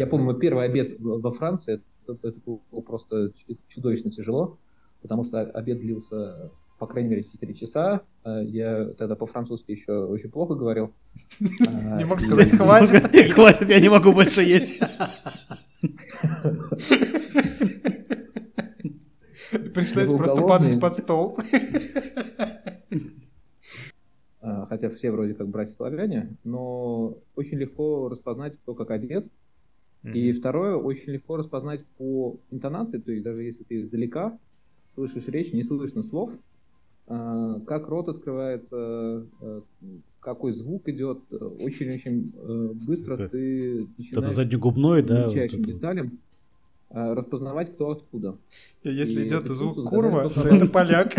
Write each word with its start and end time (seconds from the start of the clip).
Я 0.00 0.06
помню, 0.06 0.24
мой 0.24 0.38
первый 0.38 0.64
обед 0.64 0.98
во 0.98 1.30
Франции, 1.30 1.82
это, 2.06 2.16
это 2.26 2.38
было 2.46 2.80
просто 2.80 3.32
чудовищно 3.68 4.10
тяжело, 4.10 4.58
потому 5.02 5.24
что 5.24 5.42
обед 5.42 5.80
длился, 5.80 6.50
по 6.78 6.86
крайней 6.86 7.10
мере, 7.10 7.24
4 7.24 7.52
часа. 7.52 8.00
А 8.24 8.40
я 8.40 8.86
тогда 8.96 9.14
по-французски 9.14 9.72
еще 9.72 10.06
очень 10.06 10.30
плохо 10.30 10.54
говорил. 10.54 10.94
Не 11.50 12.06
мог 12.06 12.18
сказать, 12.22 12.50
хватит. 12.52 13.32
Хватит, 13.34 13.68
я 13.68 13.78
не 13.78 13.90
могу 13.90 14.12
больше 14.12 14.42
есть. 14.42 14.80
Пришлось 19.74 20.14
просто 20.14 20.40
падать 20.40 20.80
под 20.80 20.96
стол. 20.96 21.36
А, 24.40 24.64
хотя 24.64 24.88
все 24.88 25.10
вроде 25.10 25.34
как 25.34 25.48
братья-славяне, 25.48 26.38
но 26.44 27.18
очень 27.34 27.58
легко 27.58 28.08
распознать, 28.08 28.56
кто 28.62 28.74
как 28.74 28.90
одет. 28.92 29.26
Mm-hmm. 30.02 30.12
И 30.14 30.32
второе, 30.32 30.76
очень 30.76 31.12
легко 31.12 31.36
распознать 31.36 31.84
по 31.98 32.38
интонации, 32.50 32.98
то 32.98 33.12
есть 33.12 33.22
даже 33.22 33.42
если 33.42 33.64
ты 33.64 33.82
издалека 33.82 34.38
слышишь 34.94 35.28
речь, 35.28 35.52
не 35.52 35.62
слышно 35.62 36.02
слов, 36.02 36.32
а, 37.06 37.60
как 37.66 37.88
рот 37.88 38.08
открывается, 38.08 38.76
а, 39.40 39.62
какой 40.20 40.52
звук 40.52 40.88
идет, 40.88 41.20
очень-очень 41.30 42.32
э, 42.36 42.70
быстро 42.74 43.14
это, 43.14 43.30
ты 43.30 43.86
начинаешь 43.96 44.26
это 44.26 44.32
заднегубной, 44.34 45.02
да, 45.02 45.30
вот 45.30 45.34
деталям 45.34 46.18
распознавать, 46.90 47.72
кто 47.72 47.92
откуда. 47.92 48.36
И 48.82 48.90
если 48.90 49.22
и 49.22 49.28
идет 49.28 49.46
звук 49.46 49.88
курва, 49.88 50.28
то 50.28 50.42
это 50.42 50.66
поляк. 50.66 51.14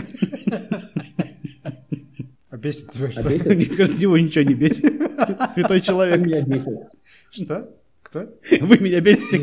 А 2.49 2.57
бесит 2.57 2.91
тебя 2.91 3.09
что? 3.09 3.21
А 3.21 3.53
Мне 3.55 3.65
кажется, 3.65 4.01
его 4.01 4.17
ничего 4.17 4.43
не 4.43 4.53
бесит. 4.53 4.83
Святой 5.51 5.79
человек. 5.79 6.19
Меня 6.19 6.41
бесит. 6.41 6.77
Что? 7.31 7.73
Кто? 8.11 8.29
Вы 8.59 8.77
меня 8.79 8.99
бесите. 8.99 9.39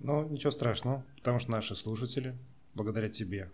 Ну, 0.00 0.28
ничего 0.28 0.50
страшного, 0.50 1.04
потому 1.16 1.38
что 1.38 1.52
наши 1.52 1.76
слушатели, 1.76 2.36
благодаря 2.74 3.08
тебе, 3.08 3.48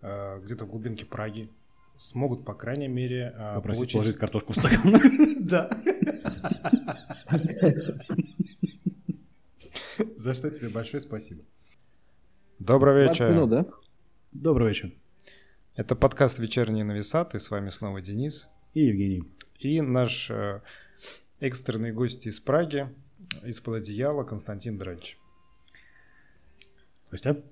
э, 0.00 0.40
где-то 0.44 0.64
в 0.64 0.68
глубинке 0.68 1.04
Праги, 1.04 1.50
смогут, 1.96 2.44
по 2.44 2.54
крайней 2.54 2.86
мере, 2.86 3.34
э, 3.36 3.54
Попросить 3.56 3.78
получить... 3.78 3.92
положить 3.94 4.16
картошку 4.16 4.52
в 4.52 4.56
стакан. 4.60 4.94
Да. 5.40 5.70
За 10.16 10.34
что 10.34 10.48
тебе 10.50 10.68
большое 10.68 11.00
спасибо. 11.00 11.42
Добрый 12.60 13.08
вечер. 13.08 13.66
Добрый 14.30 14.68
вечер. 14.68 14.92
Это 15.74 15.96
подкаст 15.96 16.38
«Вечерние 16.38 16.84
нависаты». 16.84 17.40
С 17.40 17.50
вами 17.50 17.70
снова 17.70 18.00
Денис. 18.00 18.48
И 18.72 18.84
Евгений. 18.84 19.24
И 19.58 19.80
наш 19.80 20.30
э, 21.42 21.46
экстренный 21.46 21.92
гость 21.92 22.26
из 22.26 22.40
Праги, 22.40 22.88
из-под 23.42 23.82
одеяла 23.82 24.24
Константин 24.24 24.78
Драч. 24.78 25.18
Костя? 27.10 27.42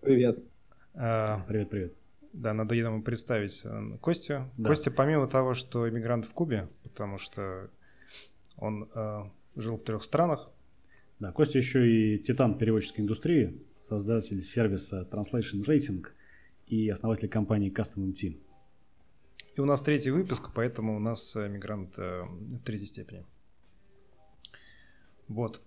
Привет. 0.00 0.38
А, 0.94 1.44
привет, 1.48 1.70
привет. 1.70 1.94
Да, 2.32 2.52
надо 2.54 2.74
ему 2.74 3.02
представить 3.02 3.60
э, 3.64 3.98
Костю. 4.00 4.50
Да. 4.56 4.68
Костя, 4.68 4.90
помимо 4.90 5.26
того, 5.26 5.54
что 5.54 5.88
иммигрант 5.88 6.24
в 6.24 6.32
Кубе, 6.32 6.68
потому 6.82 7.18
что 7.18 7.70
он 8.56 8.88
э, 8.94 9.22
жил 9.56 9.76
в 9.76 9.84
трех 9.84 10.04
странах. 10.04 10.50
Да, 11.18 11.32
Костя 11.32 11.58
еще 11.58 11.90
и 11.90 12.18
титан 12.18 12.56
переводческой 12.56 13.02
индустрии, 13.02 13.62
создатель 13.88 14.42
сервиса 14.42 15.08
Translation 15.10 15.64
Racing– 15.64 16.06
и 16.70 16.88
основатель 16.88 17.28
компании 17.28 17.70
Custom 17.70 18.12
MT. 18.12 18.38
И 19.56 19.60
у 19.60 19.64
нас 19.64 19.82
третий 19.82 20.10
выпуск, 20.10 20.50
поэтому 20.54 20.96
у 20.96 21.00
нас 21.00 21.34
э, 21.36 21.48
мигрант 21.48 21.98
э, 21.98 22.24
третьей 22.64 22.86
степени. 22.86 23.24
Вот. 25.28 25.60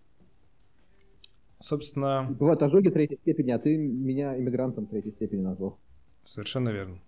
Собственно... 1.59 2.27
Бывают 2.39 2.61
ожоги 2.61 2.89
третьей 2.89 3.17
степени, 3.17 3.51
а 3.51 3.59
ты 3.59 3.77
меня 3.77 4.37
иммигрантом 4.37 4.85
третьей 4.85 5.11
степени 5.11 5.41
назвал. 5.41 5.79
Совершенно 6.23 6.69
верно. 6.69 6.99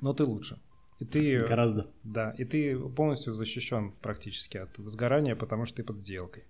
Но 0.00 0.12
ты 0.12 0.24
лучше. 0.24 0.58
И 0.98 1.04
ты... 1.04 1.44
Гораздо. 1.46 1.86
Да, 2.04 2.34
и 2.38 2.44
ты 2.44 2.78
полностью 2.78 3.34
защищен 3.34 3.92
практически 4.02 4.56
от 4.56 4.78
возгорания, 4.78 5.36
потому 5.36 5.66
что 5.66 5.76
ты 5.76 5.84
под 5.84 6.02
сделкой. 6.02 6.44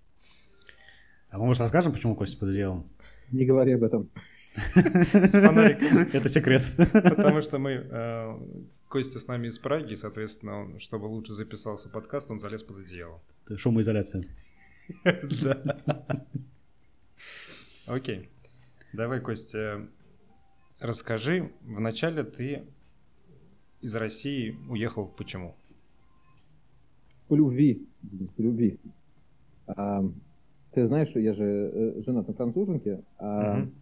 А 1.31 1.39
мы, 1.39 1.47
может, 1.47 1.61
расскажем, 1.61 1.93
почему 1.93 2.15
Костя 2.15 2.39
под 2.39 2.51
одеялом? 2.51 2.89
Не 3.33 3.45
говори 3.45 3.73
об 3.73 3.83
этом. 3.83 4.09
С 4.55 5.33
фонариком. 5.33 5.99
Это 6.13 6.29
секрет. 6.29 6.63
Потому 6.93 7.43
что 7.43 7.59
мы... 7.59 8.41
Костя 8.89 9.21
с 9.21 9.27
нами 9.27 9.49
из 9.49 9.59
Праги, 9.59 9.95
соответственно, 9.95 10.79
чтобы 10.79 11.07
лучше 11.07 11.33
записался 11.33 11.89
подкаст, 11.89 12.31
он 12.31 12.39
залез 12.39 12.63
под 12.63 12.79
одеяло. 12.79 13.21
Это 13.45 13.59
шумоизоляция. 13.59 14.25
Да. 15.43 16.25
Окей. 17.87 18.29
Давай, 18.93 19.21
Костя, 19.21 19.89
расскажи. 20.79 21.53
Вначале 21.63 22.23
ты 22.23 22.67
из 23.81 23.95
России 23.95 24.57
уехал 24.69 25.09
почему? 25.09 25.57
По 27.27 27.35
любви. 27.35 27.87
По 28.37 28.43
любви. 28.43 28.79
А, 29.67 30.05
ты 30.73 30.87
знаешь, 30.87 31.11
я 31.17 31.33
же 31.33 31.45
э, 31.45 32.01
женат 32.01 32.29
на 32.29 32.35
француженке, 32.35 33.03
а 33.19 33.63
угу 33.63 33.73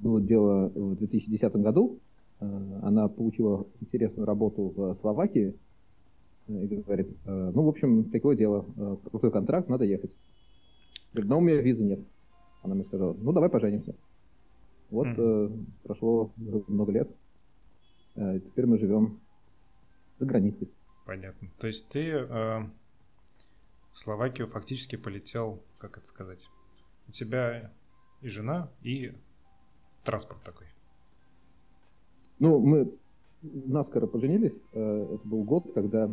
было 0.00 0.20
дело 0.20 0.68
в 0.74 0.96
2010 0.96 1.52
году. 1.56 1.98
Э, 2.40 2.80
она 2.82 3.08
получила 3.08 3.66
интересную 3.80 4.26
работу 4.26 4.72
в 4.74 4.94
Словакии 4.94 5.54
э, 6.48 6.64
и 6.64 6.76
говорит, 6.76 7.08
«Э, 7.26 7.50
ну, 7.54 7.62
в 7.62 7.68
общем, 7.68 8.10
такое 8.10 8.36
дело, 8.36 8.66
крутой 9.10 9.30
контракт, 9.30 9.68
надо 9.68 9.84
ехать. 9.84 10.10
Говорит, 11.12 11.30
но 11.30 11.38
у 11.38 11.40
меня 11.40 11.60
визы 11.60 11.84
нет. 11.84 12.00
Она 12.62 12.74
мне 12.74 12.84
сказала, 12.84 13.14
ну, 13.14 13.32
давай 13.32 13.48
поженимся. 13.48 13.94
Вот 14.90 15.06
mm-hmm. 15.06 15.64
прошло 15.84 16.30
много 16.36 16.92
лет. 16.92 17.08
Теперь 18.16 18.66
мы 18.66 18.76
живем 18.76 19.20
за 20.18 20.26
границей. 20.26 20.68
Понятно. 21.06 21.48
То 21.58 21.66
есть 21.66 21.88
ты 21.88 22.10
э, 22.10 22.26
в 23.92 23.98
Словакию 23.98 24.46
фактически 24.46 24.96
полетел, 24.96 25.60
как 25.78 25.98
это 25.98 26.06
сказать, 26.06 26.48
у 27.08 27.12
тебя 27.12 27.72
и 28.20 28.28
жена, 28.28 28.68
и 28.82 29.12
транспорт 30.04 30.42
такой? 30.44 30.66
Ну, 32.40 32.58
мы 32.58 32.90
наскоро 33.42 34.06
поженились. 34.06 34.62
Э, 34.72 35.14
это 35.14 35.28
был 35.28 35.44
год, 35.44 35.72
когда 35.74 36.12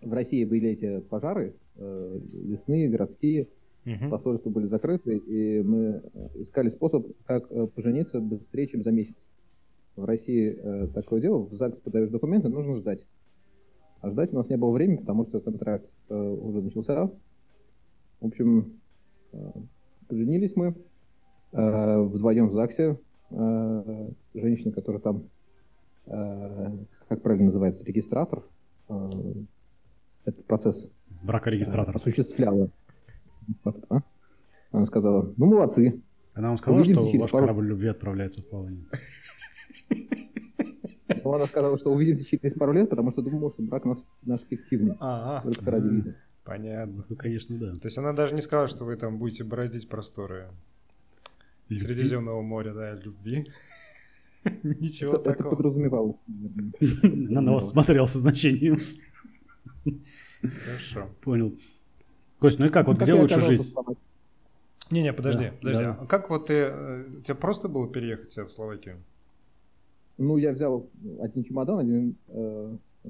в 0.00 0.12
России 0.12 0.44
были 0.44 0.70
эти 0.70 1.00
пожары, 1.00 1.56
э, 1.76 2.20
лесные, 2.32 2.88
городские, 2.88 3.48
угу. 3.84 4.10
посольства 4.10 4.50
были 4.50 4.66
закрыты, 4.66 5.16
и 5.16 5.62
мы 5.62 6.02
искали 6.34 6.68
способ, 6.68 7.06
как 7.24 7.50
э, 7.50 7.66
пожениться 7.66 8.20
быстрее, 8.20 8.66
чем 8.66 8.84
за 8.84 8.92
месяц. 8.92 9.16
В 9.96 10.04
России 10.04 10.56
такое 10.94 11.20
дело, 11.20 11.38
в 11.38 11.52
ЗАГС 11.54 11.78
подаешь 11.78 12.08
документы, 12.08 12.48
нужно 12.48 12.74
ждать. 12.74 13.04
А 14.00 14.10
ждать 14.10 14.32
у 14.32 14.36
нас 14.36 14.48
не 14.48 14.56
было 14.56 14.70
времени, 14.70 14.98
потому 14.98 15.24
что 15.24 15.40
контракт 15.40 15.90
уже 16.08 16.62
начался. 16.62 17.10
В 18.20 18.26
общем, 18.26 18.78
поженились 20.06 20.54
мы, 20.54 20.76
вдвоем 21.50 22.46
в 22.46 22.52
ЗАГСе. 22.52 22.96
Женщина, 24.34 24.70
которая 24.70 25.02
там, 25.02 25.24
как 26.08 27.22
правильно 27.22 27.46
называется, 27.46 27.84
регистратор, 27.84 28.42
этот 30.24 30.44
процесс 30.46 30.90
бракорегистратор 31.22 31.96
осуществляла. 31.96 32.70
А? 33.64 34.00
Она 34.72 34.84
сказала, 34.86 35.32
ну 35.36 35.46
молодцы. 35.46 36.02
Она 36.34 36.48
вам 36.48 36.58
сказала, 36.58 36.84
что 36.84 37.18
ваш 37.18 37.30
пару... 37.30 37.44
корабль 37.44 37.66
любви 37.66 37.88
отправляется 37.88 38.42
в 38.42 38.48
плавание. 38.48 38.84
Ну, 41.24 41.34
она 41.34 41.46
сказала, 41.46 41.76
что 41.78 41.90
увидимся 41.90 42.24
через 42.24 42.54
пару 42.54 42.72
лет, 42.72 42.88
потому 42.88 43.10
что 43.10 43.22
думала, 43.22 43.50
что 43.50 43.62
брак 43.62 43.84
наш, 43.84 43.98
наш 44.22 44.42
фиктивный. 44.42 44.94
А, 45.00 45.42
ради. 45.64 46.14
Понятно. 46.44 47.04
Ну, 47.08 47.16
конечно, 47.16 47.58
да. 47.58 47.72
То 47.72 47.86
есть 47.86 47.98
она 47.98 48.12
даже 48.12 48.34
не 48.34 48.40
сказала, 48.40 48.68
что 48.68 48.84
вы 48.84 48.96
там 48.96 49.18
будете 49.18 49.44
бороздить 49.44 49.88
просторы? 49.88 50.48
Средиземного 51.68 52.40
моря, 52.40 52.72
да, 52.72 52.94
любви. 52.94 53.46
Ничего 54.62 55.14
это, 55.14 55.24
такого. 55.24 55.48
Это 55.48 55.56
подразумевалось. 55.56 56.16
На 57.02 57.52
вас 57.52 57.70
смотрел 57.70 58.06
со 58.06 58.18
значением. 58.18 58.78
Хорошо. 60.42 61.08
Понял. 61.20 61.58
Кость, 62.38 62.58
ну 62.58 62.66
и 62.66 62.68
как, 62.68 62.86
вот 62.86 62.98
где 62.98 63.14
лучше 63.14 63.40
жить? 63.40 63.74
Не-не, 64.90 65.12
подожди, 65.12 65.50
подожди. 65.60 65.84
А 65.84 66.06
как 66.06 66.30
вот 66.30 66.46
ты, 66.46 66.54
э, 66.54 67.04
тебе 67.24 67.34
просто 67.34 67.68
было 67.68 67.88
переехать 67.88 68.36
в 68.36 68.48
Словакию? 68.48 68.96
Ну, 70.16 70.36
я 70.36 70.52
взял 70.52 70.88
один 71.20 71.44
чемодан, 71.44 71.78
один 71.78 72.16
э, 72.28 72.76
э, 73.04 73.08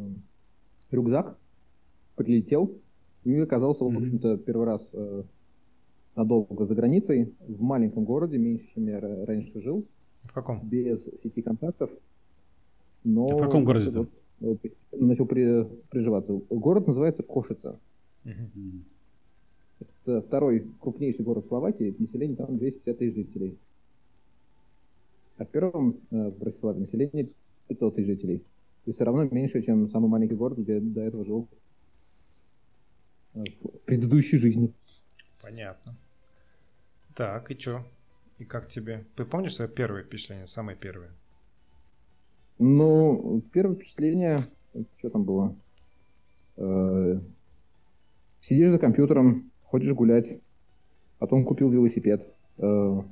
рюкзак, 0.90 1.36
прилетел, 2.16 2.72
и 3.24 3.38
оказался, 3.38 3.84
в 3.84 3.96
общем-то, 3.96 4.38
первый 4.38 4.66
раз 4.66 4.92
надолго 6.16 6.64
за 6.64 6.74
границей, 6.74 7.32
в 7.46 7.62
маленьком 7.62 8.04
городе, 8.04 8.38
меньше, 8.38 8.66
чем 8.74 8.86
я 8.88 9.00
раньше 9.00 9.60
жил. 9.60 9.86
В 10.24 10.32
каком? 10.32 10.66
Без 10.68 11.04
сети 11.22 11.42
контактов. 11.42 11.90
Но 13.04 13.26
в 13.26 13.40
каком 13.40 13.64
городе 13.64 13.90
вот, 13.90 14.10
вот, 14.40 14.58
начал 14.92 15.26
при, 15.26 15.64
приживаться. 15.90 16.32
Город 16.50 16.86
называется 16.86 17.22
Кошица. 17.22 17.78
Угу. 18.24 19.86
это 20.04 20.20
второй 20.22 20.66
крупнейший 20.80 21.24
город 21.24 21.46
Словакии, 21.46 21.94
население 21.98 22.36
там 22.36 22.58
250 22.58 22.98
тысяч 22.98 23.14
жителей. 23.14 23.58
А 25.38 25.44
в 25.44 25.48
первом 25.48 26.00
э, 26.10 26.30
в 26.30 26.38
Братиславе 26.38 26.80
население 26.80 27.28
500 27.68 27.94
тысяч 27.94 28.06
жителей. 28.06 28.42
И 28.86 28.92
все 28.92 29.04
равно 29.04 29.24
меньше, 29.24 29.62
чем 29.62 29.88
самый 29.88 30.08
маленький 30.08 30.34
город, 30.34 30.58
где 30.58 30.80
до 30.80 31.02
этого 31.02 31.24
жил 31.24 31.46
э, 33.34 33.44
в 33.62 33.68
предыдущей 33.86 34.36
жизни. 34.36 34.72
Понятно. 35.40 35.94
Так, 37.14 37.50
и 37.50 37.58
что? 37.58 37.84
И 38.38 38.44
как 38.44 38.68
тебе? 38.68 39.04
Ты 39.16 39.24
помнишь 39.24 39.56
свое 39.56 39.68
первое 39.68 40.04
впечатление, 40.04 40.46
самое 40.46 40.78
первое? 40.78 41.10
Ну, 42.58 43.42
первое 43.52 43.74
впечатление, 43.74 44.38
что 44.98 45.10
там 45.10 45.24
было? 45.24 45.56
Э, 46.56 47.20
сидишь 48.40 48.70
за 48.70 48.78
компьютером, 48.78 49.50
хочешь 49.64 49.92
гулять, 49.92 50.40
потом 51.18 51.44
купил 51.44 51.68
велосипед. 51.70 52.32
Э, 52.58 53.02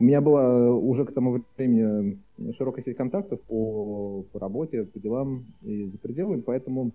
у 0.00 0.04
меня 0.04 0.20
была 0.22 0.70
уже 0.70 1.04
к 1.04 1.12
тому 1.12 1.44
времени 1.56 2.18
широкая 2.52 2.82
сеть 2.82 2.96
контактов 2.96 3.42
по, 3.42 4.22
по 4.32 4.38
работе, 4.38 4.84
по 4.84 4.98
делам 4.98 5.46
и 5.60 5.86
за 5.86 5.98
пределами, 5.98 6.40
поэтому 6.40 6.92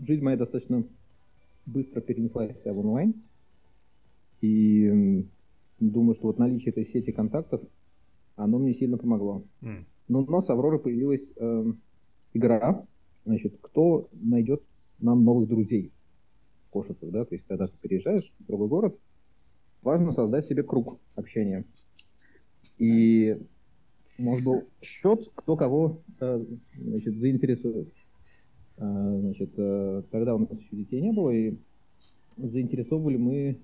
жизнь 0.00 0.24
моя 0.24 0.36
достаточно 0.36 0.82
быстро 1.66 2.00
перенеслась 2.00 2.64
в 2.64 2.78
онлайн. 2.80 3.14
И 4.40 5.26
думаю, 5.90 6.14
что 6.14 6.26
вот 6.26 6.38
наличие 6.38 6.70
этой 6.70 6.84
сети 6.84 7.12
контактов, 7.12 7.60
оно 8.36 8.58
мне 8.58 8.74
сильно 8.74 8.98
помогло. 8.98 9.44
Mm. 9.62 9.84
Но 10.08 10.22
у 10.22 10.30
нас 10.30 10.46
с 10.46 10.50
Авророй 10.50 10.78
появилась 10.78 11.32
э, 11.36 11.64
игра, 12.34 12.86
значит, 13.24 13.56
кто 13.60 14.08
найдет 14.12 14.62
нам 14.98 15.24
новых 15.24 15.48
друзей 15.48 15.92
в 16.66 16.70
Кошицах, 16.70 17.10
да, 17.10 17.24
то 17.24 17.34
есть 17.34 17.46
когда 17.46 17.66
ты 17.68 17.74
переезжаешь 17.80 18.32
в 18.38 18.46
другой 18.46 18.68
город, 18.68 18.98
важно 19.82 20.12
создать 20.12 20.46
себе 20.46 20.62
круг 20.62 20.98
общения. 21.14 21.64
И 22.78 23.38
может 24.18 24.44
был 24.44 24.64
счет, 24.80 25.30
кто 25.34 25.56
кого 25.56 26.00
э, 26.20 26.44
значит, 26.76 27.18
заинтересует. 27.18 27.92
Э, 28.76 29.18
значит, 29.20 29.52
э, 29.56 30.02
тогда 30.10 30.34
у 30.34 30.38
нас 30.38 30.58
еще 30.58 30.76
детей 30.76 31.00
не 31.00 31.12
было, 31.12 31.30
и 31.30 31.56
заинтересовывали 32.36 33.16
мы, 33.16 33.60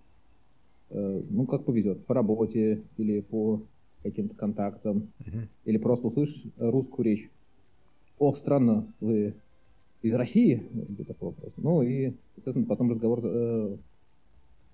ну, 0.90 1.46
как 1.46 1.64
повезет, 1.64 2.04
по 2.06 2.14
работе 2.14 2.82
или 2.96 3.20
по 3.20 3.62
каким-то 4.02 4.34
контактам, 4.34 5.08
uh-huh. 5.20 5.46
или 5.64 5.78
просто 5.78 6.06
услышишь 6.06 6.42
русскую 6.56 7.04
речь. 7.04 7.30
Ох, 8.18 8.36
странно, 8.36 8.86
вы 9.00 9.34
из 10.02 10.14
России? 10.14 10.62
Такой 11.06 11.28
вопрос. 11.28 11.52
Ну 11.56 11.82
и, 11.82 12.12
естественно, 12.36 12.66
потом 12.66 12.90
разговор 12.90 13.20
э, 13.22 13.76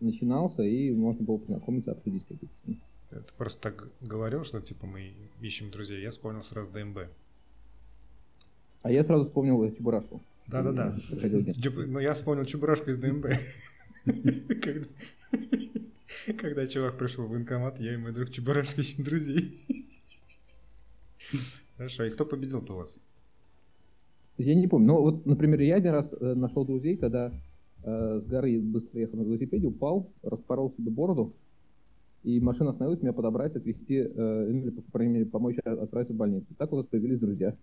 начинался, 0.01 0.63
и 0.63 0.93
можно 0.93 1.25
было 1.25 1.39
познакомиться, 1.39 1.93
обсудить 1.93 2.25
какие-то 2.25 2.77
ты 3.09 3.23
просто 3.37 3.61
так 3.61 3.89
говорил, 4.01 4.45
что 4.45 4.61
типа 4.61 4.87
мы 4.87 5.13
ищем 5.41 5.71
друзей. 5.71 6.03
Я 6.03 6.11
вспомнил 6.11 6.43
сразу 6.43 6.73
ДМБ. 6.73 6.99
А 8.83 8.91
я 8.91 9.05
сразу 9.05 9.25
вспомнил 9.25 9.71
Чебурашку. 9.73 10.21
Да-да-да. 10.47 10.97
Ну, 11.11 11.99
я 11.99 12.15
вспомнил 12.15 12.45
Чебурашку 12.45 12.91
из 12.91 12.99
ДМБ. 12.99 13.27
Когда 16.39 16.67
чувак 16.67 16.99
пришел 16.99 17.27
в 17.27 17.31
военкомат, 17.31 17.79
я 17.81 17.95
и 17.95 17.97
мой 17.97 18.13
друг 18.13 18.31
Чебурашка 18.31 18.81
ищем 18.81 19.05
друзей. 19.05 19.61
Хорошо, 21.77 22.05
и 22.05 22.11
кто 22.11 22.25
победил-то 22.25 22.75
у 22.75 22.77
вас? 22.79 22.99
Я 24.39 24.55
не 24.55 24.67
помню. 24.67 24.89
Ну, 24.89 25.03
вот, 25.03 25.27
например, 25.27 25.61
я 25.61 25.77
один 25.77 25.93
раз 25.93 26.13
э, 26.13 26.35
нашел 26.35 26.65
друзей, 26.65 26.97
когда 26.97 27.33
э, 27.85 28.21
с 28.21 28.27
горы 28.27 28.61
быстро 28.61 29.01
ехал 29.01 29.19
на 29.19 29.23
велосипеде, 29.23 29.67
упал, 29.69 30.11
распорол 30.23 30.73
себе 30.73 30.91
бороду, 30.91 31.33
и 32.27 32.41
машина 32.41 32.71
остановилась 32.71 33.01
меня 33.03 33.13
подобрать, 33.13 33.55
отвезти, 33.55 33.99
э, 33.99 34.51
или, 34.51 34.71
по 34.71 34.91
крайней 34.91 35.13
мере, 35.13 35.27
помочь 35.27 35.59
отправиться 35.59 36.13
в 36.13 36.17
больницу. 36.17 36.49
Так 36.59 36.73
у 36.73 36.77
нас 36.77 36.85
появились 36.87 37.21
друзья. 37.21 37.55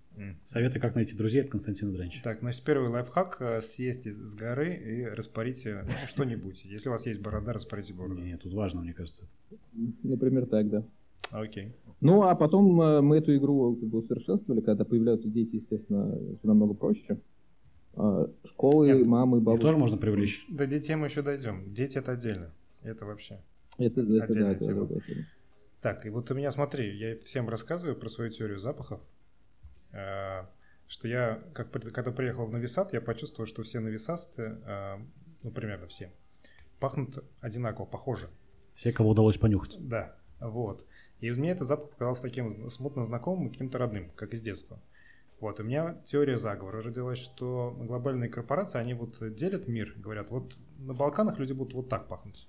Советы, 0.45 0.79
как 0.79 0.95
найти 0.95 1.17
друзей 1.17 1.41
от 1.41 1.49
Константина 1.49 1.91
Дранча. 1.91 2.23
Так, 2.23 2.39
значит, 2.39 2.63
первый 2.63 2.89
лайфхак 2.89 3.37
э,– 3.41 3.61
съездите 3.61 4.13
с 4.13 4.33
горы 4.35 4.73
и 4.73 5.03
распорите 5.03 5.83
ну, 5.83 6.07
что-нибудь. 6.07 6.63
Если 6.63 6.87
у 6.87 6.93
вас 6.93 7.05
есть 7.05 7.19
борода, 7.19 7.51
распорите 7.51 7.93
бороду. 7.93 8.21
Нет, 8.21 8.41
тут 8.41 8.53
важно, 8.53 8.79
мне 8.79 8.93
кажется. 8.93 9.27
Например, 10.01 10.45
так, 10.45 10.69
да. 10.69 10.85
Окей. 11.31 11.73
Ну, 11.99 12.21
а 12.23 12.33
потом 12.33 12.81
э, 12.81 13.01
мы 13.01 13.17
эту 13.17 13.35
игру 13.35 13.75
как 13.75 13.89
бы 13.89 13.97
усовершенствовали, 13.97 14.61
когда 14.61 14.85
появляются 14.85 15.27
дети, 15.27 15.57
естественно, 15.57 16.17
все 16.37 16.47
намного 16.47 16.73
проще. 16.73 17.19
А, 17.95 18.29
школы, 18.45 18.87
Нет, 18.87 19.07
мамы, 19.07 19.41
бабушки. 19.41 19.63
тоже 19.63 19.77
можно 19.77 19.97
привлечь. 19.97 20.45
До 20.47 20.65
детей 20.65 20.95
мы 20.95 21.07
еще 21.07 21.21
дойдем. 21.21 21.73
Дети 21.73 21.97
это 21.97 22.13
отдельно. 22.13 22.51
Это 22.81 23.05
вообще. 23.05 23.39
Это, 23.77 24.01
это, 24.01 24.33
да, 24.33 24.51
это, 24.51 24.63
тема. 24.63 24.85
Это, 24.85 25.01
так, 25.81 26.05
и 26.05 26.09
вот 26.09 26.31
у 26.31 26.33
меня, 26.33 26.51
смотри, 26.51 26.95
я 26.95 27.17
всем 27.19 27.49
рассказываю 27.49 27.97
про 27.97 28.07
свою 28.07 28.31
теорию 28.31 28.57
запахов, 28.57 29.01
э, 29.91 30.45
что 30.87 31.07
я, 31.07 31.43
как, 31.53 31.71
когда 31.71 32.11
приехал 32.11 32.45
в 32.45 32.51
Новисад, 32.51 32.93
я 32.93 33.01
почувствовал, 33.01 33.47
что 33.47 33.63
все 33.63 33.79
новисасты, 33.79 34.59
э, 34.65 34.97
ну, 35.41 35.51
примерно 35.51 35.87
все, 35.87 36.13
пахнут 36.79 37.23
одинаково, 37.41 37.85
похоже. 37.85 38.29
Все, 38.75 38.93
кого 38.93 39.09
удалось 39.09 39.37
понюхать. 39.37 39.75
Да, 39.79 40.15
вот. 40.39 40.85
И 41.19 41.29
мне 41.31 41.51
этот 41.51 41.67
запах 41.67 41.89
показался 41.91 42.21
таким 42.21 42.49
смутно 42.69 43.03
знакомым, 43.03 43.49
каким-то 43.49 43.77
родным, 43.77 44.09
как 44.15 44.33
из 44.33 44.41
детства. 44.41 44.79
Вот, 45.39 45.59
у 45.59 45.63
меня 45.63 46.01
теория 46.05 46.37
заговора 46.37 46.81
родилась, 46.81 47.19
что 47.19 47.75
глобальные 47.77 48.29
корпорации, 48.29 48.79
они 48.79 48.93
вот 48.93 49.17
делят 49.35 49.67
мир, 49.67 49.93
говорят, 49.97 50.29
вот 50.29 50.55
на 50.77 50.93
Балканах 50.93 51.39
люди 51.39 51.51
будут 51.51 51.73
вот 51.73 51.89
так 51.89 52.07
пахнуть 52.07 52.47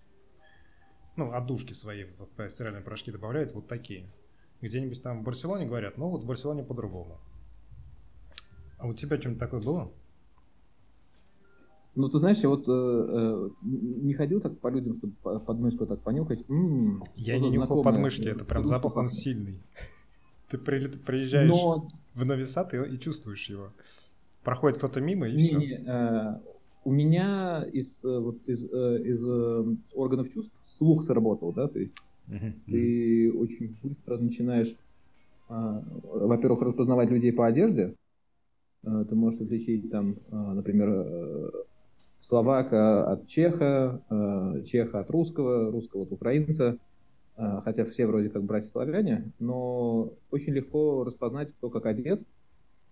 ну, 1.17 1.33
отдушки 1.33 1.73
свои 1.73 2.05
в 2.05 2.51
стиральные 2.51 2.83
порошки 2.83 3.11
добавляют, 3.11 3.53
вот 3.53 3.67
такие. 3.69 4.07
Где-нибудь 4.61 5.03
там 5.03 5.21
в 5.21 5.25
Барселоне 5.25 5.67
говорят, 5.67 5.99
ну 5.99 6.09
вот 6.09 6.25
в 6.25 6.27
Барселоне 6.27 6.63
по-другому. 6.63 7.19
А 8.79 8.87
у 8.87 8.95
тебя 8.95 9.19
что-нибудь 9.19 9.41
такое 9.41 9.61
было? 9.61 9.91
Ну, 11.97 12.09
ты 12.09 12.19
знаешь, 12.19 12.39
я 12.39 12.49
вот 12.49 12.65
э, 12.67 12.73
э, 12.73 13.51
не 13.63 14.15
ходил 14.15 14.41
так 14.41 14.59
по 14.59 14.69
людям, 14.69 14.95
чтобы 14.95 15.15
подмышку 15.41 15.87
так 15.87 16.01
понюхать. 16.01 16.41
М-м, 16.49 17.05
я 17.15 17.39
не 17.39 17.51
нюхал 17.51 17.83
подмышки, 17.83 18.27
это 18.27 18.45
прям 18.45 18.67
запах, 18.67 18.97
он 18.97 19.09
сильный. 19.09 19.63
Ты 20.49 20.59
приезжаешь 20.59 21.51
Но... 21.51 21.89
в 22.15 22.25
Новисад 22.25 22.75
и, 22.75 22.79
и 22.95 22.99
чувствуешь 22.99 23.49
его. 23.49 23.69
Проходит 24.43 24.79
кто-то 24.79 25.01
мимо 25.01 25.29
и 25.29 25.37
не, 25.37 25.47
все. 25.47 25.57
Не, 25.57 25.85
э, 25.87 26.41
у 26.85 26.93
меня 26.93 27.65
из, 27.73 28.05
э, 28.05 28.19
вот, 28.19 28.39
из, 28.47 28.65
э, 28.65 29.03
из 29.05 29.23
э, 29.27 29.65
органов 29.95 30.31
чувств 30.31 30.59
слух 30.65 31.03
сработал, 31.03 31.53
да, 31.53 31.67
то 31.69 31.79
есть 31.79 31.97
uh-huh. 32.29 32.53
ты 32.67 33.33
очень 33.33 33.77
быстро 33.83 34.19
начинаешь, 34.19 34.77
а, 35.49 35.83
во-первых, 36.03 36.63
распознавать 36.63 37.11
людей 37.11 37.33
по 37.33 37.47
одежде, 37.47 37.95
а, 38.85 39.05
ты 39.05 39.15
можешь 39.15 39.41
отличить 39.41 39.91
там, 39.91 40.17
а, 40.31 40.55
например, 40.55 41.53
словака 42.21 43.13
от 43.13 43.29
чеха, 43.29 44.01
чеха 44.67 45.01
от 45.01 45.11
русского, 45.11 45.71
русского 45.71 46.05
от 46.05 46.13
украинца, 46.13 46.79
хотя 47.37 47.85
все 47.85 48.07
вроде 48.07 48.31
как 48.31 48.45
братья 48.45 48.71
славяне, 48.71 49.31
но 49.41 50.15
очень 50.31 50.55
легко 50.55 51.05
распознать, 51.05 51.53
кто 51.53 51.69
как 51.69 51.85
одет, 51.85 52.23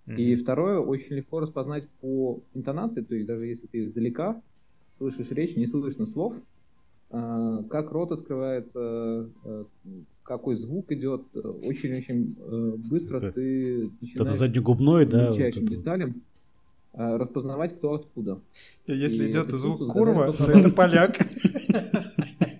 Mm-hmm. 0.07 0.17
И 0.17 0.35
второе, 0.37 0.79
очень 0.79 1.17
легко 1.17 1.41
распознать 1.41 1.89
по 2.01 2.41
интонации, 2.55 3.03
то 3.03 3.15
есть 3.15 3.27
даже 3.27 3.47
если 3.47 3.67
ты 3.67 3.85
издалека 3.85 4.41
слышишь 4.91 5.31
речь, 5.31 5.57
не 5.57 5.67
слышно 5.67 6.07
слов, 6.07 6.35
а, 7.11 7.63
как 7.65 7.91
рот 7.93 8.13
открывается, 8.13 9.29
а, 9.45 9.65
какой 10.23 10.55
звук 10.57 10.93
идет, 10.93 11.23
очень-очень 11.35 12.37
э, 12.39 12.75
быстро 12.77 13.19
это, 13.19 13.33
ты 13.33 13.91
начинаешь 14.01 14.31
это 14.31 14.37
заднегубной, 14.37 15.05
да, 15.05 15.29
мельчайшим 15.29 15.67
вот 15.67 15.71
деталям 15.71 16.23
а, 16.93 17.19
распознавать, 17.19 17.77
кто 17.77 17.95
откуда. 17.95 18.39
И 18.87 18.93
если 18.93 19.27
и 19.27 19.31
идет 19.31 19.51
звук 19.51 19.93
курва, 19.93 20.33
то 20.33 20.45
это 20.53 20.71
поляк. 20.71 21.19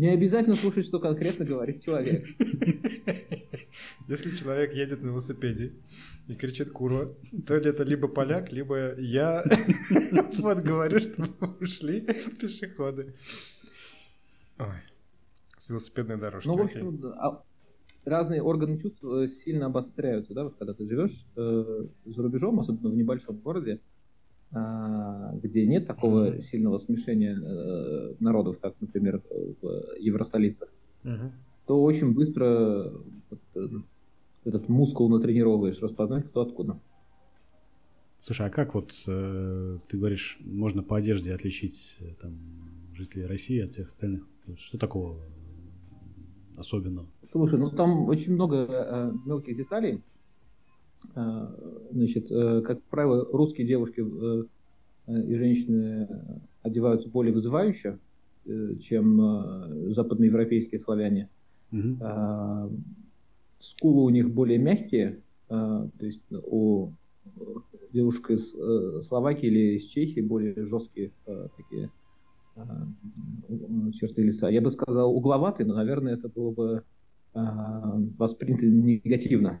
Не 0.00 0.08
обязательно 0.08 0.56
слушать, 0.56 0.86
что 0.86 0.98
конкретно 0.98 1.44
говорит 1.44 1.84
человек. 1.84 2.26
Если 4.08 4.30
человек 4.34 4.72
едет 4.72 5.02
на 5.02 5.08
велосипеде 5.08 5.74
и 6.26 6.34
кричит 6.34 6.70
«курва», 6.70 7.08
то 7.46 7.54
это 7.54 7.82
либо 7.82 8.08
поляк, 8.08 8.50
либо 8.50 8.98
я 8.98 9.44
вот 10.38 10.58
говорю, 10.60 11.00
что 11.00 11.24
ушли 11.60 12.00
пешеходы. 12.40 13.12
Ой. 14.58 14.80
С 15.58 15.68
велосипедной 15.68 16.16
дорожки. 16.16 16.48
Ну, 16.48 16.56
в 16.56 16.62
общем, 16.62 17.04
а 17.18 17.42
разные 18.06 18.42
органы 18.42 18.78
чувств 18.78 19.04
э, 19.04 19.26
сильно 19.28 19.66
обостряются, 19.66 20.32
да, 20.32 20.44
вот 20.44 20.54
когда 20.56 20.72
ты 20.72 20.86
живешь 20.86 21.26
э, 21.36 21.84
за 22.06 22.22
рубежом, 22.22 22.58
особенно 22.58 22.88
в 22.88 22.96
небольшом 22.96 23.36
городе, 23.36 23.80
где 24.52 25.66
нет 25.66 25.86
такого 25.86 26.40
сильного 26.40 26.78
смешения 26.78 27.38
э, 27.38 28.14
народов, 28.18 28.58
как, 28.58 28.74
например, 28.80 29.22
в 29.30 29.96
евростолицах, 29.98 30.68
mm-hmm. 31.04 31.30
то 31.66 31.82
очень 31.82 32.12
быстро 32.12 32.92
вот, 33.30 33.40
э, 33.54 33.68
этот 34.44 34.68
мускул 34.68 35.08
натренировываешь, 35.08 35.80
распознать 35.80 36.26
кто 36.26 36.40
откуда. 36.40 36.80
Слушай, 38.22 38.48
а 38.48 38.50
как 38.50 38.74
вот 38.74 38.92
э, 39.06 39.78
ты 39.88 39.96
говоришь, 39.96 40.38
можно 40.40 40.82
по 40.82 40.96
одежде 40.96 41.32
отличить 41.32 41.98
там, 42.20 42.36
жителей 42.92 43.26
России 43.26 43.62
от 43.62 43.72
всех 43.72 43.86
остальных? 43.86 44.26
Что 44.56 44.78
такого 44.78 45.20
особенного? 46.56 47.06
Слушай, 47.22 47.60
ну 47.60 47.70
там 47.70 48.08
очень 48.08 48.34
много 48.34 49.14
мелких 49.24 49.56
деталей. 49.56 50.02
Э, 51.14 51.46
значит, 51.92 52.30
э, 52.30 52.62
как 52.62 52.82
правило, 52.84 53.26
русские 53.32 53.66
девушки 53.66 54.00
э, 54.00 54.44
и 55.06 55.34
женщины 55.34 56.08
одеваются 56.62 57.08
более 57.08 57.32
вызывающе, 57.32 57.98
чем 58.80 59.90
западноевропейские 59.90 60.78
славяне. 60.78 61.28
Угу. 61.72 61.98
Скулы 63.58 64.04
у 64.04 64.10
них 64.10 64.30
более 64.30 64.58
мягкие, 64.58 65.20
то 65.48 65.90
есть 66.00 66.22
у 66.30 66.92
девушек 67.92 68.30
из 68.30 68.54
Словакии 69.04 69.46
или 69.46 69.76
из 69.76 69.86
Чехии 69.86 70.20
более 70.20 70.66
жесткие 70.66 71.10
такие 71.56 71.90
черты 73.94 74.22
лица. 74.22 74.48
Я 74.48 74.60
бы 74.60 74.70
сказал 74.70 75.12
угловатый, 75.14 75.66
но, 75.66 75.74
наверное, 75.74 76.14
это 76.14 76.28
было 76.28 76.52
бы 76.52 76.84
воспринято 77.34 78.66
негативно. 78.66 79.60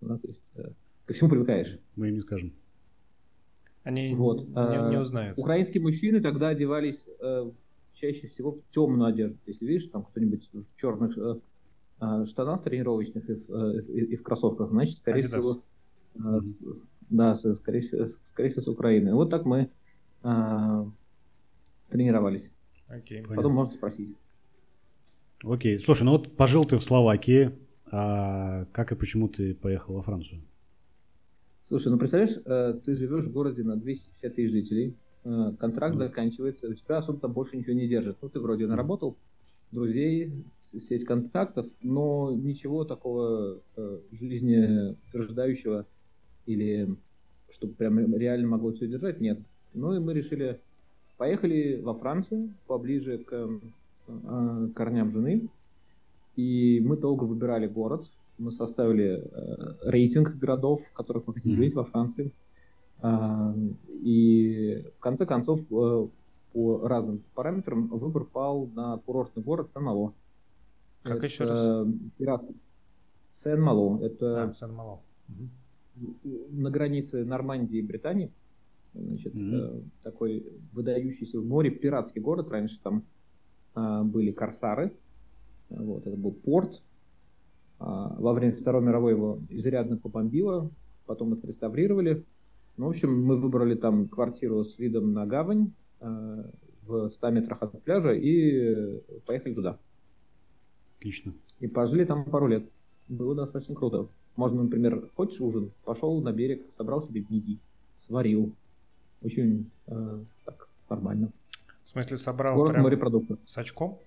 Да, 0.00 0.18
то 0.18 0.28
есть 0.28 0.42
э, 0.54 0.70
ко 1.06 1.14
всему 1.14 1.30
привыкаешь. 1.30 1.78
Мы 1.96 2.08
им 2.08 2.14
не 2.14 2.20
скажем. 2.20 2.52
Они 3.82 4.14
вот. 4.14 4.46
не, 4.48 4.90
не 4.90 4.98
узнают. 4.98 5.38
Украинские 5.38 5.82
мужчины 5.82 6.20
тогда 6.20 6.48
одевались 6.48 7.06
э, 7.20 7.50
чаще 7.94 8.26
всего 8.26 8.52
в 8.52 8.60
темную 8.70 9.08
одежду. 9.08 9.38
Если 9.46 9.66
видишь, 9.66 9.88
там 9.88 10.04
кто-нибудь 10.04 10.48
в 10.52 10.80
черных 10.80 11.16
э, 11.16 12.24
штанах 12.26 12.62
тренировочных 12.62 13.28
и 13.28 13.34
в, 13.34 13.50
э, 13.50 13.82
и, 13.88 14.00
и 14.12 14.16
в 14.16 14.22
кроссовках, 14.22 14.70
значит, 14.70 14.96
скорее 14.96 15.22
Adidas. 15.22 15.40
всего, 15.40 15.62
э, 16.14 16.40
да, 17.10 17.34
скорее 17.34 17.80
всего, 17.80 18.06
скорее 18.22 18.50
всего, 18.50 18.62
с 18.62 18.68
Украины. 18.68 19.14
Вот 19.14 19.30
так 19.30 19.44
мы 19.44 19.70
э, 20.22 20.84
тренировались. 21.90 22.52
Окей. 22.88 23.22
Потом 23.22 23.36
Понятно. 23.36 23.48
можно 23.50 23.74
спросить. 23.74 24.16
Окей. 25.42 25.80
Слушай, 25.80 26.02
ну 26.04 26.12
вот 26.12 26.36
пожил 26.36 26.64
ты 26.64 26.76
в 26.76 26.84
Словакии, 26.84 27.52
а 27.90 28.66
как 28.72 28.92
и 28.92 28.96
почему 28.96 29.28
ты 29.28 29.54
поехал 29.54 29.94
во 29.94 30.02
Францию? 30.02 30.40
Слушай, 31.62 31.88
ну 31.88 31.98
представляешь, 31.98 32.36
э, 32.44 32.80
ты 32.84 32.94
живешь 32.94 33.26
в 33.26 33.32
городе 33.32 33.62
на 33.62 33.76
250 33.76 34.34
тысяч 34.34 34.50
жителей, 34.50 34.96
э, 35.24 35.52
контракт 35.58 35.94
mm. 35.94 35.98
заканчивается, 35.98 36.68
у 36.68 36.74
тебя 36.74 36.98
особо 36.98 37.20
там 37.20 37.32
больше 37.32 37.56
ничего 37.56 37.74
не 37.74 37.88
держит. 37.88 38.16
Ну, 38.22 38.28
ты 38.28 38.40
вроде 38.40 38.66
наработал 38.66 39.16
друзей, 39.70 40.32
сеть 40.60 41.04
контактов, 41.04 41.66
но 41.82 42.32
ничего 42.32 42.84
такого 42.84 43.60
э, 43.76 43.98
жизнеутверждающего 44.12 45.86
или 46.46 46.96
чтобы 47.52 47.74
прям 47.74 48.16
реально 48.16 48.48
могло 48.48 48.72
все 48.72 48.86
держать, 48.86 49.20
нет. 49.20 49.38
Ну 49.74 49.94
и 49.94 49.98
мы 49.98 50.14
решили, 50.14 50.60
поехали 51.18 51.80
во 51.82 51.94
Францию, 51.94 52.52
поближе 52.66 53.18
к 53.18 53.60
корням 54.74 55.10
жены, 55.10 55.48
и 56.36 56.80
мы 56.84 56.96
долго 56.96 57.24
выбирали 57.24 57.66
город, 57.66 58.06
мы 58.38 58.50
составили 58.50 59.22
э, 59.22 59.74
рейтинг 59.82 60.36
городов, 60.36 60.82
в 60.82 60.92
которых 60.92 61.26
мы 61.26 61.34
хотим 61.34 61.56
жить 61.56 61.74
во 61.74 61.84
Франции, 61.84 62.32
э, 63.02 63.54
и 64.02 64.86
в 64.96 65.00
конце 65.00 65.26
концов 65.26 65.60
э, 65.70 66.06
по 66.52 66.86
разным 66.86 67.22
параметрам 67.34 67.86
выбор 67.88 68.24
пал 68.24 68.66
на 68.74 68.98
курортный 68.98 69.42
город 69.42 69.70
Сен-Мало. 69.72 70.14
Как 71.02 71.18
это 71.18 71.26
еще 71.26 71.44
раз? 71.44 71.86
Пират. 72.18 72.44
Сен-Мало. 73.30 74.02
Это 74.02 74.44
а, 74.44 74.52
Сен-Мало. 74.52 75.00
Угу 75.28 75.48
на 76.50 76.70
границе 76.70 77.24
Нормандии 77.24 77.78
и 77.78 77.82
Британии. 77.82 78.30
Значит, 78.94 79.34
mm-hmm. 79.34 79.84
такой 80.02 80.44
выдающийся 80.72 81.40
в 81.40 81.46
море 81.46 81.70
пиратский 81.70 82.20
город. 82.20 82.48
Раньше 82.48 82.78
там 82.82 83.04
э, 83.76 84.02
были 84.02 84.32
корсары. 84.32 84.92
Вот, 85.70 86.06
это 86.06 86.16
был 86.16 86.32
порт. 86.32 86.82
А, 87.78 88.14
во 88.18 88.32
время 88.32 88.54
Второй 88.54 88.82
мировой 88.82 89.12
его 89.12 89.38
изрядно 89.48 89.96
побомбило. 89.96 90.70
Потом 91.06 91.32
это 91.32 91.46
реставрировали. 91.46 92.24
Ну, 92.76 92.86
в 92.86 92.90
общем, 92.90 93.24
мы 93.24 93.36
выбрали 93.36 93.74
там 93.74 94.08
квартиру 94.08 94.64
с 94.64 94.78
видом 94.78 95.12
на 95.12 95.26
гавань 95.26 95.72
э, 96.00 96.44
в 96.82 97.08
100 97.08 97.30
метрах 97.30 97.62
от 97.62 97.82
пляжа 97.82 98.12
и 98.12 99.00
поехали 99.26 99.54
туда. 99.54 99.78
Отлично. 100.98 101.32
И 101.58 101.66
пожили 101.66 102.04
там 102.04 102.24
пару 102.24 102.46
лет. 102.46 102.64
Было 103.08 103.34
достаточно 103.34 103.74
круто. 103.74 104.08
Можно, 104.36 104.62
например, 104.62 105.10
хочешь 105.16 105.40
ужин, 105.40 105.72
пошел 105.84 106.20
на 106.22 106.32
берег, 106.32 106.62
собрал 106.72 107.02
себе 107.02 107.24
миди, 107.28 107.58
сварил. 107.96 108.54
Очень 109.22 109.70
э, 109.86 110.18
так, 110.44 110.68
нормально. 110.88 111.32
В 111.84 111.88
смысле, 111.88 112.16
собрал 112.16 112.54
Город 112.56 112.72
прям 112.72 112.84
морепродуктов. 112.84 113.38
с 113.44 113.58
очком? 113.58 113.98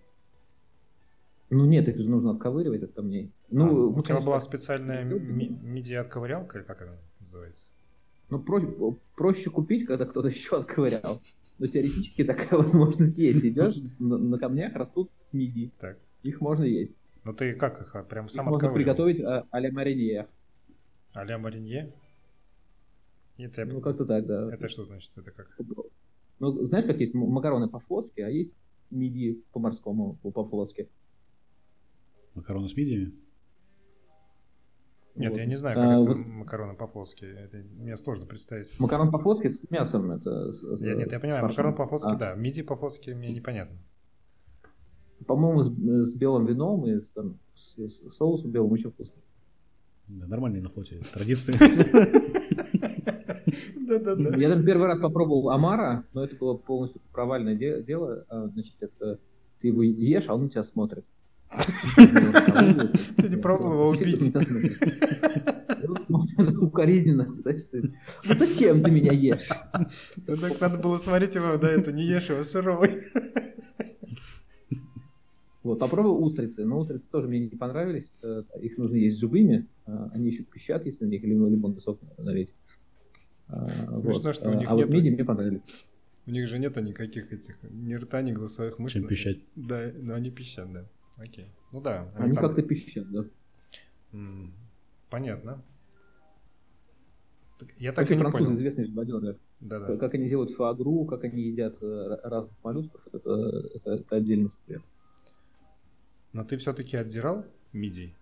Ну 1.50 1.66
нет, 1.66 1.88
их 1.88 1.98
же 2.00 2.10
нужно 2.10 2.32
отковыривать 2.32 2.84
от 2.84 2.94
камней. 2.94 3.32
Ну, 3.50 3.68
а, 3.68 3.88
у 3.90 3.96
ну, 3.96 4.04
тебя 4.04 4.20
была 4.20 4.40
специальная 4.40 5.04
ми- 5.04 5.50
миди-отковырялка, 5.50 6.58
или 6.58 6.66
как 6.66 6.82
она 6.82 6.94
называется? 7.20 7.66
Ну, 8.30 8.40
проще, 8.40 8.68
проще 9.16 9.50
купить, 9.50 9.86
когда 9.86 10.06
кто-то 10.06 10.30
еще 10.30 10.58
отковырял. 10.58 11.22
Но 11.60 11.68
теоретически 11.68 12.24
такая 12.24 12.50
возможность 12.60 13.18
есть. 13.18 13.44
Идешь, 13.46 13.76
на, 14.00 14.18
на 14.18 14.40
камнях 14.40 14.74
растут 14.74 15.12
миди. 15.32 15.72
Так. 15.80 15.98
Их 16.24 16.42
можно 16.42 16.64
есть. 16.64 16.98
Ну 17.24 17.34
ты 17.34 17.54
как 17.54 17.82
их 17.82 17.96
а, 17.96 18.04
прям 18.04 18.30
сам 18.30 18.46
их 18.46 18.52
можно 18.52 18.72
приготовить 18.72 19.22
а, 19.22 19.46
а-ля 19.52 19.72
маринье. 19.72 20.28
А-ля 21.14 21.38
маринье? 21.38 21.94
Это 23.38 23.62
я... 23.62 23.68
Ну 23.68 23.82
как-то 23.82 24.06
так, 24.06 24.26
да. 24.26 24.54
Это 24.54 24.68
что 24.68 24.84
значит? 24.84 25.12
Это 25.16 25.32
как? 25.32 25.48
Ну 26.40 26.66
знаешь, 26.66 26.86
как 26.86 27.00
есть 27.00 27.14
макароны 27.14 27.70
по-флотски, 27.70 28.22
а 28.22 28.30
есть 28.30 28.52
миди 28.90 29.42
по-морскому, 29.54 30.16
по-флотски. 30.22 30.90
Макароны 32.36 32.70
с 32.70 32.76
мидиями? 32.76 33.14
Нет, 35.16 35.30
вот. 35.30 35.38
я 35.38 35.46
не 35.46 35.58
знаю, 35.58 35.76
как 35.76 35.86
а, 35.86 35.94
это 35.94 36.02
вот... 36.02 36.18
макароны 36.26 36.74
по-флотски. 36.76 37.26
Это 37.26 37.58
мне 37.58 37.96
сложно 37.98 38.26
представить. 38.26 38.78
Макарон 38.80 39.12
по-флотски 39.12 39.52
с 39.52 39.70
мясом. 39.70 40.12
Это, 40.12 40.52
с, 40.52 40.82
я, 40.82 40.96
нет, 40.96 41.12
я 41.12 41.20
понимаю, 41.20 41.44
макарон 41.44 41.76
по-флотски, 41.76 42.10
а. 42.10 42.16
да. 42.16 42.34
Миди 42.34 42.64
по-флотски 42.64 43.12
мне 43.12 43.32
непонятно. 43.32 43.78
По-моему, 45.28 45.64
с, 45.64 45.70
с 46.10 46.16
белым 46.16 46.48
вином 46.48 46.88
и 46.88 47.00
с, 47.00 47.12
там, 47.12 47.38
с, 47.54 47.78
с 47.78 48.10
соусом 48.10 48.52
белым 48.52 48.72
очень 48.72 48.90
вкусно. 48.90 49.22
Да, 50.08 50.26
нормальные 50.28 50.64
на 50.64 50.70
флоте 50.70 51.02
традиции. 51.14 51.54
Да-да-да. 53.88 54.36
Я 54.38 54.50
там 54.50 54.66
первый 54.66 54.88
раз 54.88 55.00
попробовал 55.00 55.52
омара, 55.52 56.06
но 56.14 56.24
это 56.24 56.36
было 56.36 56.56
полностью 56.56 57.02
провальное 57.12 57.56
дело. 57.56 58.26
А, 58.30 58.48
значит, 58.48 58.76
это 58.80 59.20
ты 59.60 59.68
его 59.68 59.84
ешь, 59.84 60.26
а 60.28 60.36
он 60.36 60.44
на 60.44 60.50
тебя 60.50 60.64
смотрит. 60.64 61.06
Ты 63.18 63.30
не 63.30 63.38
пробовал 63.38 63.74
его 63.74 63.90
убить? 63.90 64.36
Укоризненно, 66.62 67.26
кстати. 67.26 67.94
А 68.28 68.34
зачем 68.36 68.84
ты 68.84 68.92
меня 68.92 69.12
ешь? 69.12 69.50
Так 70.26 70.62
надо 70.62 70.78
было 70.78 70.98
смотреть 70.98 71.36
его, 71.36 71.58
да, 71.58 71.70
это 71.70 71.92
не 71.92 72.04
ешь 72.04 72.30
его 72.30 72.44
сырой. 72.44 73.04
Вот, 75.64 75.80
попробую 75.80 76.16
устрицы, 76.16 76.66
но 76.66 76.78
устрицы 76.78 77.10
тоже 77.10 77.30
мне 77.30 77.40
не 77.40 77.56
понравились. 77.56 78.14
Э, 78.22 78.44
их 78.62 78.78
нужно 78.78 78.98
есть 78.98 79.18
живыми, 79.18 79.70
э, 79.86 80.10
они 80.12 80.28
еще 80.28 80.44
пищат, 80.44 80.86
если 80.86 81.06
на 81.06 81.10
них 81.12 81.24
лимонный 81.24 81.80
сок 81.80 82.02
налить. 82.18 82.54
А, 83.48 83.70
Смешно, 83.94 84.24
вот. 84.24 84.36
что 84.36 84.50
у 84.50 84.54
них 84.56 84.70
А 84.70 84.76
нет... 84.76 84.88
вот 84.88 84.94
миди 84.94 85.10
мне 85.10 85.24
понравились. 85.24 85.62
У 86.26 86.32
них 86.32 86.48
же 86.48 86.60
нету 86.60 86.82
никаких 86.82 87.32
этих, 87.32 87.58
ни 87.64 87.94
рта, 87.94 88.22
ни 88.22 88.34
голосовых 88.34 88.80
мышц. 88.80 88.96
Чем 88.96 89.08
пищать. 89.08 89.40
Да, 89.56 89.92
но 89.98 90.16
они 90.16 90.32
пищат, 90.32 90.72
да. 90.72 90.86
Окей. 91.18 91.48
Ну 91.72 91.82
да. 91.82 92.12
Они, 92.16 92.26
они 92.26 92.34
там... 92.36 92.44
как-то 92.44 92.62
пищат, 92.62 93.08
да. 93.12 93.26
Понятно. 95.10 95.64
Я 97.78 97.92
так 97.92 98.10
Вообще, 98.10 98.14
и 98.14 98.18
не 98.18 98.22
французы 98.22 98.44
понял. 98.46 98.58
известные 98.58 98.88
живодеры. 98.88 99.40
Да, 99.60 99.80
да. 99.80 99.98
Как 99.98 100.14
они 100.16 100.28
делают 100.28 100.52
фуагру, 100.52 101.06
как 101.06 101.24
они 101.24 101.44
едят 101.44 101.82
э, 101.82 102.20
разных 102.24 102.52
моллюсков, 102.64 103.02
это, 103.14 103.70
это, 103.74 103.92
это 103.92 104.16
отдельный 104.16 104.50
секрет. 104.50 104.82
Но 106.34 106.44
ты 106.44 106.58
все-таки 106.58 106.98
отдирал 106.98 107.46
мидий 107.72 108.16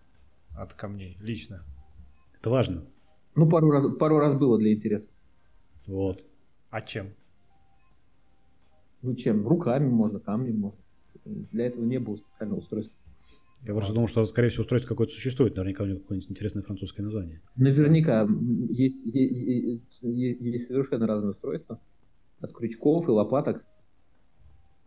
от 0.55 0.73
камней 0.73 1.17
лично? 1.21 1.63
Это 2.39 2.49
важно. 2.49 2.83
Ну, 3.35 3.49
пару 3.49 3.71
раз, 3.71 3.95
пару 3.95 4.19
раз 4.19 4.37
было 4.37 4.59
для 4.59 4.73
интереса. 4.73 5.09
Вот. 5.87 6.21
А 6.69 6.81
чем? 6.81 7.13
Ну, 9.01 9.15
чем? 9.15 9.47
Руками 9.47 9.87
можно, 9.87 10.19
камнем 10.19 10.59
можно. 10.59 10.80
Для 11.25 11.67
этого 11.67 11.83
не 11.83 11.99
было 11.99 12.17
специального 12.17 12.59
устройства. 12.59 12.95
Я 13.63 13.73
просто 13.73 13.93
думал, 13.93 14.07
что, 14.07 14.25
скорее 14.25 14.49
всего, 14.49 14.61
устройство 14.61 14.89
какое-то 14.89 15.13
существует. 15.13 15.55
Наверняка 15.55 15.83
у 15.83 15.87
него 15.87 15.99
какое-нибудь 15.99 16.31
интересное 16.31 16.63
французское 16.63 17.05
название. 17.05 17.41
Наверняка. 17.55 18.27
Есть, 18.69 19.05
есть, 19.05 19.99
есть, 20.01 20.67
совершенно 20.67 21.05
разные 21.05 21.31
устройства. 21.31 21.79
От 22.39 22.53
крючков 22.53 23.07
и 23.07 23.11
лопаток. 23.11 23.63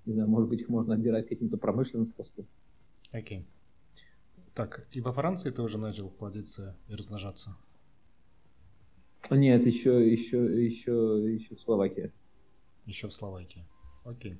Не 0.07 0.15
знаю, 0.15 0.29
может 0.29 0.49
быть, 0.49 0.61
их 0.61 0.69
можно 0.69 0.95
отдирать 0.95 1.29
каким-то 1.29 1.57
промышленным 1.57 2.07
способом. 2.07 2.49
Окей. 3.13 3.47
Так, 4.55 4.89
и 4.93 5.01
во 5.01 5.13
Франции 5.13 5.51
ты 5.51 5.63
уже 5.63 5.79
начал 5.79 6.11
плодиться 6.11 6.77
и 6.89 6.95
размножаться? 6.95 7.57
Нет, 9.31 9.65
еще, 9.67 10.11
еще, 10.11 10.65
еще, 10.65 11.23
еще 11.33 11.55
в 11.55 11.61
Словакии. 11.61 12.13
Еще 12.87 13.09
в 13.09 13.15
Словакии. 13.15 13.65
Окей. 14.05 14.37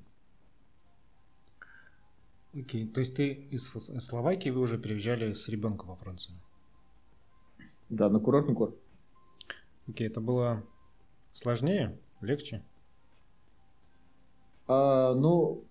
Окей, 2.57 2.87
то 2.87 3.01
есть 3.01 3.15
ты 3.15 3.33
из 3.33 3.67
Словакии 3.67 4.49
вы 4.49 4.61
уже 4.61 4.77
переезжали 4.77 5.33
с 5.33 5.49
ребенком 5.49 5.89
во 5.89 5.95
Францию? 5.95 6.37
Да, 7.89 8.09
на 8.09 8.19
курортный 8.19 8.53
город. 8.53 8.75
Окей, 9.87 10.07
это 10.07 10.21
было 10.21 10.63
сложнее, 11.33 11.99
легче? 12.21 12.63
А, 14.67 15.13
ну, 15.13 15.65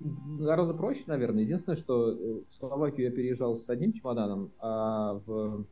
гораздо 0.00 0.74
проще, 0.74 1.04
наверное. 1.06 1.44
Единственное, 1.44 1.76
что 1.76 2.12
э, 2.12 2.42
в 2.50 2.54
Словакию 2.54 3.06
я 3.06 3.10
переезжал 3.10 3.56
с 3.56 3.68
одним 3.70 3.94
чемоданом, 3.94 4.52
а 4.58 5.14
в, 5.26 5.64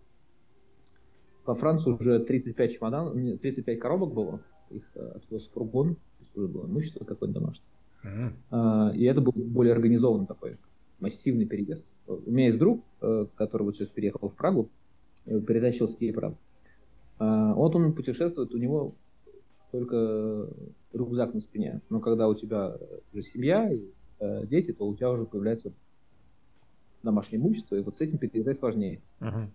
во 1.45 1.55
Францию 1.55 1.97
уже 1.97 2.19
35 2.19 2.73
чемодан, 2.73 3.39
35 3.39 3.79
коробок 3.79 4.15
было. 4.15 4.43
Их 4.71 4.85
э, 4.95 5.01
отвез 5.17 5.49
фургон, 5.49 5.97
то 5.97 6.01
есть 6.21 6.37
уже 6.37 6.49
было 6.49 6.67
имущество 6.67 7.05
какое-то 7.05 7.35
домашнее. 7.35 7.78
А, 8.51 8.93
и 8.95 9.05
это 9.05 9.21
был 9.21 9.33
более 9.33 9.75
организованный 9.75 10.27
такой 10.27 10.59
массивный 11.01 11.47
переезд. 11.47 11.95
У 12.07 12.31
меня 12.31 12.47
есть 12.47 12.59
друг, 12.59 12.85
э, 13.01 13.27
который 13.37 13.63
вот 13.63 13.77
сейчас 13.77 13.89
переехал 13.89 14.29
в 14.29 14.35
Прагу, 14.35 14.69
перетащил 15.25 15.89
с 15.89 15.95
Кипра. 15.95 16.35
А, 17.19 17.55
вот 17.55 17.75
он 17.75 17.93
путешествует, 17.93 18.55
у 18.55 18.59
него 18.59 18.95
только 19.71 20.49
рюкзак 20.93 21.35
на 21.35 21.41
спине. 21.41 21.81
Но 21.91 22.01
когда 22.01 22.29
у 22.29 22.35
тебя 22.35 22.77
уже 23.13 23.23
семья 23.23 23.71
и 23.71 23.81
э, 24.21 24.47
дети, 24.47 24.73
то 24.73 24.87
у 24.87 24.95
тебя 24.95 25.11
уже 25.11 25.25
появляется 25.25 25.73
домашнее 27.03 27.41
имущество, 27.41 27.77
и 27.77 27.81
вот 27.81 27.97
с 27.97 28.01
этим 28.01 28.19
переезжать 28.19 28.59
сложнее. 28.59 29.01
Uh-huh. 29.21 29.49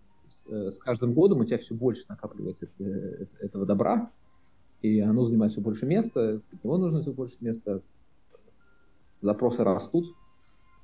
Э, 0.48 0.72
с 0.72 0.78
каждым 0.78 1.14
годом 1.14 1.40
у 1.40 1.46
тебя 1.46 1.58
все 1.58 1.74
больше 1.74 2.06
накапливается 2.08 2.66
это, 2.66 3.28
этого 3.40 3.66
добра, 3.66 4.12
и 4.82 5.00
оно 5.00 5.26
занимает 5.26 5.52
все 5.52 5.62
больше 5.62 5.86
места, 5.86 6.42
его 6.64 6.78
нужно 6.78 7.02
все 7.02 7.12
больше 7.12 7.36
места, 7.42 7.82
запросы 9.24 9.64
растут, 9.64 10.16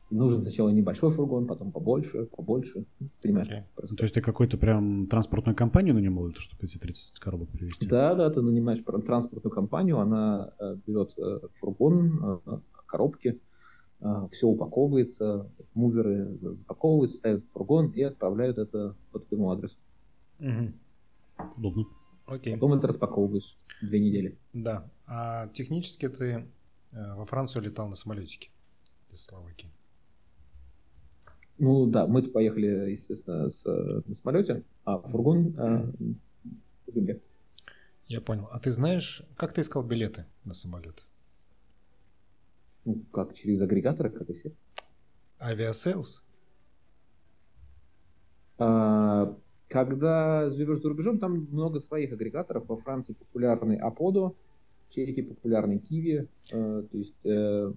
и 0.10 0.15
нужен 0.15 0.41
сначала 0.41 0.69
небольшой 0.69 1.12
фургон, 1.12 1.46
потом 1.46 1.72
побольше, 1.72 2.25
побольше. 2.25 2.86
Понимаешь? 3.22 3.48
Okay. 3.48 3.96
То 3.96 4.03
есть 4.03 4.15
ты 4.15 4.22
какую-то 4.22 4.58
прям 4.58 5.05
транспортную 5.08 5.55
компанию 5.55 5.93
нанимал, 5.93 6.31
чтобы 6.34 6.65
эти 6.65 6.77
30 6.77 7.19
коробок 7.19 7.50
привезти? 7.50 7.88
Да, 7.88 8.15
да, 8.15 8.29
ты 8.29 8.41
нанимаешь 8.41 8.79
транспортную 9.05 9.53
компанию, 9.53 10.00
она 10.00 10.51
э, 10.60 10.77
берет 10.88 11.13
э, 11.17 11.41
фургон, 11.60 12.41
э, 12.46 12.58
коробки, 12.88 13.39
все 14.31 14.48
упаковывается, 14.48 15.51
муверы 15.74 16.38
запаковывают, 16.55 17.12
ставят 17.12 17.41
в 17.41 17.51
фургон 17.51 17.91
и 17.91 18.01
отправляют 18.01 18.58
это 18.58 18.96
по 19.12 19.19
твоему 19.19 19.51
адресу. 19.51 19.77
Угу. 20.39 20.72
Удобно. 21.58 21.86
Окей. 22.25 22.53
Потом 22.53 22.74
это 22.74 22.88
распаковываешь 22.88 23.58
две 23.81 24.00
недели. 24.00 24.38
Да. 24.53 24.89
А 25.05 25.50
технически 25.50 26.08
ты 26.08 26.48
во 26.91 27.25
Францию 27.25 27.63
летал 27.63 27.88
на 27.88 27.96
самолетике 27.96 28.50
из 29.10 29.24
Словакии? 29.24 29.72
Ну 31.58 31.86
да, 31.86 32.08
мы 32.08 32.24
поехали, 32.24 32.91
естественно, 32.91 33.50
с, 33.50 33.65
на 33.65 34.13
самолете, 34.13 34.63
а 34.86 35.00
фургон 35.00 35.55
э, 35.58 35.91
в 36.88 36.93
земле. 36.93 37.22
Я 38.08 38.22
понял. 38.22 38.48
А 38.51 38.60
ты 38.60 38.72
знаешь, 38.72 39.24
как 39.36 39.53
ты 39.53 39.62
искал 39.62 39.84
билеты 39.84 40.25
на 40.46 40.53
самолет? 40.53 41.05
Ну, 42.86 43.03
как, 43.12 43.34
через 43.34 43.62
агрегаторы, 43.62 44.10
как 44.10 44.29
и 44.29 44.34
все. 44.34 44.53
Aviasales? 45.39 46.24
А, 48.58 49.38
когда 49.67 50.50
живешь 50.50 50.79
за 50.79 50.89
рубежом, 50.89 51.19
там 51.19 51.48
много 51.51 51.79
своих 51.79 52.12
агрегаторов. 52.13 52.67
Во 52.67 52.77
Франции 52.77 53.13
популярный 53.13 53.77
Opodo, 53.77 54.33
в 54.89 54.93
Чехии 54.93 55.22
популярный 55.22 55.79
Киви. 55.79 56.27
Э, 56.51 56.84
то 56.91 56.98
есть 56.98 57.25
э, 57.25 57.74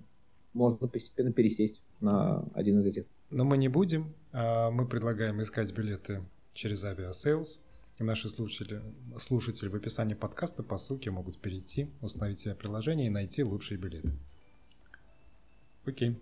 можно 0.52 0.86
постепенно 0.88 1.32
пересесть 1.32 1.82
на 2.00 2.44
один 2.54 2.80
из 2.80 2.86
этих 2.86 3.04
но 3.32 3.44
мы 3.44 3.56
не 3.56 3.68
будем. 3.68 4.12
А, 4.32 4.70
мы 4.70 4.86
предлагаем 4.86 5.40
искать 5.40 5.72
билеты 5.72 6.22
через 6.52 6.84
Aviasales. 6.84 7.60
Наши 7.98 8.28
слушатели, 8.28 8.82
слушатели 9.18 9.68
в 9.68 9.74
описании 9.74 10.14
подкаста 10.14 10.62
по 10.62 10.76
ссылке 10.76 11.10
могут 11.10 11.38
перейти, 11.38 11.88
установить 12.00 12.40
себе 12.40 12.54
приложение 12.54 13.06
и 13.06 13.10
найти 13.10 13.42
лучшие 13.42 13.78
билеты. 13.78 14.10
Окей. 15.86 16.18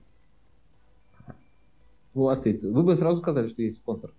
Молодцы. 2.14 2.59
Вы 2.62 2.83
бы 2.83 2.95
сразу 2.95 3.21
сказали, 3.21 3.49
что 3.49 3.62
есть 3.62 3.79
спонсор. 3.79 4.12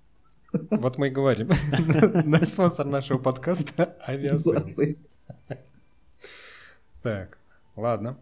Вот 0.52 0.98
мы 0.98 1.08
и 1.08 1.12
говорим. 1.12 1.52
Спонсор 2.43 2.86
нашего 2.86 3.19
подкаста– 3.19 3.95
Aviasales. 4.08 4.98
Так, 7.02 7.38
ладно. 7.76 8.18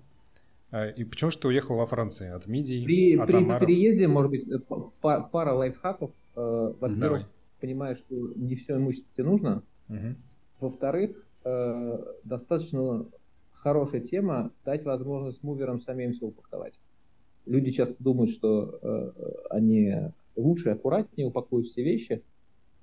А, 0.72 0.88
и 0.88 1.04
почему 1.04 1.32
что 1.32 1.48
уехал 1.48 1.76
во 1.76 1.86
Францию? 1.86 2.36
От 2.36 2.48
мидий, 2.48 2.86
при, 2.86 3.18
от 3.18 3.28
при 3.28 3.66
переезде, 3.66 4.08
может 4.08 4.32
быть, 4.32 4.48
э, 4.48 4.60
пара 5.02 5.54
лайфхаков. 5.54 6.12
Э, 6.36 6.74
во-первых, 6.80 7.28
понимаешь, 7.60 7.98
что 7.98 8.16
не 8.36 8.56
все 8.56 8.78
имущество 8.78 9.10
тебе 9.14 9.28
нужно. 9.28 9.64
Угу. 9.90 10.16
Во-вторых, 10.62 11.18
э, 11.44 11.98
достаточно 12.24 13.06
хорошая 13.52 14.02
тема 14.02 14.52
дать 14.64 14.86
возможность 14.86 15.44
муверам 15.44 15.80
самим 15.80 16.12
все 16.12 16.28
упаковать. 16.28 16.80
Люди 17.46 17.72
часто 17.72 18.02
думают, 18.04 18.32
что 18.32 18.80
они 19.50 19.92
лучше, 20.36 20.70
аккуратнее 20.70 21.28
упакуют 21.28 21.68
все 21.68 21.84
вещи, 21.84 22.22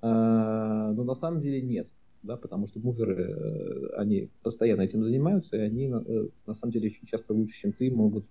но 0.01 0.93
на 0.93 1.15
самом 1.15 1.39
деле 1.41 1.61
нет 1.61 1.87
да, 2.27 2.37
потому 2.37 2.67
что 2.67 2.79
муверы, 2.79 3.15
э, 3.15 3.87
они 3.97 4.29
постоянно 4.43 4.81
этим 4.81 5.03
занимаются, 5.03 5.57
и 5.57 5.61
они 5.61 5.85
э, 5.87 6.27
на 6.45 6.53
самом 6.53 6.73
деле 6.73 6.89
очень 6.89 7.07
часто 7.07 7.33
лучше, 7.33 7.59
чем 7.59 7.71
ты, 7.71 7.89
могут 7.89 8.25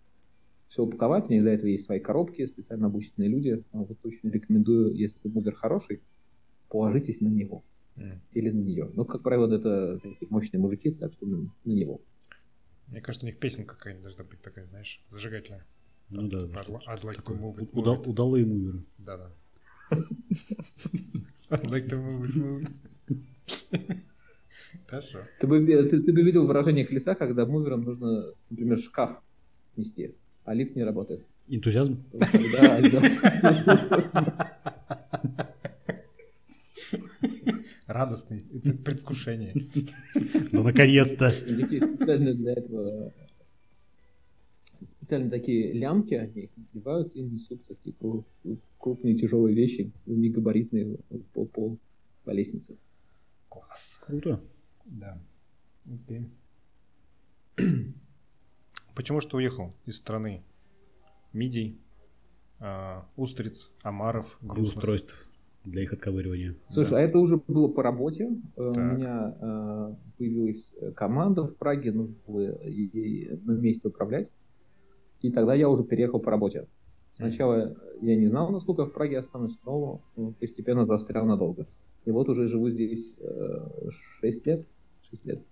все 0.68 0.84
упаковать. 0.84 1.28
У 1.28 1.32
них 1.32 1.42
для 1.42 1.54
этого 1.54 1.66
есть 1.66 1.84
свои 1.84 1.98
коробки, 1.98 2.46
специально 2.46 2.86
обученные 2.86 3.28
люди. 3.28 3.64
А 3.72 3.78
вот 3.78 3.98
очень 4.04 4.30
рекомендую, 4.30 4.94
если 4.94 5.28
мувер 5.28 5.54
хороший, 5.54 6.02
положитесь 6.68 7.20
на 7.20 7.28
него 7.28 7.64
mm. 7.96 8.18
или 8.32 8.50
на 8.50 8.60
нее. 8.60 8.90
Ну, 8.94 9.04
как 9.04 9.22
правило, 9.22 9.52
это 9.52 9.98
такие 9.98 10.28
мощные 10.28 10.60
мужики, 10.60 10.90
так 10.90 11.12
что 11.12 11.26
на, 11.26 11.50
него. 11.64 12.00
Мне 12.88 13.00
кажется, 13.00 13.26
у 13.26 13.28
них 13.28 13.38
песня 13.38 13.64
какая-нибудь 13.64 14.04
должна 14.04 14.24
быть 14.24 14.40
такая, 14.42 14.66
знаешь, 14.66 15.02
зажигательная. 15.08 15.64
Ну 16.10 16.28
да, 16.28 16.46
да. 16.46 16.60
I'd 16.60 17.02
like 17.02 17.24
to 17.24 17.38
move 17.38 17.58
it. 17.58 17.68
Удал, 17.72 18.02
удалые 18.06 18.44
муверы. 18.44 18.82
Да, 18.98 19.16
да. 19.16 19.32
I'd 21.50 21.70
like 21.70 21.88
to 21.88 21.96
move 21.96 22.28
it, 22.28 22.34
move 22.36 22.62
it. 22.62 22.95
Хорошо. 24.86 25.20
Ты 25.40 25.46
бы, 25.46 25.64
ты, 25.66 26.02
ты 26.02 26.12
бы 26.12 26.22
видел 26.22 26.46
выражение 26.46 26.84
колеса, 26.84 27.14
когда 27.14 27.46
муверам 27.46 27.82
нужно, 27.82 28.32
например, 28.50 28.78
шкаф 28.78 29.20
нести, 29.76 30.14
а 30.44 30.54
лифт 30.54 30.76
не 30.76 30.84
работает. 30.84 31.24
Энтузиазм? 31.48 32.02
Да, 32.12 32.80
Радостный, 37.86 38.44
предвкушение. 38.84 39.54
Ну, 40.52 40.62
наконец-то. 40.62 41.30
Специально 41.30 42.34
для 42.34 42.52
этого 42.52 43.12
специально 44.84 45.30
такие 45.30 45.72
лямки, 45.72 46.14
они 46.14 46.42
их 46.42 46.50
надевают 46.56 47.14
и 47.14 47.22
несут 47.22 47.62
такие 47.64 47.94
крупные 48.78 49.16
тяжелые 49.16 49.54
вещи, 49.54 49.90
негабаритные 50.06 50.96
по, 51.32 51.44
по, 51.44 51.76
по 52.24 52.30
лестнице. 52.30 52.76
Класс. 53.48 54.00
Круто. 54.06 54.40
Да. 54.84 55.18
Окей. 55.84 56.30
Почему 58.94 59.20
что 59.20 59.36
уехал 59.36 59.74
из 59.84 59.98
страны 59.98 60.42
мидий, 61.32 61.78
э, 62.60 63.02
устриц, 63.16 63.70
омаров, 63.82 64.38
грустных? 64.40 64.76
устройств 64.76 65.28
для 65.64 65.82
их 65.82 65.92
отковыривания. 65.92 66.54
Слушай, 66.70 66.90
да. 66.92 66.96
а 66.98 67.00
это 67.00 67.18
уже 67.18 67.36
было 67.36 67.68
по 67.68 67.82
работе. 67.82 68.30
Э, 68.56 68.72
так. 68.74 68.76
У 68.76 68.96
меня 68.96 69.36
э, 69.40 69.94
появилась 70.16 70.74
команда 70.94 71.46
в 71.46 71.56
Праге, 71.56 71.92
нужно 71.92 72.16
было 72.26 72.62
ей 72.64 73.30
вместе 73.34 73.88
управлять. 73.88 74.30
И 75.20 75.30
тогда 75.32 75.54
я 75.54 75.68
уже 75.68 75.84
переехал 75.84 76.20
по 76.20 76.30
работе. 76.30 76.68
Сначала 77.16 77.74
я 78.02 78.16
не 78.16 78.26
знал, 78.26 78.50
насколько 78.50 78.84
в 78.84 78.92
Праге 78.92 79.18
останусь, 79.18 79.58
но 79.64 80.02
постепенно 80.38 80.84
застрял 80.86 81.24
надолго. 81.24 81.66
И 82.06 82.10
вот 82.10 82.28
уже 82.28 82.46
живу 82.46 82.70
здесь 82.70 83.14
э, 83.18 83.90
6 84.20 84.46
лет. 84.46 84.66
6 85.10 85.26
лет. 85.26 85.42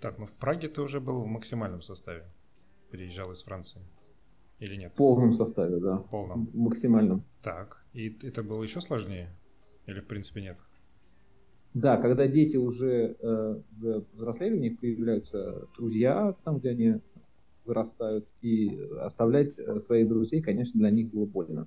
Так, 0.00 0.18
ну 0.18 0.26
в 0.26 0.32
Праге 0.32 0.68
ты 0.68 0.80
уже 0.80 1.00
был 1.00 1.20
в 1.20 1.26
максимальном 1.26 1.82
составе. 1.82 2.24
Переезжал 2.90 3.32
из 3.32 3.42
Франции. 3.42 3.82
Или 4.60 4.76
нет? 4.76 4.92
В 4.92 4.96
полном 4.96 5.32
составе, 5.32 5.78
да. 5.80 5.96
В 5.96 6.08
полном. 6.08 6.46
В 6.46 6.56
максимальном. 6.56 7.24
Так. 7.42 7.84
И 7.92 8.16
это 8.22 8.42
было 8.44 8.62
еще 8.62 8.80
сложнее? 8.80 9.34
Или 9.86 10.00
в 10.00 10.06
принципе 10.06 10.42
нет? 10.42 10.58
Да, 11.74 11.96
когда 11.96 12.28
дети 12.28 12.56
уже 12.56 13.16
э, 13.20 13.60
взрослели, 14.12 14.54
у 14.54 14.60
них 14.60 14.78
появляются 14.78 15.68
друзья, 15.76 16.36
там, 16.44 16.58
где 16.58 16.70
они 16.70 17.00
вырастают, 17.64 18.28
и 18.42 18.76
оставлять 19.00 19.58
э, 19.58 19.80
своих 19.80 20.08
друзей, 20.08 20.40
конечно, 20.40 20.78
для 20.78 20.90
них 20.90 21.10
было 21.10 21.26
больно. 21.26 21.66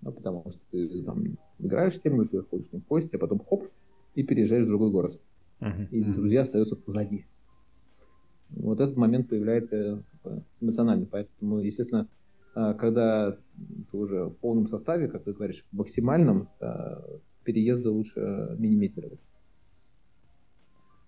Ну, 0.00 0.12
потому 0.12 0.44
что 0.50 0.60
ты 0.70 1.02
там 1.02 1.38
играешь 1.58 1.96
с 1.96 2.00
кем 2.00 2.26
ты 2.28 2.42
ходишь 2.42 2.68
в 2.70 2.86
гости, 2.86 3.16
а 3.16 3.18
потом 3.18 3.40
хоп, 3.40 3.68
и 4.14 4.22
переезжаешь 4.22 4.64
в 4.64 4.68
другой 4.68 4.90
город. 4.90 5.20
Uh-huh. 5.60 5.88
И 5.90 6.02
друзья 6.02 6.42
остаются 6.42 6.76
позади. 6.76 7.26
вот 8.50 8.80
этот 8.80 8.96
момент 8.96 9.28
появляется 9.28 10.04
эмоционально. 10.60 11.06
Поэтому, 11.06 11.58
естественно, 11.60 12.08
а, 12.54 12.74
когда 12.74 13.32
ты 13.90 13.96
уже 13.96 14.26
в 14.26 14.36
полном 14.36 14.68
составе, 14.68 15.08
как 15.08 15.24
ты 15.24 15.32
говоришь, 15.32 15.64
в 15.72 15.76
максимальном, 15.76 16.48
переезды 17.44 17.88
лучше 17.88 18.20
минимизировать. 18.58 19.20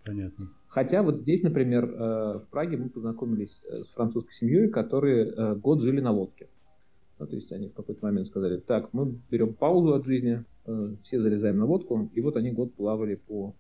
Понятно. 0.05 0.49
Хотя 0.69 1.03
вот 1.03 1.19
здесь, 1.19 1.43
например, 1.43 1.85
э, 1.85 2.39
в 2.39 2.47
Праге 2.51 2.77
мы 2.77 2.89
познакомились 2.89 3.61
э, 3.65 3.83
с 3.83 3.89
французской 3.89 4.33
семьей, 4.33 4.69
которые 4.69 5.27
э, 5.27 5.55
год 5.57 5.83
жили 5.83 6.01
на 6.01 6.13
лодке. 6.13 6.49
Ну, 7.21 7.27
то 7.27 7.37
есть 7.37 7.53
они 7.53 7.69
в 7.69 7.75
какой-то 7.75 8.05
момент 8.05 8.27
сказали, 8.27 8.57
так, 8.57 8.95
мы 8.95 9.15
берем 9.31 9.53
паузу 9.53 9.93
от 9.93 10.07
жизни, 10.07 10.43
все 11.03 11.21
залезаем 11.21 11.59
на 11.59 11.67
лодку, 11.67 12.11
и 12.15 12.21
вот 12.23 12.37
они 12.37 12.51
год 12.51 12.75
плавали 12.75 13.17
по 13.17 13.55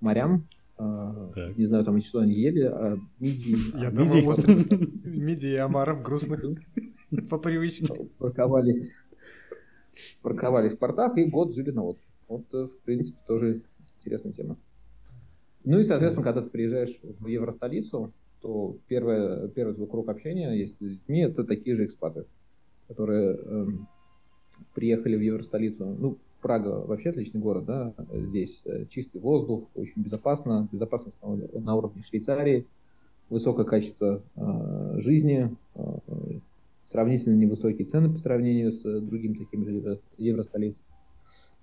морям, 0.00 0.46
так. 0.76 1.58
Не 1.58 1.66
знаю, 1.66 1.84
там 1.84 2.00
что 2.00 2.20
они 2.20 2.32
ели, 2.32 2.62
а 2.62 2.96
мидии. 3.18 3.56
Я 3.78 3.90
думаю, 3.90 4.24
устриц. 4.26 4.66
Мидии 5.04 5.50
и 5.50 5.56
омаров 5.56 6.02
грустных. 6.02 6.40
По 7.28 7.36
привычке. 7.36 8.08
Парковались, 8.16 8.88
парковались 10.22 10.72
в 10.72 10.78
портах 10.78 11.18
и 11.18 11.26
год 11.26 11.52
жили 11.54 11.70
на 11.70 11.82
лодке. 11.82 12.06
Вот, 12.28 12.50
в 12.50 12.70
принципе, 12.84 13.18
тоже 13.26 13.62
интересная 13.98 14.32
тема. 14.32 14.56
Ну 15.64 15.80
и, 15.80 15.82
соответственно, 15.82 16.24
когда 16.24 16.40
ты 16.40 16.48
приезжаешь 16.48 16.98
в 17.02 17.26
Евростолицу, 17.26 18.14
то 18.40 18.78
первое, 18.88 19.48
первый 19.48 19.74
твой 19.74 19.86
круг 19.86 20.08
общения, 20.08 20.54
если 20.54 20.88
с 20.88 20.92
детьми, 20.92 21.20
это 21.20 21.44
такие 21.44 21.76
же 21.76 21.84
экспаты, 21.84 22.24
которые 22.90 23.38
э, 23.40 23.66
приехали 24.74 25.16
в 25.16 25.20
Евростолицу. 25.20 25.96
Ну, 25.98 26.18
Прага 26.42 26.86
вообще 26.86 27.10
отличный 27.10 27.40
город, 27.40 27.66
да, 27.66 27.92
здесь 28.10 28.62
э, 28.64 28.86
чистый 28.88 29.20
воздух, 29.20 29.68
очень 29.74 30.02
безопасно, 30.02 30.68
безопасность 30.72 31.16
на, 31.22 31.36
на 31.60 31.74
уровне 31.76 32.02
Швейцарии, 32.02 32.66
высокое 33.28 33.66
качество 33.66 34.22
э, 34.36 34.94
жизни, 35.00 35.54
э, 35.74 35.80
сравнительно 36.84 37.36
невысокие 37.36 37.86
цены 37.86 38.10
по 38.10 38.18
сравнению 38.18 38.72
с 38.72 38.82
другими 39.02 39.34
такими 39.34 39.64
же 39.64 40.00
евростолицами. 40.16 40.86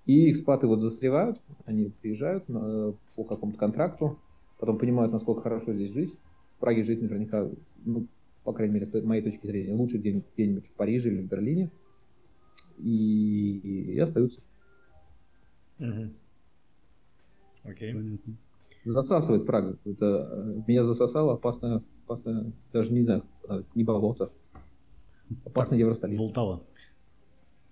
И 0.06 0.32
экспаты 0.32 0.68
вот 0.68 0.80
застревают, 0.80 1.42
они 1.66 1.92
приезжают 2.02 2.48
на, 2.48 2.94
по 3.16 3.24
какому-то 3.24 3.58
контракту, 3.58 4.20
потом 4.60 4.78
понимают, 4.78 5.12
насколько 5.12 5.42
хорошо 5.42 5.74
здесь 5.74 5.92
жить. 5.92 6.14
В 6.58 6.60
Праге 6.60 6.84
жить 6.84 7.02
наверняка, 7.02 7.50
ну, 7.84 8.06
по 8.48 8.54
крайней 8.54 8.76
мере, 8.76 8.88
с 8.88 9.04
моей 9.04 9.22
точки 9.22 9.46
зрения, 9.46 9.74
лучше 9.74 9.98
где-нибудь, 9.98 10.26
где 10.38 10.62
в 10.62 10.72
Париже 10.78 11.10
или 11.10 11.22
в 11.22 11.28
Берлине. 11.28 11.70
И, 12.78 13.58
и, 13.58 13.92
и 13.92 14.00
остаются. 14.00 14.40
Угу. 15.80 16.14
Окей. 17.66 17.94
Понятно. 17.94 18.38
Засасывает 18.86 19.46
Прага. 19.46 19.78
Это, 19.84 20.30
э, 20.32 20.62
меня 20.66 20.84
засосало 20.84 21.34
опасно, 21.34 21.84
опасно, 22.06 22.54
даже 22.72 22.94
не 22.94 23.02
знаю, 23.02 23.26
не 23.76 23.84
болото. 23.84 24.32
Опасно 25.44 25.76
Евростолица. 25.76 26.18
Болтало. 26.18 26.64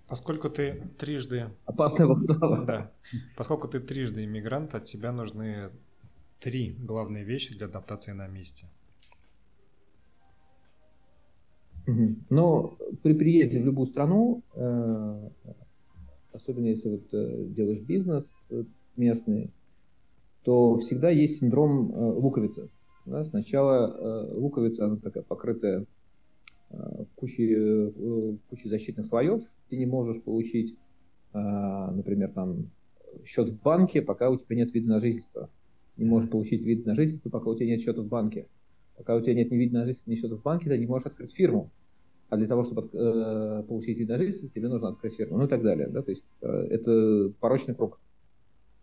Поскольку 0.09 0.49
ты 0.49 0.91
трижды... 0.97 1.51
Опасная 1.63 2.07
Полтава. 2.07 2.65
Да. 2.65 2.91
Поскольку 3.37 3.69
ты 3.69 3.79
трижды 3.79 4.25
иммигрант, 4.25 4.75
от 4.75 4.83
тебя 4.83 5.13
нужны 5.13 5.71
три 6.41 6.75
главные 6.77 7.23
вещи 7.23 7.57
для 7.57 7.67
адаптации 7.67 8.11
на 8.11 8.27
месте. 8.27 8.67
Но 12.29 12.77
при 13.03 13.13
приезде 13.13 13.59
в 13.59 13.65
любую 13.65 13.87
страну, 13.87 14.43
э, 14.55 15.29
особенно 16.33 16.67
если 16.67 16.89
вот 16.89 17.13
э, 17.13 17.45
делаешь 17.49 17.81
бизнес 17.81 18.41
э, 18.49 18.63
местный, 18.97 19.51
то 20.43 20.77
всегда 20.77 21.09
есть 21.09 21.39
синдром 21.39 21.91
луковицы. 21.93 22.69
Да? 23.05 23.23
Сначала 23.25 24.27
луковица, 24.31 24.85
она 24.85 24.97
такая 24.97 25.23
покрытая 25.23 25.85
кучей, 27.15 28.31
кучей 28.49 28.69
защитных 28.69 29.07
слоев. 29.07 29.41
Ты 29.69 29.77
не 29.77 29.87
можешь 29.87 30.21
получить, 30.21 30.75
например, 31.33 32.31
там 32.31 32.69
счет 33.25 33.49
в 33.49 33.59
банке, 33.59 34.03
пока 34.03 34.29
у 34.29 34.37
тебя 34.37 34.55
нет 34.55 34.73
вида 34.73 34.89
на 34.89 34.99
жительство. 34.99 35.49
Не 35.97 36.05
можешь 36.05 36.29
получить 36.29 36.61
вид 36.61 36.85
на 36.85 36.93
жительство, 36.93 37.29
пока 37.29 37.49
у 37.49 37.55
тебя 37.55 37.67
нет 37.67 37.81
счета 37.81 38.03
в 38.03 38.07
банке. 38.07 38.45
Пока 38.97 39.15
у 39.15 39.21
тебя 39.21 39.33
нет 39.33 39.51
ни 39.51 39.57
вида 39.57 39.79
на 39.79 39.85
жительство, 39.85 40.09
ни 40.09 40.15
счета 40.15 40.35
в 40.35 40.41
банке, 40.41 40.69
ты 40.69 40.77
не 40.77 40.87
можешь 40.87 41.07
открыть 41.07 41.33
фирму. 41.33 41.71
А 42.29 42.37
для 42.37 42.47
того, 42.47 42.63
чтобы 42.63 42.89
э, 42.91 43.63
получить 43.67 43.99
вид 43.99 44.09
на 44.09 44.17
жительство, 44.17 44.49
тебе 44.49 44.67
нужно 44.67 44.89
открыть 44.89 45.15
фирму, 45.15 45.37
ну 45.37 45.45
и 45.45 45.47
так 45.47 45.61
далее. 45.61 45.87
Да? 45.87 46.01
То 46.01 46.11
есть 46.11 46.25
э, 46.41 46.47
это 46.47 47.31
порочный 47.39 47.75
круг. 47.75 47.99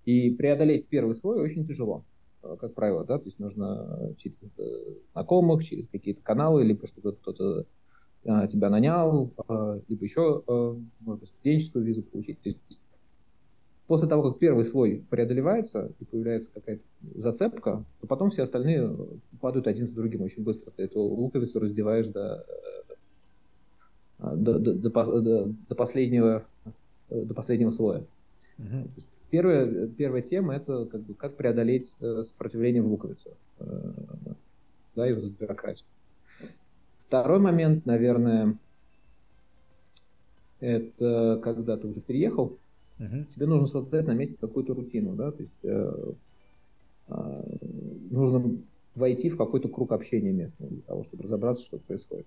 И 0.05 0.31
преодолеть 0.31 0.89
первый 0.89 1.15
слой 1.15 1.41
очень 1.41 1.65
тяжело. 1.65 2.05
Э, 2.43 2.57
как 2.61 2.75
правило, 2.75 3.05
да, 3.05 3.19
то 3.19 3.25
есть 3.25 3.39
нужно 3.39 4.15
через 4.19 4.37
знакомых, 5.13 5.65
через 5.65 5.89
какие-то 5.89 6.23
каналы, 6.23 6.63
либо 6.63 6.87
чтобы 6.87 7.13
кто-то 7.13 7.67
а, 8.25 8.47
тебя 8.47 8.71
нанял, 8.71 9.33
либо 9.89 10.05
еще, 10.05 10.45
может 11.01 11.21
быть, 11.21 11.29
студенческую 11.31 11.85
визу 11.85 12.03
получить. 12.03 12.41
То 12.41 12.49
есть 12.51 12.61
после 13.87 14.09
того, 14.09 14.31
как 14.31 14.39
первый 14.39 14.65
слой 14.65 15.05
преодолевается 15.11 15.91
и 16.01 16.05
появляется 16.05 16.51
какая-то 16.53 16.83
зацепка, 17.15 17.85
то 18.01 18.07
потом 18.07 18.31
все 18.31 18.43
остальные 18.43 18.97
падают 19.41 19.67
один 19.67 19.87
за 19.87 19.95
другим 19.95 20.23
очень 20.23 20.43
быстро. 20.43 20.71
Ты 20.71 20.85
эту 20.85 21.01
луковицу 21.01 21.61
раздеваешь 21.61 22.07
до, 22.09 22.47
до, 24.19 24.59
до, 24.59 24.75
до, 24.75 25.47
до, 25.69 25.75
последнего, 25.75 26.45
до 27.11 27.35
последнего 27.35 27.71
слоя. 27.71 28.05
Угу. 28.59 28.89
Первая, 29.31 29.89
первая 29.89 30.23
тема 30.23 30.55
это 30.57 30.85
как, 30.85 31.01
бы, 31.01 31.15
как 31.15 31.37
преодолеть 31.37 31.97
э, 32.01 32.25
сопротивление 32.27 32.83
в 32.83 32.87
луковице. 32.87 33.31
Э, 33.61 33.93
да, 34.95 35.09
и 35.09 35.15
вот 35.15 35.25
эту 35.25 35.33
бюрократию. 35.33 35.87
Второй 37.09 37.41
момент, 37.41 37.87
наверное, 37.87 38.57
это 40.61 41.41
когда 41.43 41.77
ты 41.77 41.89
уже 41.89 42.01
переехал, 42.01 42.59
uh-huh. 43.03 43.25
тебе 43.35 43.47
нужно 43.47 43.67
создать 43.67 44.07
на 44.07 44.13
месте 44.13 44.37
какую-то 44.41 44.75
рутину, 44.75 45.15
да, 45.15 45.33
то 45.33 45.43
есть 45.43 45.59
э, 45.63 46.13
э, 47.09 47.43
нужно 48.11 48.59
войти 48.95 49.31
в 49.31 49.37
какой-то 49.37 49.69
круг 49.69 49.93
общения 49.93 50.33
местного 50.33 50.71
для 50.71 50.83
того, 50.83 51.05
чтобы 51.05 51.25
разобраться, 51.25 51.65
что 51.65 51.79
происходит. 51.79 52.27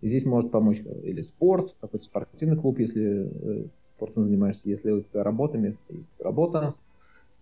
И 0.00 0.08
здесь 0.08 0.24
может 0.24 0.50
помочь 0.50 0.82
или 1.02 1.22
спорт, 1.22 1.74
какой-то 1.80 2.04
спортивный 2.04 2.56
клуб, 2.56 2.78
если 2.78 3.30
э, 3.30 3.64
спортом 3.88 4.24
занимаешься, 4.24 4.68
если 4.68 4.90
у 4.90 5.00
тебя 5.02 5.22
работа, 5.22 5.56
место 5.56 5.80
есть 5.90 6.10
работа. 6.18 6.74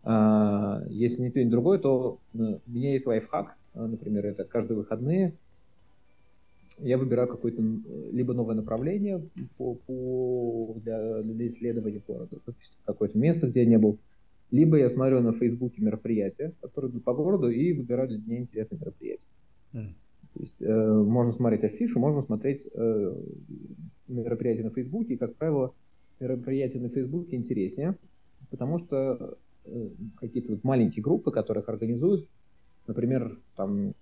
А, 0.05 0.83
если 0.89 1.23
не 1.23 1.31
то, 1.31 1.43
ни 1.43 1.49
другое, 1.49 1.79
то 1.79 2.19
э, 2.35 2.39
у 2.39 2.71
меня 2.71 2.93
есть 2.93 3.07
лайфхак, 3.07 3.57
э, 3.75 3.85
например, 3.85 4.27
это 4.27 4.45
каждые 4.45 4.79
выходные 4.79 5.35
я 6.81 6.99
выбираю 6.99 7.29
какое-то 7.29 7.63
либо 8.13 8.35
новое 8.35 8.55
направление 8.55 9.23
по, 9.57 9.75
по, 9.75 10.77
для, 10.83 11.23
для 11.23 11.47
исследования 11.47 12.03
города, 12.07 12.37
какое-то 12.85 13.19
место, 13.19 13.49
где 13.49 13.61
я 13.61 13.67
не 13.67 13.79
был, 13.79 13.99
либо 14.51 14.77
я 14.77 14.89
смотрю 14.89 15.21
на 15.21 15.33
Фейсбуке 15.33 15.83
мероприятия, 15.83 16.53
которые 16.61 16.91
идут 16.91 17.05
по 17.05 17.15
городу, 17.15 17.49
и 17.49 17.73
выбираю 17.73 18.09
для 18.09 18.19
меня 18.19 18.41
интересные 18.41 18.79
мероприятия. 18.79 19.27
Mm. 19.73 19.95
То 20.35 20.41
есть 20.41 20.63
э, 20.63 21.03
можно 21.03 21.33
смотреть 21.33 21.65
афишу, 21.65 21.99
можно 21.99 22.23
смотреть 22.23 22.69
э, 22.73 23.17
мероприятия 24.09 24.63
на 24.63 24.71
Фейсбуке, 24.71 25.15
и, 25.15 25.17
как 25.17 25.35
правило, 25.37 25.75
мероприятия 26.21 26.81
на 26.81 26.89
Фейсбуке 26.89 27.37
интереснее, 27.37 27.97
потому 28.51 28.79
что 28.79 29.39
э, 29.65 29.89
какие-то 30.17 30.53
вот 30.53 30.65
маленькие 30.65 31.03
группы, 31.03 31.31
которых 31.31 31.69
организуют, 31.69 32.29
например, 32.87 33.39
там 33.57 33.95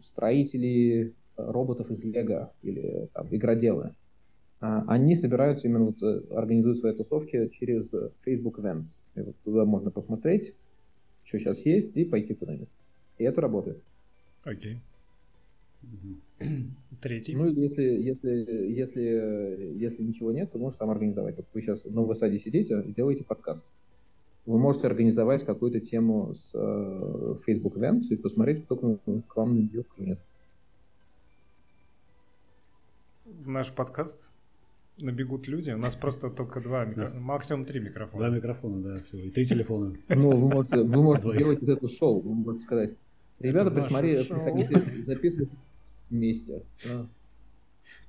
строители 0.00 1.14
роботов 1.36 1.90
из 1.90 2.04
Лего 2.04 2.52
или 2.62 3.08
там, 3.12 3.28
игроделы. 3.30 3.94
А, 4.60 4.84
они 4.88 5.14
собираются 5.14 5.68
именно 5.68 5.86
вот, 5.86 6.02
э, 6.02 6.22
организуют 6.34 6.78
свои 6.78 6.94
тусовки 6.94 7.48
через 7.48 7.94
Facebook 8.24 8.58
Events. 8.58 9.04
И 9.14 9.20
вот 9.20 9.36
туда 9.44 9.64
можно 9.64 9.90
посмотреть, 9.90 10.54
что 11.24 11.38
сейчас 11.38 11.64
есть, 11.66 11.96
и 11.96 12.04
пойти 12.04 12.34
куда-нибудь. 12.34 12.68
И 13.18 13.24
это 13.24 13.40
работает. 13.40 13.82
Окей. 14.44 14.78
Третий. 17.00 17.34
Ну, 17.34 17.46
если, 17.46 17.82
если, 17.82 18.30
если, 18.70 19.74
если 19.76 20.02
ничего 20.02 20.32
нет, 20.32 20.50
то 20.52 20.58
можешь 20.58 20.78
сам 20.78 20.90
организовать. 20.90 21.36
Вот 21.36 21.46
вы 21.52 21.60
сейчас 21.60 21.84
в 21.84 21.92
Новой 21.92 22.16
Саде 22.16 22.38
сидите 22.38 22.82
и 22.86 22.92
делаете 22.92 23.24
подкаст. 23.24 23.64
Вы 24.46 24.58
можете 24.58 24.86
организовать 24.86 25.44
какую-то 25.44 25.80
тему 25.80 26.34
с 26.34 26.50
э, 26.54 27.34
Facebook 27.46 27.76
Events 27.76 28.08
и 28.10 28.16
посмотреть, 28.16 28.64
кто 28.64 28.76
к 28.76 29.36
вам 29.36 29.60
идет, 29.60 29.86
кто 29.88 30.04
нет. 33.24 33.46
наш 33.46 33.72
подкаст 33.72 34.28
набегут 34.98 35.48
люди. 35.48 35.70
У 35.70 35.78
нас 35.78 35.94
просто 35.94 36.30
только 36.30 36.60
два 36.60 36.84
микрофона, 36.84 37.20
максимум 37.20 37.64
три 37.64 37.80
микрофона. 37.80 38.26
Два 38.26 38.36
микрофона, 38.36 38.82
да, 38.82 39.02
все. 39.04 39.18
И 39.18 39.30
три 39.30 39.46
телефона. 39.46 39.96
Ну, 40.08 40.30
вы 40.30 40.48
можете, 40.48 40.76
вы 40.76 41.02
можете 41.02 41.36
делать 41.36 41.62
это 41.62 41.88
шоу. 41.88 42.20
Вы 42.20 42.34
можете 42.34 42.64
сказать, 42.64 42.94
ребята, 43.40 43.70
присмотри, 43.70 44.24
приходите 44.24 44.80
записывать 45.04 45.50
вместе. 46.10 46.62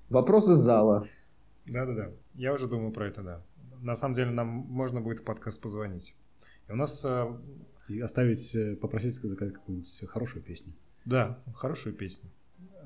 Вопрос 0.10 0.47
из 0.49 0.58
зала. 0.58 1.08
Да-да-да. 1.65 2.12
Я 2.36 2.54
уже 2.54 2.67
думал 2.67 2.91
про 2.91 3.08
это, 3.08 3.23
да. 3.23 3.41
На 3.82 3.95
самом 3.95 4.13
деле 4.15 4.32
нам 4.32 4.47
можно 4.47 5.01
будет 5.01 5.19
в 5.19 5.23
подкаст 5.23 5.60
позвонить. 5.60 6.15
И 6.67 6.71
у 6.71 6.75
нас... 6.75 7.01
Э, 7.04 7.36
И 7.88 7.99
оставить, 7.99 8.56
э, 8.56 8.75
попросить 8.75 9.15
сказать 9.15 9.38
какую-нибудь 9.38 10.04
хорошую 10.08 10.43
песню. 10.43 10.73
Да, 11.06 11.39
хорошую 11.56 11.95
песню. 11.95 12.30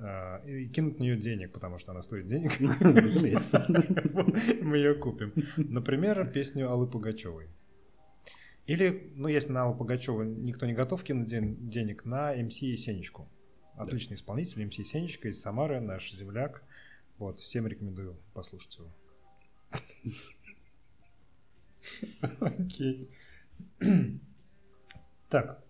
А, 0.01 0.41
и 0.45 0.67
кинуть 0.67 0.97
в 0.97 0.99
нее 0.99 1.17
денег, 1.17 1.51
потому 1.51 1.77
что 1.77 1.91
она 1.91 2.01
стоит 2.01 2.27
денег. 2.27 2.51
Разумеется. 2.79 3.65
Мы 4.61 4.77
ее 4.77 4.95
купим. 4.95 5.33
Например, 5.57 6.25
песню 6.31 6.69
Аллы 6.71 6.87
Пугачевой. 6.87 7.47
Или, 8.65 9.11
ну, 9.15 9.27
если 9.27 9.51
на 9.51 9.63
Аллу 9.63 9.75
Пугачеву 9.75 10.23
никто 10.23 10.65
не 10.65 10.73
готов 10.73 11.03
кинуть 11.03 11.27
денег, 11.27 12.05
на 12.05 12.33
МС 12.35 12.55
Сенечку. 12.55 13.27
Отличный 13.75 14.15
исполнитель, 14.15 14.65
МС 14.65 14.75
Сенечка 14.75 15.27
из 15.27 15.41
Самары, 15.41 15.81
наш 15.81 16.11
земляк. 16.13 16.63
Вот, 17.17 17.39
всем 17.39 17.67
рекомендую 17.67 18.15
послушать 18.33 18.77
его. 18.77 18.91
Окей. 22.39 23.09
Так, 25.29 25.63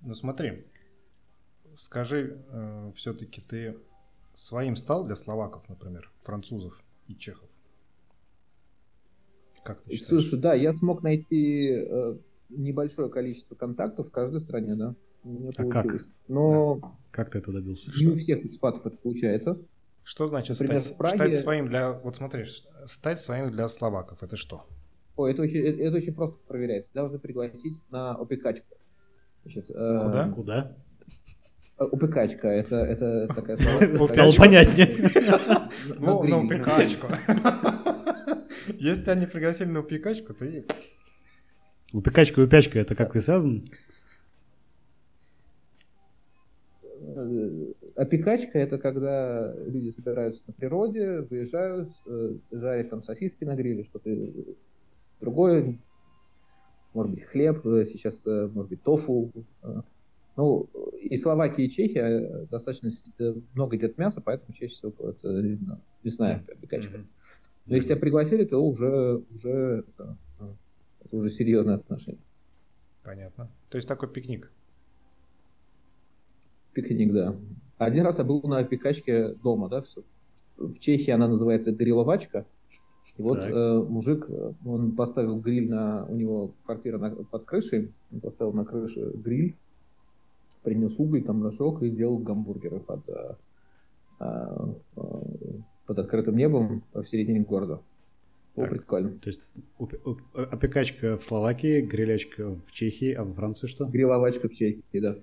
ну 0.00 0.12
смотри, 0.16 0.64
скажи, 1.76 2.38
э, 2.48 2.92
все-таки 2.96 3.40
ты 3.40 3.76
своим 4.34 4.76
стал 4.76 5.04
для 5.04 5.16
словаков, 5.16 5.68
например, 5.68 6.10
французов 6.22 6.78
и 7.06 7.14
чехов? 7.14 7.48
Как 9.64 9.82
ты 9.82 9.94
считаешь? 9.94 10.08
Слушай, 10.08 10.40
да, 10.40 10.54
я 10.54 10.72
смог 10.72 11.02
найти 11.02 11.70
э, 11.70 12.16
небольшое 12.50 13.08
количество 13.08 13.54
контактов 13.54 14.08
в 14.08 14.10
каждой 14.10 14.40
стране, 14.40 14.74
да. 14.74 14.94
а 15.56 15.64
как? 15.64 15.86
Но 16.28 16.78
да. 16.80 16.92
как 17.10 17.30
ты 17.30 17.38
это 17.38 17.52
добился? 17.52 17.90
Не 17.98 18.12
у 18.12 18.14
всех 18.14 18.44
экспатов 18.44 18.86
это 18.86 18.96
получается. 18.96 19.58
Что 20.04 20.28
значит 20.28 20.58
Например, 20.60 20.80
стать, 20.80 20.96
Праге... 20.96 21.16
стать 21.16 21.34
своим 21.34 21.68
для... 21.68 21.92
Вот 21.92 22.14
смотри, 22.14 22.44
стать 22.86 23.20
своим 23.20 23.50
для 23.50 23.68
словаков, 23.68 24.22
это 24.22 24.36
что? 24.36 24.64
О, 25.16 25.26
это 25.26 25.42
очень, 25.42 25.60
это, 25.60 25.82
это 25.82 25.96
очень 25.96 26.14
просто 26.14 26.38
проверяется. 26.46 26.90
Должны 26.94 27.18
пригласить 27.18 27.84
на 27.90 28.12
опекачку. 28.12 28.76
Значит, 29.42 29.70
э, 29.70 30.32
Куда? 30.32 30.76
Куда? 31.76 31.90
Упекачка, 31.90 32.48
это, 32.48 32.76
это 32.76 33.28
такая 33.28 33.56
слово. 33.56 34.06
Стало 34.12 34.32
понятнее. 34.32 34.88
Ну, 35.98 36.22
на 36.24 36.42
упекачку. 36.42 37.06
Если 38.78 39.10
они 39.10 39.26
пригласили 39.26 39.68
на 39.68 39.80
упекачку, 39.80 40.34
то 40.34 40.44
и... 40.44 40.64
Упекачка 41.92 42.40
и 42.40 42.44
упячка, 42.44 42.80
это 42.80 42.94
как-то 42.94 43.20
связано? 43.20 43.62
Опекачка– 47.94 48.58
это 48.60 48.78
когда 48.78 49.54
люди 49.66 49.90
собираются 49.90 50.42
на 50.46 50.52
природе, 50.52 51.20
выезжают, 51.20 51.90
э, 52.06 52.34
жарят 52.50 52.90
там 52.90 53.02
сосиски 53.02 53.44
на 53.44 53.54
гриле, 53.54 53.84
что-то 53.84 54.10
другое, 55.20 55.78
может 56.92 57.14
быть, 57.14 57.24
хлеб, 57.24 57.64
э, 57.66 57.86
сейчас, 57.86 58.26
э, 58.26 58.48
может 58.52 58.70
быть, 58.70 58.82
тофу. 58.82 59.30
Ну, 60.36 60.68
и 61.00 61.16
Словакия, 61.16 61.64
и 61.64 61.70
Чехия 61.70 62.46
достаточно 62.50 62.90
много 63.54 63.76
едят 63.76 63.96
мяса, 63.96 64.20
поэтому 64.20 64.52
чаще 64.52 64.74
всего 64.74 65.10
это 65.10 65.28
мясная 66.02 66.44
опекачка. 66.46 67.04
Но 67.64 67.74
если 67.74 67.88
тебя 67.88 68.00
пригласили, 68.00 68.44
то 68.44 68.62
уже, 68.64 69.22
уже 69.32 69.84
это, 69.88 70.16
это 71.04 71.16
уже 71.16 71.30
серьезное 71.30 71.76
отношение. 71.76 72.22
Понятно. 73.02 73.50
То 73.70 73.76
есть 73.76 73.88
такой 73.88 74.08
пикник. 74.08 74.52
Пикник, 76.74 77.12
да. 77.12 77.36
Один 77.78 78.04
раз 78.04 78.18
я 78.18 78.24
был 78.24 78.42
на 78.42 78.62
пикачке 78.64 79.34
дома, 79.34 79.68
да, 79.68 79.82
в 80.56 80.78
Чехии 80.78 81.10
она 81.10 81.28
называется 81.28 81.72
гриловачка. 81.72 82.46
И 83.16 83.22
вот 83.22 83.38
э, 83.38 83.82
мужик, 83.88 84.28
он 84.64 84.94
поставил 84.94 85.40
гриль 85.40 85.70
на, 85.70 86.04
у 86.06 86.14
него 86.14 86.54
квартира 86.64 86.98
на, 86.98 87.10
под 87.10 87.44
крышей, 87.44 87.92
он 88.12 88.20
поставил 88.20 88.52
на 88.52 88.64
крыше 88.64 89.10
гриль, 89.14 89.56
принес 90.66 90.98
уголь, 90.98 91.22
там 91.22 91.42
зажег 91.42 91.80
и 91.82 91.90
делал 91.90 92.18
гамбургеры 92.18 92.80
под, 92.80 93.08
э, 93.08 94.74
под 95.86 95.98
открытым 95.98 96.36
небом 96.36 96.82
в 96.92 97.04
середине 97.04 97.40
города. 97.40 97.80
Было 98.56 98.66
прикольно. 98.66 99.10
То 99.20 99.30
есть 99.30 99.40
опекачка 100.34 101.16
в 101.16 101.24
Словакии, 101.24 101.82
грилячка 101.82 102.56
в 102.56 102.72
Чехии, 102.72 103.12
а 103.12 103.22
во 103.22 103.32
Франции 103.32 103.68
что? 103.68 103.84
Гриловачка 103.84 104.48
в 104.48 104.54
Чехии, 104.54 104.82
да. 104.98 105.16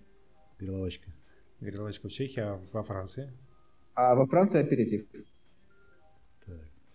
Гриловачка. 0.60 1.12
Гриловочка 1.60 2.08
в 2.08 2.12
Чехии, 2.14 2.40
а 2.40 2.62
во 2.72 2.84
Франции? 2.84 3.34
А 3.96 4.16
во 4.16 4.26
Франции 4.26 4.62
аперитив. 4.62 5.06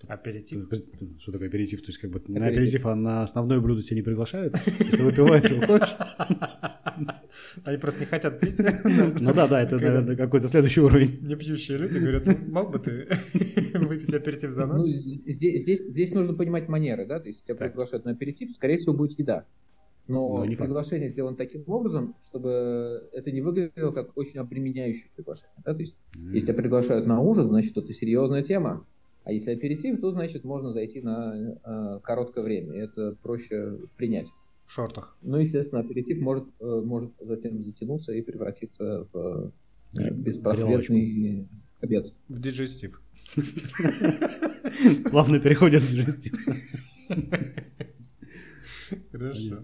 Аперитив? 0.06 0.68
Что 1.20 1.32
такое 1.32 1.48
аперитив? 1.48 1.82
То 1.82 1.88
есть 1.88 1.98
как 1.98 2.10
бы 2.10 2.18
аперитив. 2.18 2.40
на 2.40 2.46
аперитив, 2.46 2.86
а 2.86 2.94
на 2.94 3.22
основное 3.22 3.60
блюдо 3.60 3.82
тебя 3.82 3.96
не 3.96 4.02
приглашают? 4.02 4.56
Если 4.78 5.02
выпиваешь, 5.02 5.50
выходишь? 5.50 5.96
Они 7.64 7.78
просто 7.78 8.00
не 8.00 8.06
хотят 8.06 8.40
пить. 8.40 8.58
Ну 9.20 9.34
да, 9.34 9.48
да, 9.48 9.60
это, 9.60 9.76
наверное, 9.76 10.16
какой-то 10.16 10.48
следующий 10.48 10.80
уровень. 10.80 11.18
Не 11.20 11.36
пьющие 11.36 11.78
люди 11.78 11.98
говорят, 11.98 12.26
«Ну, 12.26 12.34
мог 12.48 12.72
бы 12.72 12.78
ты 12.78 13.08
выпить 13.78 14.12
аперитив 14.14 14.52
за 14.52 14.66
нас? 14.66 14.78
Ну, 14.78 14.84
здесь, 14.84 15.62
здесь, 15.62 15.80
здесь 15.80 16.12
нужно 16.12 16.34
понимать 16.34 16.68
манеры, 16.68 17.06
да, 17.06 17.20
то 17.20 17.28
есть 17.28 17.44
тебя 17.44 17.56
приглашают 17.56 18.04
на 18.04 18.12
аперитив, 18.12 18.50
скорее 18.50 18.78
всего, 18.78 18.94
будет 18.94 19.18
еда. 19.18 19.46
Но, 20.08 20.44
Но 20.44 20.56
приглашение 20.56 21.10
сделано 21.10 21.36
таким 21.36 21.64
образом, 21.66 22.16
чтобы 22.22 23.08
это 23.12 23.30
не 23.30 23.42
выглядело 23.42 23.92
как 23.92 24.16
очень 24.16 24.40
обременяющее 24.40 25.10
приглашение. 25.14 25.52
Да? 25.64 25.74
То 25.74 25.80
есть, 25.80 25.96
mm. 26.16 26.32
если 26.32 26.46
тебя 26.46 26.54
приглашают 26.54 27.06
на 27.06 27.20
ужин, 27.20 27.48
значит, 27.48 27.76
это 27.76 27.92
серьезная 27.92 28.42
тема. 28.42 28.86
А 29.28 29.32
если 29.32 29.52
аперитив, 29.52 30.00
то, 30.00 30.10
значит, 30.10 30.42
можно 30.42 30.72
зайти 30.72 31.02
на 31.02 31.34
э, 31.62 32.00
короткое 32.02 32.42
время. 32.42 32.76
И 32.76 32.78
это 32.78 33.14
проще 33.22 33.78
принять. 33.98 34.26
В 34.64 34.72
шортах. 34.72 35.18
Ну, 35.20 35.36
естественно, 35.36 35.82
аперитив 35.82 36.18
может, 36.22 36.44
э, 36.58 36.82
может 36.82 37.12
затем 37.20 37.62
затянуться 37.62 38.14
и 38.14 38.22
превратиться 38.22 39.06
в 39.12 39.52
э, 39.98 40.10
беспросветный 40.12 41.46
обед. 41.82 42.14
В 42.30 42.40
диджестив. 42.40 43.02
Плавно 45.10 45.40
переходит 45.40 45.82
в 45.82 45.90
диджестив. 45.90 46.32
Хорошо. 49.12 49.62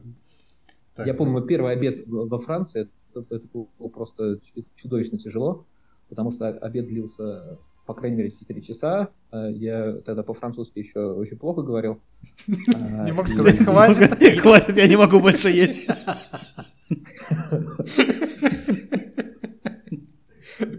Так. 0.94 1.07
Я 1.07 1.14
помню, 1.14 1.40
первый 1.40 1.72
обед 1.72 2.07
во 2.07 2.38
Франции, 2.38 2.83
это, 3.14 3.24
это 3.35 3.46
было 3.55 3.88
просто 3.88 4.40
чудовищно 4.74 5.16
тяжело, 5.16 5.66
потому 6.11 6.33
что 6.33 6.48
обед 6.48 6.87
длился, 6.87 7.59
по 7.87 7.94
крайней 7.94 8.16
мере, 8.16 8.31
4 8.31 8.62
часа. 8.62 9.11
Э, 9.31 9.51
я 9.53 9.92
тогда 10.05 10.23
по-французски 10.23 10.79
еще 10.79 11.12
очень 11.12 11.38
плохо 11.38 11.62
говорил. 11.62 12.01
Не 12.47 13.12
мог 13.12 13.29
сказать 13.29 13.59
«хватит». 13.59 14.14
Хватит, 14.40 14.77
я 14.77 14.88
не 14.88 14.97
могу 14.97 15.20
больше 15.20 15.51
есть. 15.51 15.87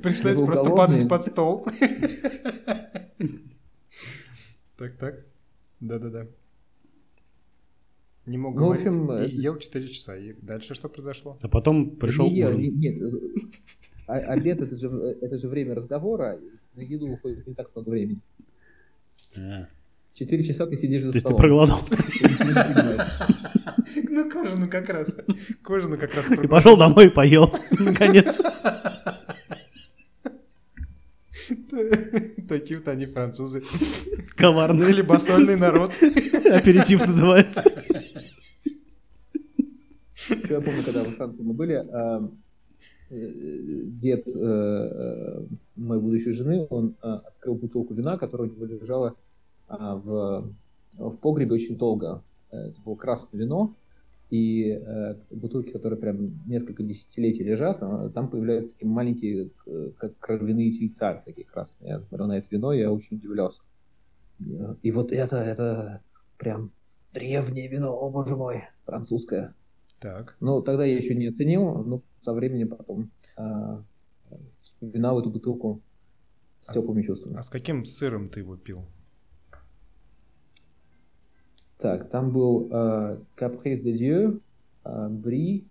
Пришлось 0.02 0.40
просто 0.40 0.70
падать 0.72 1.08
под 1.08 1.26
стол. 1.26 1.68
Так, 4.78 4.98
так. 4.98 5.26
Да-да-да. 5.80 6.28
Не 8.26 8.38
мог 8.38 8.56
ну, 8.56 8.62
говорить. 8.62 8.86
В 8.86 8.88
общем, 8.88 9.12
и 9.12 9.30
ел 9.30 9.58
4 9.58 9.88
часа. 9.88 10.18
И 10.18 10.34
дальше 10.34 10.74
что 10.74 10.90
произошло? 10.90 11.38
А 11.42 11.48
потом 11.48 11.96
пришел 11.96 12.30
не. 12.30 12.42
Нет, 12.70 13.14
а, 14.08 14.18
обед 14.18 14.62
это 14.62 14.76
же, 14.76 14.88
это 15.22 15.38
же 15.38 15.48
время 15.48 15.76
разговора. 15.76 16.40
На 16.76 16.82
еду 16.82 17.08
уходит 17.08 17.46
не 17.48 17.54
так 17.54 17.70
много 17.76 17.90
времени. 17.90 18.20
Четыре 20.14 20.44
часа 20.44 20.66
ты 20.66 20.78
сидишь 20.78 21.04
за 21.04 21.12
То 21.12 21.20
столом. 21.20 21.38
То 21.38 21.46
есть 21.46 21.90
ты 21.90 21.94
проголодался? 21.94 23.06
Ну, 24.10 24.30
кожану 24.30 24.70
как 24.70 24.90
раз. 24.90 25.18
Кожану 25.62 25.98
как 25.98 26.16
раз 26.16 26.32
И 26.32 26.48
пошел 26.48 26.78
домой 26.78 27.08
и 27.08 27.10
поел. 27.10 27.54
Наконец. 27.72 28.42
Такие 32.48 32.80
вот 32.80 32.88
они 32.88 33.06
французы. 33.08 33.62
Коварный. 34.36 34.94
Хлебосольный 34.94 35.58
народ. 35.58 35.92
Аперитив 36.02 37.06
называется. 37.06 37.62
Я 40.50 40.62
помню, 40.62 40.82
когда 40.84 41.04
во 41.04 41.12
Франции 41.12 41.44
мы 41.44 41.54
были, 41.54 41.74
а, 41.74 42.28
дед 43.10 44.28
э, 44.28 44.32
э, 44.36 45.46
моей 45.76 46.02
будущей 46.02 46.32
жены, 46.32 46.68
он 46.70 46.96
открыл 47.02 47.56
бутылку 47.56 47.94
вина, 47.94 48.18
которая 48.18 48.50
у 48.50 48.52
него 48.52 48.66
лежала 48.66 49.16
а, 49.68 49.96
в, 49.96 50.52
в 50.98 51.18
погребе 51.18 51.54
очень 51.54 51.78
долго. 51.78 52.24
Это 52.52 52.80
было 52.84 52.96
красное 52.96 53.40
вино, 53.40 53.76
и 54.30 54.70
э, 54.72 55.16
бутылки, 55.30 55.70
которые 55.70 56.00
прям 56.00 56.32
несколько 56.48 56.84
десятилетий 56.84 57.44
лежат, 57.44 57.78
э, 57.82 58.10
там 58.14 58.30
появляются 58.30 58.72
такие 58.72 58.90
маленькие, 58.90 59.50
как 59.98 60.18
кровяные 60.18 60.72
тельца, 60.72 61.22
такие 61.26 61.46
красные. 61.46 61.90
Я 61.90 62.00
смотрел 62.00 62.28
на 62.28 62.38
это 62.38 62.48
вино, 62.50 62.74
я 62.74 62.92
очень 62.92 63.18
удивлялся. 63.18 63.62
И 64.82 64.92
вот 64.92 65.12
это, 65.12 65.38
это 65.38 66.02
прям 66.38 66.72
древнее 67.14 67.68
вино, 67.68 67.94
о 67.94 68.10
боже 68.10 68.36
мой, 68.36 68.64
французское. 68.86 69.54
Так. 70.00 70.36
Ну, 70.40 70.62
тогда 70.62 70.86
я 70.86 70.98
еще 70.98 71.16
не 71.16 71.28
оценил, 71.28 71.84
но 71.84 72.02
со 72.24 72.34
временем 72.34 72.70
потом 72.70 73.12
э, 73.38 73.82
вспоминал 74.62 75.20
эту 75.20 75.30
бутылку 75.30 75.82
с 76.62 76.70
а, 76.70 76.74
теплыми 76.74 77.02
чувствами. 77.04 77.38
А 77.38 77.42
с 77.42 77.50
каким 77.50 77.86
сыром 77.86 78.30
ты 78.30 78.42
его 78.42 78.58
пил? 78.58 78.86
Так, 81.78 82.10
там 82.10 82.32
был 82.32 82.70
э, 82.72 83.20
Caprice 83.36 83.84
de 83.84 83.94
Dieu, 83.94 84.42
э, 84.86 85.08
Бри 85.10 85.68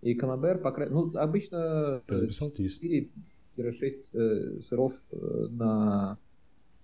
И 0.00 0.14
камамбер, 0.14 0.58
по 0.58 0.72
крайней 0.72 0.94
ну, 0.94 1.12
обычно 1.16 2.02
Ты 2.06 2.18
записал, 2.18 2.52
4-6 2.56 3.10
э, 3.58 4.60
сыров 4.60 4.94
э, 5.10 5.16
на, 5.50 6.18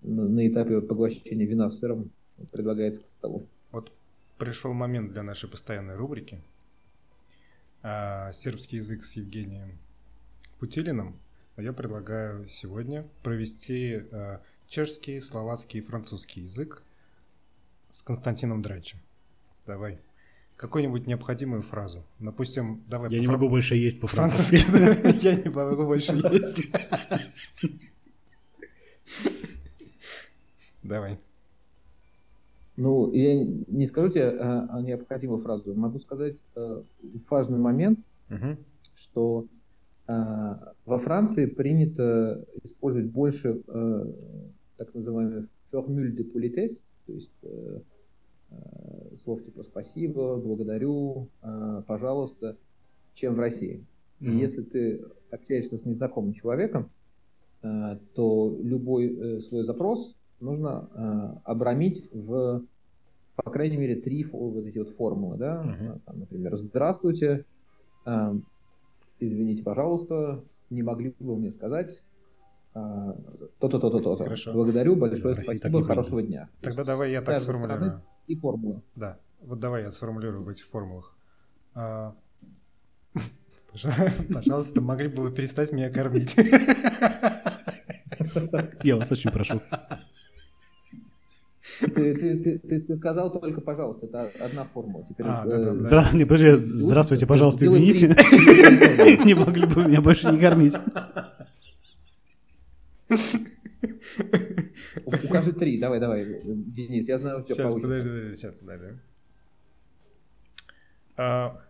на, 0.02 0.28
на 0.28 0.48
этапе 0.48 0.80
поглощения 0.80 1.46
вина 1.46 1.70
с 1.70 1.78
сыром 1.78 2.10
предлагается 2.52 3.02
к 3.02 3.06
столу. 3.06 3.46
Вот 3.70 3.92
пришел 4.36 4.72
момент 4.72 5.12
для 5.12 5.22
нашей 5.22 5.48
постоянной 5.48 5.96
рубрики. 5.96 6.42
А, 7.88 8.32
сербский 8.32 8.78
язык 8.78 9.04
с 9.04 9.12
Евгением 9.12 9.78
Путилиным. 10.58 11.16
Я 11.56 11.72
предлагаю 11.72 12.48
сегодня 12.48 13.06
провести 13.22 14.02
а, 14.10 14.42
чешский, 14.66 15.20
словацкий 15.20 15.78
и 15.78 15.82
французский 15.84 16.40
язык 16.40 16.82
с 17.92 18.02
Константином 18.02 18.60
Драчем. 18.60 18.98
Давай. 19.68 20.00
Какую-нибудь 20.56 21.06
необходимую 21.06 21.62
фразу. 21.62 22.02
Допустим, 22.18 22.82
давай. 22.88 23.08
Я 23.12 23.20
не 23.20 23.28
могу 23.28 23.48
больше 23.48 23.76
есть 23.76 24.00
по-французски. 24.00 24.56
Я 25.24 25.36
не 25.36 25.48
могу 25.48 25.84
больше 25.84 26.12
есть. 26.12 26.66
Давай. 30.82 31.20
Ну, 32.76 33.10
я 33.12 33.42
не 33.42 33.86
скажу 33.86 34.10
тебе 34.10 34.36
э, 34.38 34.82
необходимую 34.82 35.40
фразу. 35.40 35.74
Могу 35.74 35.98
сказать 35.98 36.42
э, 36.54 36.82
важный 37.30 37.58
момент, 37.58 38.00
угу. 38.30 38.56
что 38.94 39.46
э, 40.06 40.12
во 40.84 40.98
Франции 40.98 41.46
принято 41.46 42.44
использовать 42.62 43.10
больше 43.10 43.62
так 44.76 44.94
называемых 44.94 45.48
формуль 45.70 46.14
de 46.14 46.22
politesse, 46.22 46.84
то 47.06 47.12
есть 47.12 47.32
слов 49.22 49.42
типа 49.42 49.62
спасибо, 49.62 50.36
благодарю, 50.36 51.28
пожалуйста, 51.86 52.56
чем 53.14 53.34
в 53.34 53.40
России. 53.40 53.84
Mm-hmm. 54.20 54.30
И 54.30 54.38
если 54.38 54.62
ты 54.62 55.04
общаешься 55.30 55.78
с 55.78 55.86
незнакомым 55.86 56.34
человеком, 56.34 56.90
то 57.62 58.58
любой 58.62 59.40
свой 59.40 59.64
запрос 59.64 60.14
нужно 60.40 60.88
э, 60.94 61.38
обрамить 61.44 62.08
в, 62.12 62.62
по 63.36 63.50
крайней 63.50 63.76
мере, 63.76 63.96
три 63.96 64.24
вот 64.24 64.64
эти 64.64 64.78
вот 64.78 64.90
формулы, 64.90 65.36
да, 65.36 65.62
uh-huh. 65.62 66.00
Там, 66.04 66.20
например, 66.20 66.56
здравствуйте, 66.56 67.44
э, 68.04 68.34
извините, 69.20 69.62
пожалуйста, 69.62 70.44
не 70.70 70.82
могли 70.82 71.10
бы 71.10 71.16
вы 71.20 71.36
мне 71.36 71.50
сказать 71.50 72.02
э, 72.74 73.14
то-то, 73.58 73.78
то-то, 73.78 74.00
то-то. 74.00 74.24
Хорошо. 74.24 74.52
Благодарю, 74.52 74.96
большое 74.96 75.34
да, 75.34 75.42
спасибо, 75.42 75.84
хорошего 75.84 76.22
дня. 76.22 76.48
Тогда 76.60 76.84
давай 76.84 77.12
я 77.12 77.22
так 77.22 77.40
сформулирую. 77.40 78.02
И 78.26 78.36
формулы. 78.36 78.82
Да, 78.96 79.18
вот 79.40 79.60
давай 79.60 79.82
я 79.82 79.92
сформулирую 79.92 80.42
в 80.42 80.48
этих 80.48 80.66
формулах. 80.66 81.16
А, 81.74 82.14
пожалуйста, 84.32 84.80
могли 84.80 85.08
бы 85.08 85.22
вы 85.24 85.32
перестать 85.32 85.72
меня 85.72 85.90
кормить? 85.90 86.34
Я 88.82 88.96
вас 88.96 89.12
очень 89.12 89.30
прошу. 89.30 89.60
Ты, 91.80 91.88
ты, 91.88 92.38
ты, 92.38 92.58
ты, 92.58 92.80
ты 92.80 92.96
сказал 92.96 93.32
только, 93.32 93.60
пожалуйста, 93.60 94.06
это 94.06 94.30
одна 94.44 94.64
формула. 94.64 95.04
Теперь, 95.06 95.26
а, 95.28 95.44
да, 95.44 95.58
да, 95.58 95.74
да. 95.74 95.82
Здра... 95.82 96.08
Не, 96.12 96.24
подожди, 96.24 96.54
здравствуйте, 96.54 97.26
пожалуйста, 97.26 97.64
извините. 97.64 98.08
Не 99.24 99.34
могли 99.34 99.66
бы 99.66 99.84
меня 99.84 100.00
больше 100.00 100.30
не 100.30 100.38
кормить. 100.38 100.74
Укажи 105.04 105.52
три, 105.52 105.78
давай, 105.78 106.00
давай, 106.00 106.24
Денис, 106.44 107.08
я 107.08 107.18
знаю, 107.18 107.40
у 107.40 107.42
тебя 107.42 107.56
сейчас, 107.56 107.72
получится. 107.72 107.88
Подожди, 107.88 108.08
подожди, 108.08 108.36
сейчас, 108.36 108.58
подожди. 108.58 108.86
А, 111.18 111.60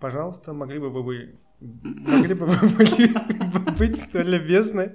пожалуйста, 0.00 0.52
могли 0.52 0.78
бы 0.78 0.90
вы 0.90 1.36
могли 1.60 2.34
бы 2.34 2.46
вы 2.46 3.72
быть 3.78 3.98
столь 3.98 4.28
любезны 4.28 4.92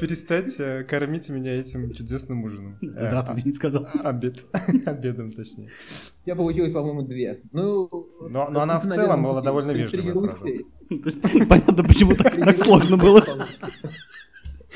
перестать 0.00 0.58
э, 0.58 0.84
кормить 0.84 1.28
меня 1.28 1.54
этим 1.60 1.92
чудесным 1.92 2.44
ужином. 2.44 2.78
Здравствуйте, 2.80 3.42
не 3.44 3.52
сказал. 3.52 3.88
Обед. 4.02 4.44
Обедом, 4.86 5.32
точнее. 5.32 5.68
Я 6.26 6.36
получилось, 6.36 6.72
по-моему, 6.72 7.02
две. 7.02 7.40
Ну, 7.52 7.88
но, 8.28 8.48
но 8.50 8.62
она 8.62 8.78
в 8.80 8.86
целом 8.86 9.22
была 9.22 9.40
довольно 9.40 9.72
вежливая 9.72 10.12
фраза. 10.12 10.44
То 10.88 11.08
есть 11.08 11.20
понятно, 11.48 11.84
почему 11.84 12.14
так 12.14 12.56
сложно 12.56 12.96
было. 12.96 13.24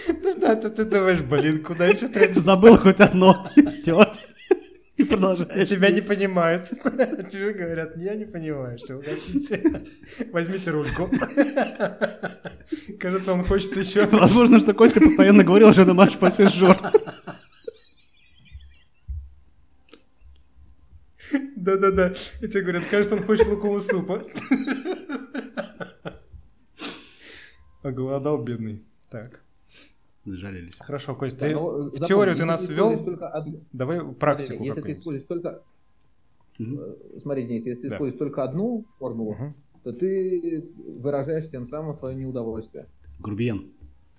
Да, 0.41 0.57
ты 0.57 0.85
думаешь, 0.85 1.23
блин, 1.23 1.63
куда 1.63 1.87
еще 1.87 2.09
Забыл 2.35 2.77
хоть 2.77 3.01
одно, 3.01 3.49
и 3.57 3.65
все. 3.67 4.13
И 4.97 5.03
продолжаешь. 5.03 5.69
Тебя 5.69 5.91
не 5.91 6.01
понимают. 6.01 6.69
Тебе 7.31 7.53
говорят, 7.53 7.97
я 7.97 8.15
не 8.15 8.27
понимаю, 8.27 8.79
что 8.79 8.97
вы 8.97 9.03
хотите. 9.03 9.87
Возьмите 10.33 10.71
рульку. 10.71 11.11
Кажется, 13.01 13.33
он 13.33 13.45
хочет 13.45 13.77
еще. 13.77 14.07
Возможно, 14.07 14.61
что 14.61 14.73
Костя 14.73 15.01
постоянно 15.01 15.43
говорил, 15.43 15.73
что 15.73 15.85
на 15.85 15.95
марш 15.95 16.17
пассажир. 16.17 16.79
Да-да-да. 21.57 22.15
И 22.41 22.49
тебе 22.49 22.61
говорят, 22.61 22.85
кажется, 22.91 23.17
он 23.17 23.23
хочет 23.23 23.49
лукового 23.49 23.81
супа. 23.81 24.23
Оголодал 27.83 28.43
бедный. 28.43 28.85
Так. 29.11 29.44
Жалились. 30.27 30.77
Хорошо, 30.79 31.15
Кость, 31.15 31.39
ты 31.39 31.55
ну, 31.55 31.91
в 31.91 32.07
теорию 32.07 32.37
ты 32.37 32.45
нас 32.45 32.67
ввел. 32.67 32.95
Давай 33.73 34.01
практику. 34.15 34.55
Смотри, 34.55 34.67
если 34.67 34.81
ты 34.81 34.93
используешь 34.93 35.27
только... 35.27 35.63
Угу. 36.59 37.21
Смотри, 37.21 37.47
Денис, 37.47 37.67
если 37.67 37.83
ты 37.83 37.89
да. 37.89 37.97
используешь 37.97 38.19
только 38.19 38.45
одну 38.45 38.87
формулу, 38.99 39.33
угу. 39.33 39.55
то 39.83 39.93
ты 39.93 40.71
выражаешь 40.99 41.51
тем 41.51 41.67
самым 41.67 41.95
свое 41.97 42.15
неудовольствие. 42.17 42.87
Грубиен. 43.19 43.73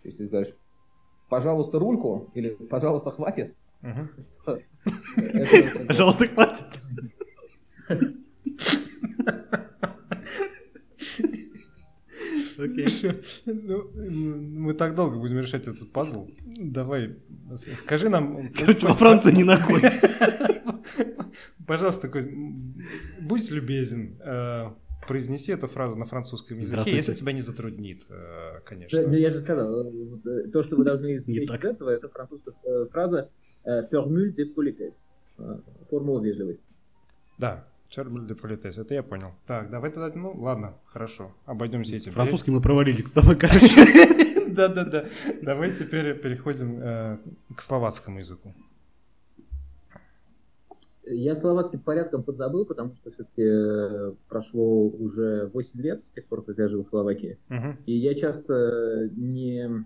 То 0.04 0.08
есть 0.08 0.18
ты 0.18 0.28
говоришь, 0.28 0.54
пожалуйста, 1.30 1.80
рульку, 1.80 2.30
или 2.36 2.50
пожалуйста, 2.50 3.10
хватит. 3.12 3.56
Пожалуйста, 5.88 6.28
хватит. 6.28 6.66
Окей. 12.58 12.88
Ну, 13.46 13.92
мы 13.96 14.74
так 14.74 14.96
долго 14.96 15.18
будем 15.18 15.40
решать 15.40 15.68
этот 15.68 15.92
пазл. 15.92 16.28
Давай, 16.58 17.16
скажи 17.84 18.10
нам... 18.10 18.52
Короче, 18.54 18.88
во 18.88 18.94
Францию 18.94 19.34
не 19.34 19.44
ногой. 19.44 19.82
Пожалуйста, 21.68 22.12
будь 23.22 23.52
любезен, 23.52 24.20
э, 24.24 24.70
произнеси 25.08 25.52
эту 25.52 25.68
фразу 25.68 25.98
на 25.98 26.06
французском 26.06 26.60
языке, 26.60 26.96
если 26.96 27.14
тебя 27.14 27.34
не 27.34 27.42
затруднит, 27.42 28.04
э, 28.10 28.60
конечно. 28.66 29.02
Ну, 29.02 29.14
я 29.14 29.32
же 29.32 29.40
сказал, 29.40 29.88
э, 29.88 30.48
то, 30.54 30.64
что 30.64 30.76
вы 30.76 30.84
должны 30.84 31.18
извлечь 31.18 31.50
из 31.50 31.64
этого, 31.64 31.90
это 31.90 32.10
французская 32.10 32.54
фраза 32.92 33.30
«formule 33.66 34.34
de 34.36 34.54
politesse», 34.56 35.10
формула 35.90 36.22
вежливости. 36.22 36.66
Да, 37.38 37.68
Де 38.28 38.36
Политес, 38.36 38.78
это 38.78 38.94
я 38.94 39.04
понял. 39.04 39.32
Так, 39.46 39.70
давай 39.70 39.92
тогда, 39.92 40.12
ну 40.20 40.34
ладно, 40.38 40.74
хорошо, 40.86 41.32
обойдемся 41.46 41.96
этим. 41.96 42.12
Французский 42.12 42.52
мы 42.52 42.62
провалили, 42.62 43.02
кстати, 43.02 43.36
короче. 43.36 44.46
Да-да-да. 44.56 45.06
Давай 45.42 45.72
теперь 45.72 46.14
переходим 46.20 46.80
э, 46.82 47.18
к 47.56 47.62
словацкому 47.62 48.20
языку. 48.20 48.54
Я 51.08 51.36
словацкий 51.36 51.78
порядком 51.78 52.24
подзабыл, 52.24 52.66
потому 52.66 52.96
что 52.96 53.12
все-таки 53.12 53.44
э, 53.44 54.14
прошло 54.28 54.88
уже 54.88 55.50
8 55.54 55.82
лет 55.82 56.04
с 56.04 56.12
тех 56.12 56.26
пор, 56.26 56.44
как 56.44 56.58
я 56.58 56.68
живу 56.68 56.84
в 56.84 56.90
Словакии. 56.90 57.38
И 57.86 57.94
я 57.94 58.16
часто 58.16 59.10
не 59.16 59.86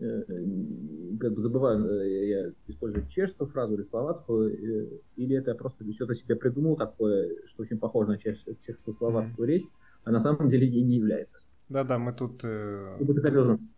как 0.00 1.34
бы 1.34 1.42
забываю, 1.42 1.84
э, 1.84 2.28
я 2.28 2.52
использую 2.68 3.06
чешскую 3.08 3.48
фразу 3.48 3.74
или 3.74 3.82
словацкую, 3.82 4.54
э, 4.54 5.00
или 5.16 5.36
это 5.36 5.54
просто 5.54 5.84
что-то 5.92 6.14
себе 6.14 6.36
придумал 6.36 6.76
такое, 6.76 7.28
что 7.46 7.62
очень 7.62 7.78
похоже 7.78 8.10
на 8.10 8.18
чешско-словацкую 8.18 9.46
mm-hmm. 9.46 9.52
речь, 9.52 9.64
а 10.04 10.10
на 10.10 10.20
самом 10.20 10.48
деле 10.48 10.66
ей 10.66 10.82
не 10.82 10.96
является. 10.96 11.38
Да-да, 11.68 11.98
мы 11.98 12.12
тут 12.12 12.40
э, 12.44 12.98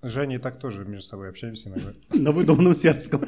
Женя 0.03 0.37
и 0.37 0.39
так 0.39 0.59
тоже 0.59 0.85
между 0.85 1.07
собой 1.07 1.29
общаемся 1.29 1.69
иногда. 1.69 1.93
На 2.15 2.31
выдуманном 2.33 2.77
сербском. 2.77 3.23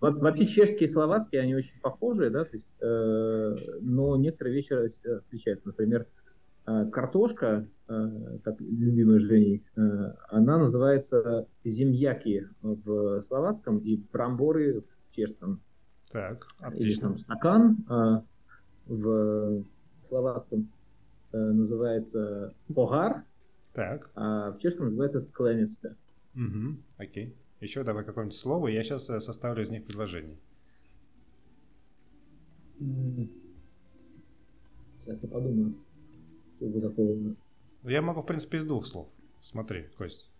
Вообще 0.00 0.46
чешские 0.46 0.88
и 0.88 0.92
словацкие, 0.92 1.42
они 1.42 1.54
очень 1.54 1.80
похожие, 1.80 2.28
да, 2.28 2.44
то 2.44 2.50
есть, 2.52 2.68
но 2.80 4.16
некоторые 4.18 4.54
вещи 4.54 4.74
отличаются. 4.74 5.66
Например, 5.68 6.06
Э, 6.23 6.23
картошка, 6.64 7.68
э, 7.88 8.38
так 8.42 8.60
любимая 8.60 9.18
Женей, 9.18 9.64
э, 9.76 9.80
она 10.28 10.58
называется 10.58 11.46
земьяки 11.64 12.46
в 12.62 13.22
словацком 13.22 13.78
и 13.78 13.96
брамборы 13.96 14.80
в 14.80 15.14
чешском. 15.14 15.60
Так, 16.10 16.46
отлично. 16.58 16.86
Или 16.86 17.00
там 17.00 17.18
стакан 17.18 18.24
в 18.86 19.64
словацком 20.06 20.70
называется 21.32 22.54
погар, 22.72 23.24
так. 23.72 24.10
а 24.14 24.52
в 24.52 24.58
чешском 24.58 24.86
называется 24.86 25.20
скленецка. 25.20 25.96
Угу, 26.34 26.76
окей. 26.98 27.34
Еще 27.60 27.82
давай 27.82 28.04
какое-нибудь 28.04 28.36
слово, 28.36 28.68
я 28.68 28.82
сейчас 28.84 29.06
составлю 29.06 29.62
из 29.62 29.70
них 29.70 29.84
предложение. 29.84 30.38
Сейчас 35.04 35.22
я 35.22 35.28
подумаю. 35.28 35.74
Что 36.64 36.72
бы 36.72 36.80
такого... 36.80 37.16
Я 37.84 38.00
могу, 38.02 38.22
в 38.22 38.26
принципе, 38.26 38.58
из 38.58 38.64
двух 38.66 38.86
слов. 38.86 39.08
Смотри, 39.42 39.88
Кость. 39.98 40.30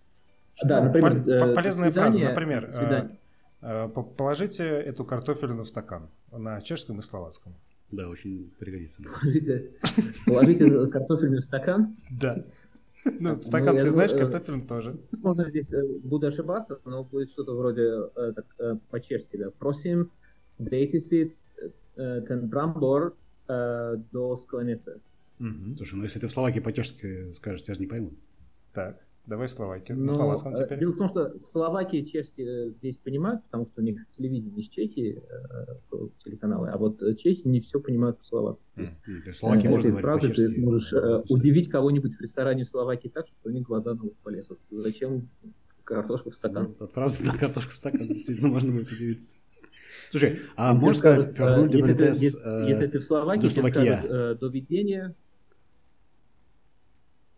Да, 0.65 0.81
например, 0.83 1.23
Пол- 1.23 1.33
э, 1.33 1.55
полезная 1.55 1.89
до 1.89 1.93
свидания, 1.93 2.11
фраза, 2.13 2.29
например, 2.31 2.71
свидания. 2.71 3.19
э, 3.61 3.85
э, 3.87 3.89
по- 3.89 4.03
положите 4.03 4.65
эту 4.65 5.05
картофелину 5.05 5.65
в 5.65 5.69
стакан 5.69 6.09
на 6.33 6.61
чешском 6.63 7.01
и 7.01 7.03
словацком. 7.03 7.55
Да, 7.91 8.09
очень 8.09 8.51
пригодится. 8.59 9.03
Положите, 9.03 9.71
положите 10.27 10.87
картофельный 10.89 11.41
в 11.41 11.45
стакан. 11.45 11.97
Да. 12.11 12.45
Ну, 13.21 13.35
Ну, 13.35 13.43
стакан, 13.43 13.77
я 13.77 13.83
ты 13.83 13.91
думаю, 13.91 14.09
знаешь, 14.09 14.13
э, 14.13 14.19
картофелин 14.19 14.67
тоже. 14.67 14.97
Можно 15.23 15.51
здесь 15.51 15.71
э, 15.75 15.83
буду 16.05 16.27
ошибаться, 16.29 16.79
но 16.87 17.05
будет 17.05 17.31
что-то 17.31 17.55
вроде 17.55 17.83
э, 18.17 18.33
так, 18.35 18.47
э, 18.59 18.77
по-чешски, 18.91 19.37
да. 19.37 19.51
Просим, 19.51 20.11
дайте 20.59 21.01
си 21.01 21.35
э, 21.97 22.21
ten 22.27 22.49
brambor 22.49 23.13
э, 23.49 23.97
до 24.11 24.37
скленицы. 24.39 25.01
Мгм. 25.45 25.77
Слушай, 25.77 25.97
ну 25.97 26.05
если 26.05 26.19
ты 26.21 26.29
в 26.29 26.33
Словакии 26.33 26.61
по-чешски 26.61 27.33
скажешь, 27.33 27.63
тебя 27.63 27.75
же 27.75 27.81
не 27.81 27.87
поймут. 27.87 28.15
Так, 28.73 28.99
давай 29.27 29.49
Словакию. 29.51 29.99
Но, 29.99 30.15
словацком 30.15 30.55
э, 30.55 30.65
теперь. 30.65 30.79
дело 30.79 30.93
в 30.93 30.97
том, 30.97 31.09
что 31.11 31.39
в 31.39 31.43
Словакии 31.43 32.03
чешский 32.03 32.45
э, 32.45 32.71
здесь 32.71 32.97
понимают, 32.97 33.45
потому 33.45 33.67
что 33.67 33.83
у 33.83 33.85
них 33.85 34.09
телевидение 34.11 34.59
из 34.59 34.69
Чехии, 34.69 35.23
э, 35.23 35.97
телеканалы, 36.25 36.71
а 36.71 36.79
вот 36.79 37.03
э, 37.03 37.15
чехи 37.15 37.47
не 37.47 37.61
все 37.61 37.79
понимают 37.79 38.19
по-словацки. 38.19 38.65
То 38.75 38.81
есть, 38.81 38.93
Ну, 39.07 39.21
то 39.21 39.29
есть 39.29 39.39
Словакии 39.39 39.69
можно 39.69 39.91
говорить 39.91 40.05
фразой 40.05 40.33
ты 40.33 40.49
сможешь 40.49 40.93
э, 40.95 41.23
удивить 41.29 41.69
кого-нибудь 41.69 42.15
в 42.15 42.21
ресторане 42.23 42.65
в 42.65 42.69
Словакии 42.69 43.09
так, 43.09 43.27
что 43.27 43.37
у 43.45 43.51
них 43.51 43.65
глаза 43.65 43.93
на 43.93 44.03
лоб 44.03 44.17
полезут. 44.23 44.59
Зачем 44.71 45.29
картошку 45.85 46.31
в 46.31 46.37
стакан? 46.37 46.75
Ну, 46.79 46.87
От 46.87 46.93
фразы 46.93 47.23
на 47.23 47.37
картошку 47.37 47.73
в 47.73 47.75
стакан 47.75 48.07
действительно 48.09 48.49
можно 48.49 48.73
будет 48.73 48.91
удивиться. 48.91 49.37
Слушай, 50.11 50.39
а 50.57 50.75
можешь 50.75 50.99
сказать, 50.99 51.37
если, 51.37 51.93
ты, 51.93 52.05
если- 52.05 52.65
э, 52.67 52.69
если 52.69 52.87
ты 52.87 52.99
в 52.99 53.05
Словакии, 53.05 53.43
до 53.43 53.49
тебе 53.49 53.71
скажут 53.71 54.11
э, 54.11 54.35
«доведение», 54.41 55.15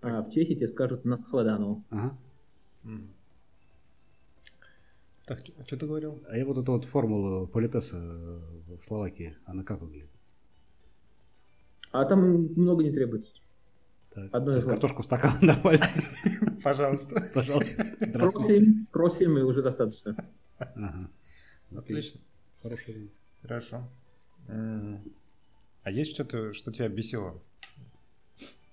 а 0.07 0.23
в 0.23 0.31
Чехии 0.31 0.55
тебе 0.55 0.69
скажут 0.69 1.05
«нацхладану». 1.05 1.85
ага. 1.91 2.17
Так, 5.27 5.41
что 5.67 5.77
ты 5.77 5.87
говорил? 5.87 6.23
А 6.29 6.37
я 6.37 6.47
вот 6.47 6.57
эту 6.59 6.71
вот 6.73 6.85
формулу 6.85 7.49
политеса 7.49 7.97
э, 7.99 8.41
в 8.79 8.85
Словакии, 8.85 9.37
она 9.45 9.65
как 9.65 9.81
выглядит? 9.81 10.09
А 11.91 12.05
там 12.05 12.21
много 12.55 12.85
не 12.85 12.93
требуется. 12.93 13.33
Так, 14.15 14.29
Одно 14.33 14.53
из 14.57 14.63
вас. 14.65 14.73
картошку 14.75 15.03
в 15.03 15.05
стакан 15.05 15.33
нормально, 15.43 15.85
Пожалуйста. 16.63 17.21
пожалуйста. 17.35 17.85
Просим, 18.13 18.87
просим, 18.93 19.37
и 19.39 19.43
уже 19.43 19.63
достаточно. 19.63 20.17
Ага. 20.59 21.11
Отлично. 21.77 22.21
Хороший. 22.63 23.11
Хорошо. 23.43 23.83
А 24.49 25.91
есть 25.91 26.13
что-то, 26.15 26.53
что 26.55 26.71
тебя 26.73 26.89
бесило? 26.89 27.35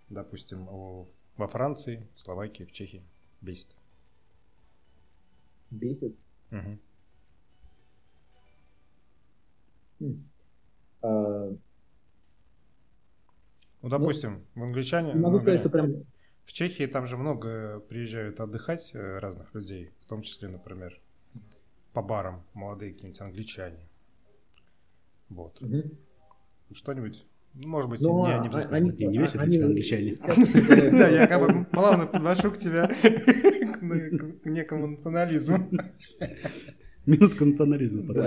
Допустим, 0.10 0.68
о- 0.70 1.08
во 1.38 1.48
Франции, 1.48 2.08
в 2.16 2.20
Словакии, 2.20 2.64
в 2.64 2.72
Чехии 2.72 3.04
бесит. 3.42 3.70
Бесит. 5.72 6.16
М. 6.52 6.80
А, 11.02 11.54
Ну, 13.82 13.90
допустим, 13.90 14.46
в 14.56 14.64
англичане... 14.64 15.14
не 15.14 15.20
могу 15.20 15.40
сказать, 15.40 15.60
что 15.60 15.70
прям 15.70 16.06
В 16.46 16.54
Чехии 16.54 16.86
там 16.88 17.06
же 17.06 17.18
много 17.18 17.80
приезжают 17.80 18.40
отдыхать 18.40 18.92
э, 18.94 19.20
разных 19.20 19.54
людей, 19.54 19.92
в 20.02 20.06
том 20.06 20.22
числе, 20.22 20.50
например, 20.50 21.00
по 21.94 22.02
барам 22.02 22.44
молодые 22.54 22.94
какие-нибудь 22.94 23.22
англичане. 23.22 23.88
Вот. 25.30 25.60
Мгм. 25.62 25.92
Что-нибудь, 26.74 27.24
ну, 27.24 27.33
может 27.56 27.90
быть, 27.90 28.02
Ну, 28.02 28.26
не, 28.26 28.34
а- 28.34 28.40
не 28.42 28.48
обязательно. 28.48 28.78
они- 28.78 28.90
И 28.92 29.08
не 29.08 29.18
весят 29.20 29.42
они- 29.42 29.52
тебя 29.54 29.66
англичане. 29.66 30.18
Да, 30.92 31.08
я 31.10 31.28
как 31.28 31.42
бы 31.42 31.66
плавно 31.66 32.08
подвожу 32.08 32.52
к 32.52 32.58
тебе 32.58 32.88
к 32.88 34.46
некому 34.46 34.88
национализму. 34.88 35.70
Минутка 37.06 37.46
национализма, 37.46 38.02
потом. 38.08 38.26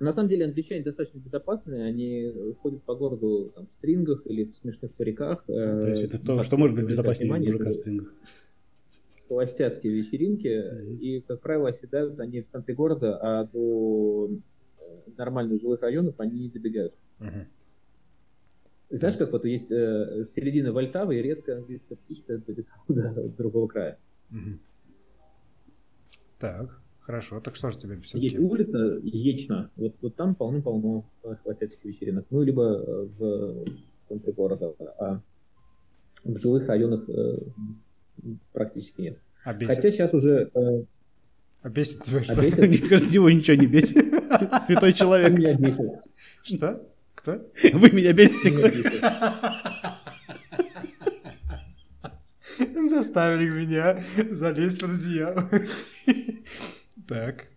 На 0.00 0.12
самом 0.12 0.28
деле 0.30 0.46
англичане 0.46 0.82
достаточно 0.82 1.18
безопасные, 1.18 1.84
они 1.84 2.32
ходят 2.62 2.82
по 2.84 2.94
городу 2.94 3.52
там, 3.54 3.66
в 3.66 3.70
стрингах 3.70 4.22
или 4.24 4.44
в 4.44 4.54
смешных 4.56 4.92
париках. 4.94 5.44
э, 5.46 5.52
То 5.52 5.88
есть 5.88 6.02
это 6.02 6.18
то, 6.18 6.42
что 6.42 6.56
может 6.56 6.74
быть 6.74 6.86
безопаснее 6.86 7.30
мужика 7.30 7.68
в 7.70 7.74
стрингах. 7.74 8.12
холостяцкие 9.28 9.92
вечеринки, 9.92 10.64
и, 11.00 11.20
как 11.20 11.40
правило, 11.40 11.68
оседают 11.68 12.18
они 12.18 12.40
в 12.40 12.48
центре 12.48 12.74
города, 12.74 13.16
а 13.20 13.44
до 13.44 14.30
нормальных 15.16 15.60
жилых 15.60 15.82
районов 15.82 16.14
они 16.18 16.40
не 16.40 16.48
добегают. 16.48 16.94
Мгм. 17.18 17.46
Знаешь, 18.90 19.16
как 19.16 19.30
вот 19.30 19.44
есть 19.44 19.70
э, 19.70 20.24
середина 20.34 20.72
Вольтавы, 20.72 21.18
и 21.18 21.22
редко 21.22 21.56
английская 21.56 21.94
птичка 21.96 22.38
долетает 22.38 22.66
до 22.88 23.28
другого 23.38 23.68
края. 23.68 23.98
Мгм. 24.30 24.60
Так, 26.40 26.80
хорошо. 27.00 27.40
Так 27.40 27.54
что 27.54 27.70
же 27.70 27.78
тебе 27.78 27.94
Есть 27.96 28.06
все-таки? 28.06 28.38
улица 28.38 28.98
Ечна, 29.02 29.70
вот, 29.76 29.94
вот 30.00 30.16
там 30.16 30.34
полно-полно 30.34 31.04
э, 31.22 31.36
холостяцких 31.42 31.84
вечеринок. 31.84 32.26
Ну, 32.30 32.42
либо 32.42 32.62
э, 32.64 33.08
в 33.18 33.64
центре 34.08 34.32
города, 34.32 34.74
а 34.98 35.20
в 36.24 36.36
жилых 36.38 36.66
районах 36.66 37.08
э, 37.08 37.38
практически 38.52 39.02
нет. 39.02 39.18
А 39.44 39.54
бесит? 39.54 39.76
Хотя 39.76 39.90
сейчас 39.90 40.12
уже 40.14 40.50
э, 40.52 40.84
А 41.62 41.68
бесит 41.68 42.02
тебя 42.04 42.22
что? 42.22 42.32
обесит, 42.40 42.58
Мне 42.58 42.78
кажется, 42.78 43.12
его 43.14 43.30
ничего 43.30 43.56
не 43.56 43.66
бесит. 43.66 43.96
Святой 44.64 44.92
человек. 44.92 45.32
меня 45.36 45.54
бесит. 45.54 45.90
Что? 46.42 46.88
Кто? 47.14 47.32
Вы 47.74 47.90
меня 47.90 48.12
бесите. 48.12 48.50
Бесит. 48.50 49.02
Заставили 52.90 53.50
меня 53.50 54.02
залезть 54.30 54.80
под 54.80 54.90
одеяло. 54.90 55.48
Так. 57.08 57.48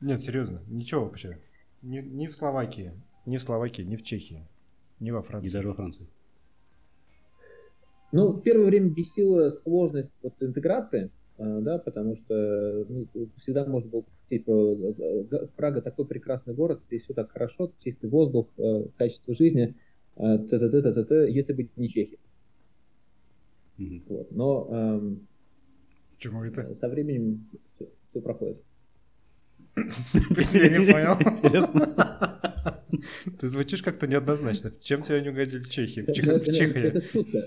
Нет, 0.00 0.20
серьезно, 0.20 0.62
ничего 0.68 1.04
вообще. 1.04 1.38
Ни, 1.82 1.98
ни 2.00 2.26
в 2.26 2.34
Словакии, 2.36 2.92
ни 3.26 3.36
в 3.36 3.42
Словакии, 3.42 3.82
ни 3.82 3.96
в 3.96 4.02
Чехии, 4.02 4.46
ни 5.00 5.10
во 5.10 5.20
И 5.20 5.22
Франции. 5.22 5.52
даже 5.52 5.68
во 5.68 5.74
Франции. 5.74 6.06
Ну, 8.12 8.34
первое 8.40 8.66
время 8.66 8.90
бесила 8.90 9.48
сложность 9.50 10.12
вот, 10.22 10.34
интеграции, 10.40 11.10
да, 11.38 11.78
потому 11.78 12.16
что 12.16 12.84
ну, 12.88 13.06
всегда 13.36 13.64
можно 13.64 13.88
было 13.90 14.00
пошутить 14.02 14.44
про 14.44 14.72
э, 14.72 15.22
Г- 15.24 15.46
Прага 15.56 15.80
такой 15.80 16.06
прекрасный 16.06 16.54
город, 16.54 16.80
здесь 16.88 17.02
все 17.04 17.14
так 17.14 17.30
хорошо, 17.30 17.72
чистый 17.78 18.10
воздух, 18.10 18.48
э, 18.58 18.84
качество 18.96 19.34
жизни, 19.34 19.74
э, 20.16 20.38
т.т. 20.38 20.68
т.т. 20.70 20.92
т.т., 20.92 21.30
если 21.30 21.52
быть 21.52 21.76
не 21.76 21.88
Чехия. 21.88 22.18
Мгм. 23.76 24.02
Вот. 24.08 24.32
Но 24.32 24.68
эм, 24.70 25.28
Почему 26.16 26.42
это? 26.42 26.74
со 26.74 26.88
временем 26.88 27.48
все, 27.74 28.20
проходит. 28.20 28.60
Я 29.76 30.68
не 30.78 30.92
понял. 30.92 31.14
Интересно. 31.20 32.40
Ты 33.38 33.48
звучишь 33.48 33.82
как-то 33.82 34.08
неоднозначно. 34.08 34.72
Чем 34.80 35.02
тебя 35.02 35.20
не 35.20 35.28
угодили 35.28 35.62
чехи? 35.62 36.02
В 36.02 36.12
Чехии. 36.12 36.86
Это 36.88 37.00
шутка. 37.00 37.38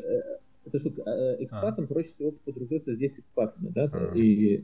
Э, 0.65 0.67
Это 0.69 0.79
шутка. 0.79 1.01
Э, 1.05 1.43
Экспатам 1.43 1.87
проще 1.87 2.09
всего 2.09 2.31
подружиться 2.31 2.95
здесь 2.95 3.15
с 3.15 3.19
экспатами. 3.19 3.69
Да? 3.69 3.89
А. 3.91 4.15
И 4.15 4.57
э, 4.57 4.61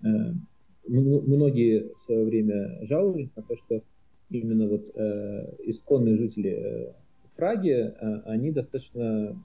многие 0.87 1.93
в 1.95 2.01
свое 2.01 2.25
время 2.25 2.83
жаловались 2.85 3.35
на 3.35 3.43
то, 3.43 3.55
что 3.55 3.83
именно 4.29 4.67
вот 4.67 4.89
э, 4.95 5.55
исконные 5.65 6.17
жители 6.17 6.51
э, 6.51 6.93
Праги, 7.37 7.69
э, 7.69 8.21
они 8.25 8.51
достаточно 8.51 9.39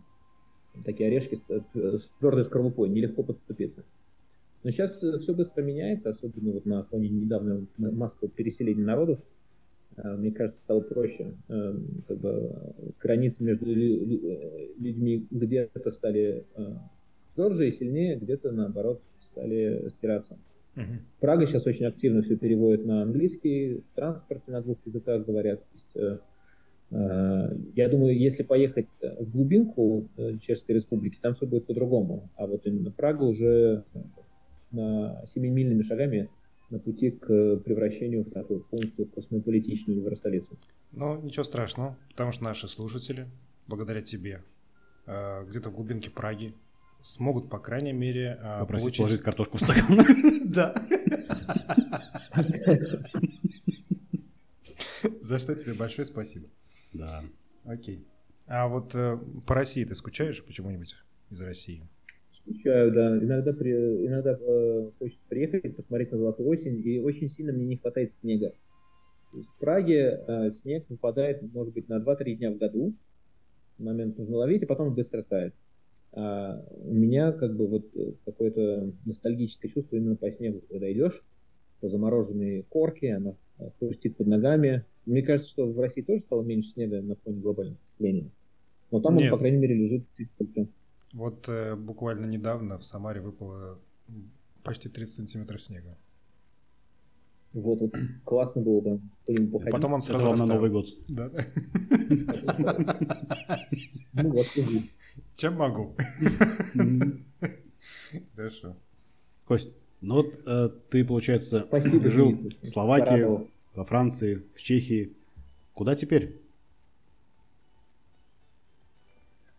такие 0.83 1.09
орешки 1.09 1.35
с, 1.35 1.43
э, 1.51 1.99
с 1.99 2.09
твердой 2.19 2.45
скорлупой, 2.47 2.89
нелегко 2.89 3.23
подступиться. 3.23 3.85
Но 4.63 4.71
сейчас 4.71 4.97
все 4.97 5.35
быстро 5.35 5.63
меняется, 5.63 6.09
особенно 6.09 6.53
вот 6.53 6.65
на 6.65 6.83
фоне 6.85 7.11
недавнего 7.11 7.67
массового 7.77 8.31
переселения 8.31 8.83
народов. 8.83 9.19
Э, 9.19 9.23
Мне 9.97 10.31
кажется, 10.33 10.61
стало 10.61 10.81
проще. 10.81 11.35
Э, 11.49 11.75
Как 12.09 12.19
бы 12.19 12.75
границы 13.01 13.45
между 13.45 13.67
э, 13.67 14.69
людьми 14.79 15.27
где-то 15.31 15.91
стали 15.91 16.45
э, 16.57 16.75
тверже 17.35 17.69
и 17.69 17.73
сильнее, 17.73 18.17
где-то 18.17 18.53
наоборот 18.53 19.03
стали 19.21 19.89
стираться. 19.91 20.39
Мгм. 20.75 21.01
Прага 21.21 21.47
сейчас 21.47 21.67
очень 21.67 21.87
активно 21.87 22.23
все 22.23 22.37
переводит 22.37 22.87
на 22.87 23.03
английский, 23.03 23.83
в 23.93 23.95
транспорте 23.95 24.51
на 24.51 24.63
двух 24.63 24.79
языках 24.87 25.27
говорят. 25.27 25.61
То 25.61 25.75
есть, 25.75 25.97
э, 25.97 26.19
я 27.75 27.89
думаю, 27.89 28.19
если 28.19 28.43
поехать 28.43 28.89
в 29.01 29.31
глубинку 29.31 30.09
Чешской 30.43 30.75
Республики, 30.75 31.19
там 31.21 31.35
все 31.35 31.47
будет 31.47 31.67
по-другому. 31.67 32.29
А 32.37 32.47
вот 32.47 32.67
именно 32.67 32.91
Прага 32.91 33.25
уже 33.25 33.85
на 34.71 35.25
семимильными 35.27 35.83
шагами 35.83 36.29
на 36.73 36.79
пути 36.79 37.11
к 37.11 37.57
превращению 37.59 38.25
в 38.25 38.31
такую 38.31 38.61
полностью 38.61 39.07
космополитичную 39.07 39.99
евростолицу. 40.01 40.59
Ну, 40.93 41.21
ничего 41.21 41.45
страшного, 41.45 41.99
потому 42.11 42.33
что 42.33 42.45
наши 42.45 42.67
слушатели, 42.67 43.29
благодаря 43.67 44.01
тебе, 44.01 44.43
э, 45.07 45.45
где-то 45.49 45.69
в 45.69 45.75
глубинке 45.75 46.11
Праги, 46.11 46.55
смогут, 47.03 47.51
по 47.51 47.59
крайней 47.59 47.93
мере, 47.93 48.39
э, 48.41 48.61
Попросить 48.61 48.83
получить... 48.83 48.99
положить 48.99 49.21
картошку 49.23 49.59
в 49.59 49.61
стакан. 49.61 49.99
Да. 50.53 50.75
За 55.21 55.39
что 55.39 55.55
тебе 55.55 55.75
большое 55.75 56.07
спасибо. 56.07 56.49
Да. 56.93 57.23
Окей. 57.65 58.05
А 58.47 58.67
вот 58.69 58.95
э, 58.95 59.19
по 59.47 59.55
России 59.55 59.85
ты 59.85 59.95
скучаешь 59.95 60.43
почему-нибудь 60.43 60.97
из 61.31 61.41
России? 61.41 61.87
Скучаю, 62.45 62.93
да. 62.93 63.19
Иногда, 63.19 63.53
при, 63.53 63.73
иногда 64.07 64.37
э, 64.39 64.91
хочется 64.99 65.23
приехать, 65.29 65.77
посмотреть 65.77 66.11
на 66.11 66.19
золотую 66.19 66.49
осень, 66.49 66.83
и 66.85 66.99
очень 66.99 67.29
сильно 67.29 67.53
мне 67.53 67.67
не 67.67 67.77
хватает 67.77 68.13
снега. 68.13 68.53
в 69.33 69.61
Праге 69.61 70.21
э, 70.27 70.51
снег 70.51 70.85
выпадает, 70.89 71.43
может 71.53 71.73
быть, 71.73 71.89
на 71.89 71.99
2-3 71.99 72.35
дня 72.35 72.51
в 72.51 72.59
году. 72.59 72.95
Момент 73.79 74.19
нужно 74.19 74.37
ловить, 74.39 74.63
а 74.65 74.67
потом 74.67 74.95
быстро 74.95 75.23
тает. 75.23 75.55
А 76.13 76.63
у 76.85 76.93
меня 76.93 77.33
как 77.33 77.57
бы 77.57 77.67
вот 77.67 77.87
э, 77.95 78.13
какое-то 78.25 78.93
ностальгическое 79.07 79.71
чувство 79.71 79.97
именно 79.97 80.17
по 80.17 80.31
снегу, 80.31 80.61
когда 80.69 80.93
идешь 80.93 81.23
по 81.81 81.89
замороженной 81.89 82.65
корке, 82.69 83.15
она 83.15 83.35
э, 83.59 83.71
хрустит 83.79 84.17
под 84.17 84.27
ногами. 84.27 84.85
Мне 85.07 85.23
кажется, 85.23 85.51
что 85.51 85.67
в 85.67 85.79
России 85.81 86.03
тоже 86.03 86.21
стало 86.21 86.43
меньше 86.43 86.71
снега 86.71 87.01
на 87.01 87.17
фоне 87.17 87.41
глобального 87.41 87.79
потепления. 87.79 88.31
Но 88.91 89.01
там 89.01 89.17
Нет. 89.17 89.25
он, 89.25 89.31
по 89.31 89.39
крайней 89.39 89.59
мере, 89.59 89.75
лежит 89.75 90.05
чуть 90.17 90.29
больше. 90.39 90.69
Вот 91.13 91.49
э, 91.49 91.77
буквально 91.77 92.27
недавно 92.27 92.79
в 92.79 92.85
Самаре 92.85 93.21
выпало 93.21 93.79
почти 94.63 94.89
30 94.89 95.15
сантиметров 95.15 95.61
снега. 95.61 95.97
Вот, 97.53 97.81
вот 97.81 97.95
классно 98.25 98.63
было 98.63 98.81
бы. 98.81 99.01
Потом 99.71 99.93
он 99.93 100.01
сразу 100.01 100.35
на 100.35 100.47
Новый 100.47 100.71
год. 100.71 100.87
Да. 101.09 101.31
Ну 104.15 104.31
вот, 104.31 104.47
Чем 105.37 105.57
могу? 105.57 105.95
Хорошо. 108.37 108.77
Кость, 109.47 109.71
ну 110.01 110.17
вот 110.17 110.35
э, 110.47 110.71
ты, 110.91 111.05
получается, 111.05 111.65
Спасибо, 111.67 112.11
жил 112.11 112.39
в 112.63 112.67
Словакии, 112.67 113.49
во 113.75 113.85
Франции, 113.85 114.43
в 114.55 114.61
Чехии. 114.61 115.13
Куда 115.75 115.95
теперь? 115.95 116.41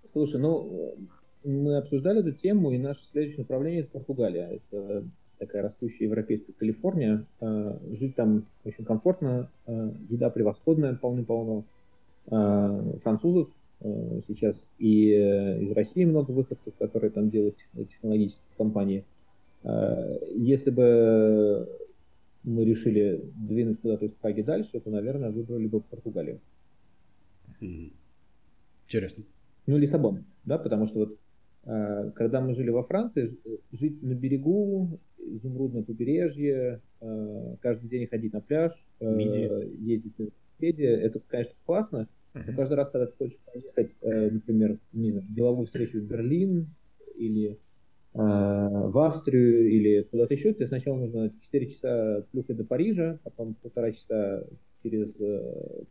Слушай, 0.06 0.40
ну 0.40 0.96
мы 1.44 1.78
обсуждали 1.78 2.20
эту 2.20 2.32
тему, 2.32 2.72
и 2.72 2.78
наше 2.78 3.06
следующее 3.06 3.40
направление 3.40 3.82
это 3.82 3.92
Португалия. 3.92 4.60
Это 4.72 5.04
такая 5.38 5.64
растущая 5.64 6.06
европейская 6.06 6.54
Калифорния. 6.54 7.26
А, 7.42 7.80
жить 7.92 8.16
там 8.16 8.46
очень 8.64 8.86
комфортно, 8.86 9.50
а, 9.66 9.94
еда 10.10 10.30
превосходная, 10.30 10.96
полны-полно. 10.96 11.66
А, 12.28 12.98
французов 13.04 13.50
сейчас 14.26 14.72
и 14.80 15.12
э, 15.12 15.62
из 15.62 15.74
России 15.74 16.06
много 16.06 16.32
выходцев, 16.32 16.74
которые 16.80 17.12
там 17.12 17.30
делают 17.30 17.58
технологические 17.90 18.48
компании. 18.56 19.04
Если 20.36 20.72
бы 20.72 21.68
мы 22.46 22.64
решили 22.64 23.22
двинуть 23.36 23.82
куда-то 23.82 24.06
из 24.06 24.14
Праги 24.14 24.42
дальше, 24.42 24.80
то, 24.80 24.90
наверное, 24.90 25.32
выбрали 25.32 25.68
бы 25.68 25.82
Португалию. 25.82 26.40
Интересно. 27.60 29.26
Ну, 29.68 29.78
Лиссабон, 29.78 30.24
да, 30.46 30.58
потому 30.58 30.88
что 30.88 31.00
вот 31.00 31.18
Э, 31.18 31.33
когда 31.64 32.42
мы 32.42 32.54
жили 32.56 32.70
во 32.70 32.84
Франции, 32.84 33.30
жить 33.72 34.02
на 34.02 34.14
берегу, 34.14 35.00
изумрудное 35.18 35.84
побережье, 35.84 36.82
э, 37.00 37.56
каждый 37.62 37.90
день 37.90 38.08
ходить 38.08 38.34
на 38.34 38.42
пляж, 38.42 38.74
э, 39.00 39.16
Миди. 39.16 39.90
ездить 39.90 40.20
на 40.20 40.24
велосипеде, 40.24 40.88
это, 40.88 41.22
конечно, 41.28 41.54
классно, 41.66 42.08
но 42.34 42.54
каждый 42.54 42.74
раз, 42.74 42.90
когда 42.90 43.06
ты 43.06 43.14
хочешь 43.18 43.40
поехать, 43.46 43.98
например, 44.02 44.80
не 44.92 45.12
знаю, 45.12 45.28
деловую 45.30 45.68
встречу 45.68 46.00
в 46.00 46.04
Берлин 46.04 46.68
или 47.16 47.60
в 48.14 49.06
Австрию 49.06 49.70
или 49.72 50.02
куда-то 50.04 50.34
еще, 50.34 50.54
тебе 50.54 50.68
сначала 50.68 50.98
нужно 50.98 51.32
4 51.40 51.68
часа 51.68 52.26
плюхать 52.32 52.58
до 52.58 52.64
Парижа, 52.64 53.20
потом 53.24 53.56
полтора 53.56 53.92
часа 53.92 54.44
через 54.84 55.16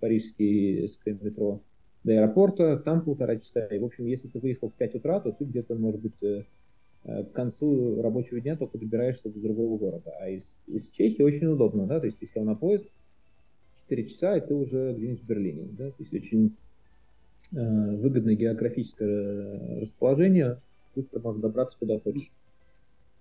парижский 0.00 0.88
метро 1.06 1.62
до 2.04 2.12
аэропорта, 2.12 2.78
там 2.78 3.02
полтора 3.02 3.36
часа. 3.36 3.66
И, 3.66 3.78
в 3.78 3.84
общем, 3.84 4.06
если 4.06 4.28
ты 4.28 4.38
выехал 4.38 4.70
в 4.70 4.74
5 4.74 4.96
утра, 4.96 5.20
то 5.20 5.32
ты 5.32 5.44
где-то, 5.44 5.74
может 5.74 6.00
быть, 6.00 6.20
э, 6.22 6.44
э, 7.04 7.24
к 7.24 7.32
концу 7.32 8.02
рабочего 8.02 8.40
дня 8.40 8.56
только 8.56 8.78
добираешься 8.78 9.28
до 9.28 9.38
другого 9.38 9.78
города. 9.78 10.12
А 10.20 10.28
из, 10.28 10.58
из 10.66 10.90
Чехии 10.90 11.22
очень 11.22 11.46
удобно, 11.46 11.86
да, 11.86 12.00
то 12.00 12.06
есть 12.06 12.18
ты 12.18 12.26
сел 12.26 12.44
на 12.44 12.54
поезд, 12.54 12.86
4 13.82 14.08
часа, 14.08 14.36
и 14.36 14.46
ты 14.46 14.54
уже 14.54 14.94
где-нибудь 14.94 15.22
в 15.22 15.26
Берлине, 15.26 15.68
да, 15.78 15.90
то 15.90 15.96
есть 15.98 16.12
очень 16.12 16.56
э, 17.52 17.96
выгодное 17.96 18.34
географическое 18.34 19.80
расположение, 19.80 20.60
быстро 20.94 21.20
можно 21.20 21.42
добраться 21.42 21.78
куда 21.78 21.98
хочешь. 22.00 22.32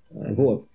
Э, 0.09 0.33
вот. 0.33 0.67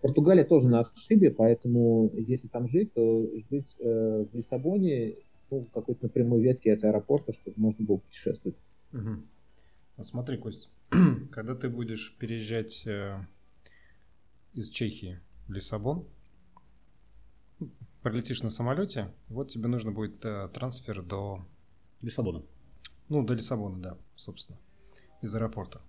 Португалия 0.00 0.44
тоже 0.44 0.68
на 0.68 0.80
отшибе, 0.80 1.30
поэтому 1.30 2.10
если 2.14 2.48
там 2.48 2.68
жить, 2.68 2.92
то 2.94 3.26
жить 3.50 3.76
э, 3.78 4.24
в 4.32 4.34
Лиссабоне 4.34 5.16
ну, 5.50 5.64
какой-то 5.64 6.04
напрямую 6.04 6.42
ветки 6.42 6.68
от 6.68 6.84
аэропорта, 6.84 7.32
чтобы 7.32 7.58
можно 7.60 7.84
было 7.84 7.98
путешествовать. 7.98 8.58
Угу. 8.92 9.22
Ну, 9.96 10.04
смотри, 10.04 10.36
Кость, 10.38 10.70
когда 11.30 11.54
ты 11.54 11.68
будешь 11.68 12.16
переезжать 12.18 12.86
э, 12.86 13.24
из 14.52 14.68
Чехии 14.68 15.20
в 15.46 15.52
Лиссабон, 15.52 16.06
пролетишь 18.02 18.42
на 18.42 18.50
самолете, 18.50 19.12
вот 19.28 19.50
тебе 19.50 19.68
нужно 19.68 19.92
будет 19.92 20.24
э, 20.24 20.48
трансфер 20.52 21.02
до... 21.02 21.44
Лиссабона. 22.02 22.42
Ну, 23.08 23.24
до 23.24 23.34
Лиссабона, 23.34 23.80
да, 23.80 23.98
собственно, 24.16 24.58
из 25.22 25.34
аэропорта. 25.34 25.80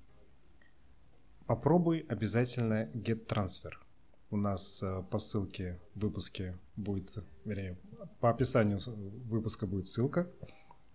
Попробуй 1.45 1.99
обязательно 2.07 2.89
get 2.93 3.25
трансфер 3.25 3.86
у 4.29 4.37
нас 4.37 4.81
э, 4.83 5.03
по 5.09 5.19
ссылке 5.19 5.79
в 5.95 6.01
выпуске 6.01 6.57
будет, 6.75 7.23
вернее, 7.45 7.77
по 8.19 8.29
описанию 8.29 8.79
выпуска 9.25 9.65
будет 9.65 9.87
ссылка. 9.87 10.29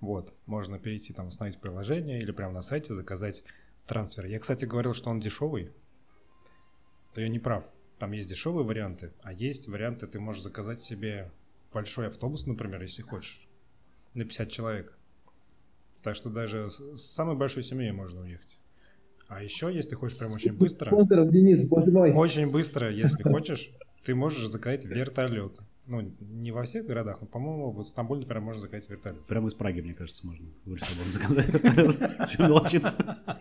Вот, 0.00 0.34
можно 0.46 0.78
перейти 0.78 1.12
там, 1.12 1.28
установить 1.28 1.60
приложение 1.60 2.18
или 2.18 2.32
прямо 2.32 2.54
на 2.54 2.62
сайте 2.62 2.94
заказать 2.94 3.44
трансфер. 3.86 4.26
Я, 4.26 4.40
кстати, 4.40 4.64
говорил, 4.64 4.94
что 4.94 5.10
он 5.10 5.20
дешевый. 5.20 5.72
То 7.14 7.20
я 7.20 7.28
не 7.28 7.38
прав. 7.38 7.64
Там 7.98 8.12
есть 8.12 8.28
дешевые 8.28 8.64
варианты, 8.64 9.12
а 9.22 9.32
есть 9.32 9.68
варианты, 9.68 10.08
ты 10.08 10.18
можешь 10.18 10.42
заказать 10.42 10.80
себе 10.80 11.30
большой 11.72 12.08
автобус, 12.08 12.46
например, 12.46 12.82
если 12.82 13.02
хочешь, 13.02 13.46
на 14.14 14.24
50 14.24 14.50
человек. 14.50 14.98
Так 16.02 16.16
что 16.16 16.28
даже 16.28 16.70
с 16.70 17.02
самой 17.12 17.36
большой 17.36 17.62
семьей 17.62 17.92
можно 17.92 18.22
уехать. 18.22 18.58
А 19.34 19.42
еще, 19.42 19.70
если 19.72 19.94
хочешь 19.94 20.18
прям 20.18 20.32
очень 20.32 20.52
быстро... 20.52 20.88
Спонсоров, 20.88 21.30
Денис, 21.30 21.62
боже 21.62 21.90
мой. 21.90 22.12
Очень 22.12 22.52
быстро, 22.52 22.92
если 22.92 23.22
хочешь, 23.30 23.70
ты 24.04 24.14
можешь 24.14 24.46
заказать 24.48 24.84
вертолет. 24.84 25.58
Ну, 25.86 26.12
не 26.20 26.52
во 26.52 26.64
всех 26.64 26.86
городах, 26.86 27.22
но, 27.22 27.26
по-моему, 27.26 27.70
в 27.72 27.82
Стамбуле, 27.82 28.20
например, 28.20 28.42
можно 28.42 28.60
заказать 28.60 28.90
вертолет. 28.90 29.24
Прямо 29.24 29.48
из 29.48 29.54
Праги, 29.54 29.80
мне 29.80 29.94
кажется, 29.94 30.26
можно 30.26 30.46
в 30.66 30.74
Лиссабон 30.74 31.10
заказать 31.10 31.48
вертолет. 31.48 31.98
Чем 32.30 32.46
мелочиться. 32.46 33.18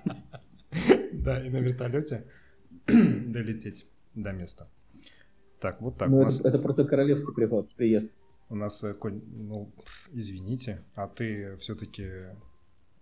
Да, 1.14 1.46
и 1.46 1.50
на 1.50 1.58
вертолете 1.58 2.26
долететь 2.88 3.86
до 4.16 4.32
места. 4.32 4.68
Так, 5.60 5.80
вот 5.80 5.98
так. 5.98 6.10
Ну, 6.10 6.24
это, 6.24 6.48
это 6.48 6.58
просто 6.58 6.84
королевский 6.84 7.32
приход, 7.32 7.70
приезд. 7.76 8.12
У 8.50 8.56
нас, 8.56 8.84
э, 8.84 8.96
ну, 9.04 9.72
извините, 10.12 10.84
а 10.96 11.08
ты 11.08 11.58
все-таки 11.58 12.10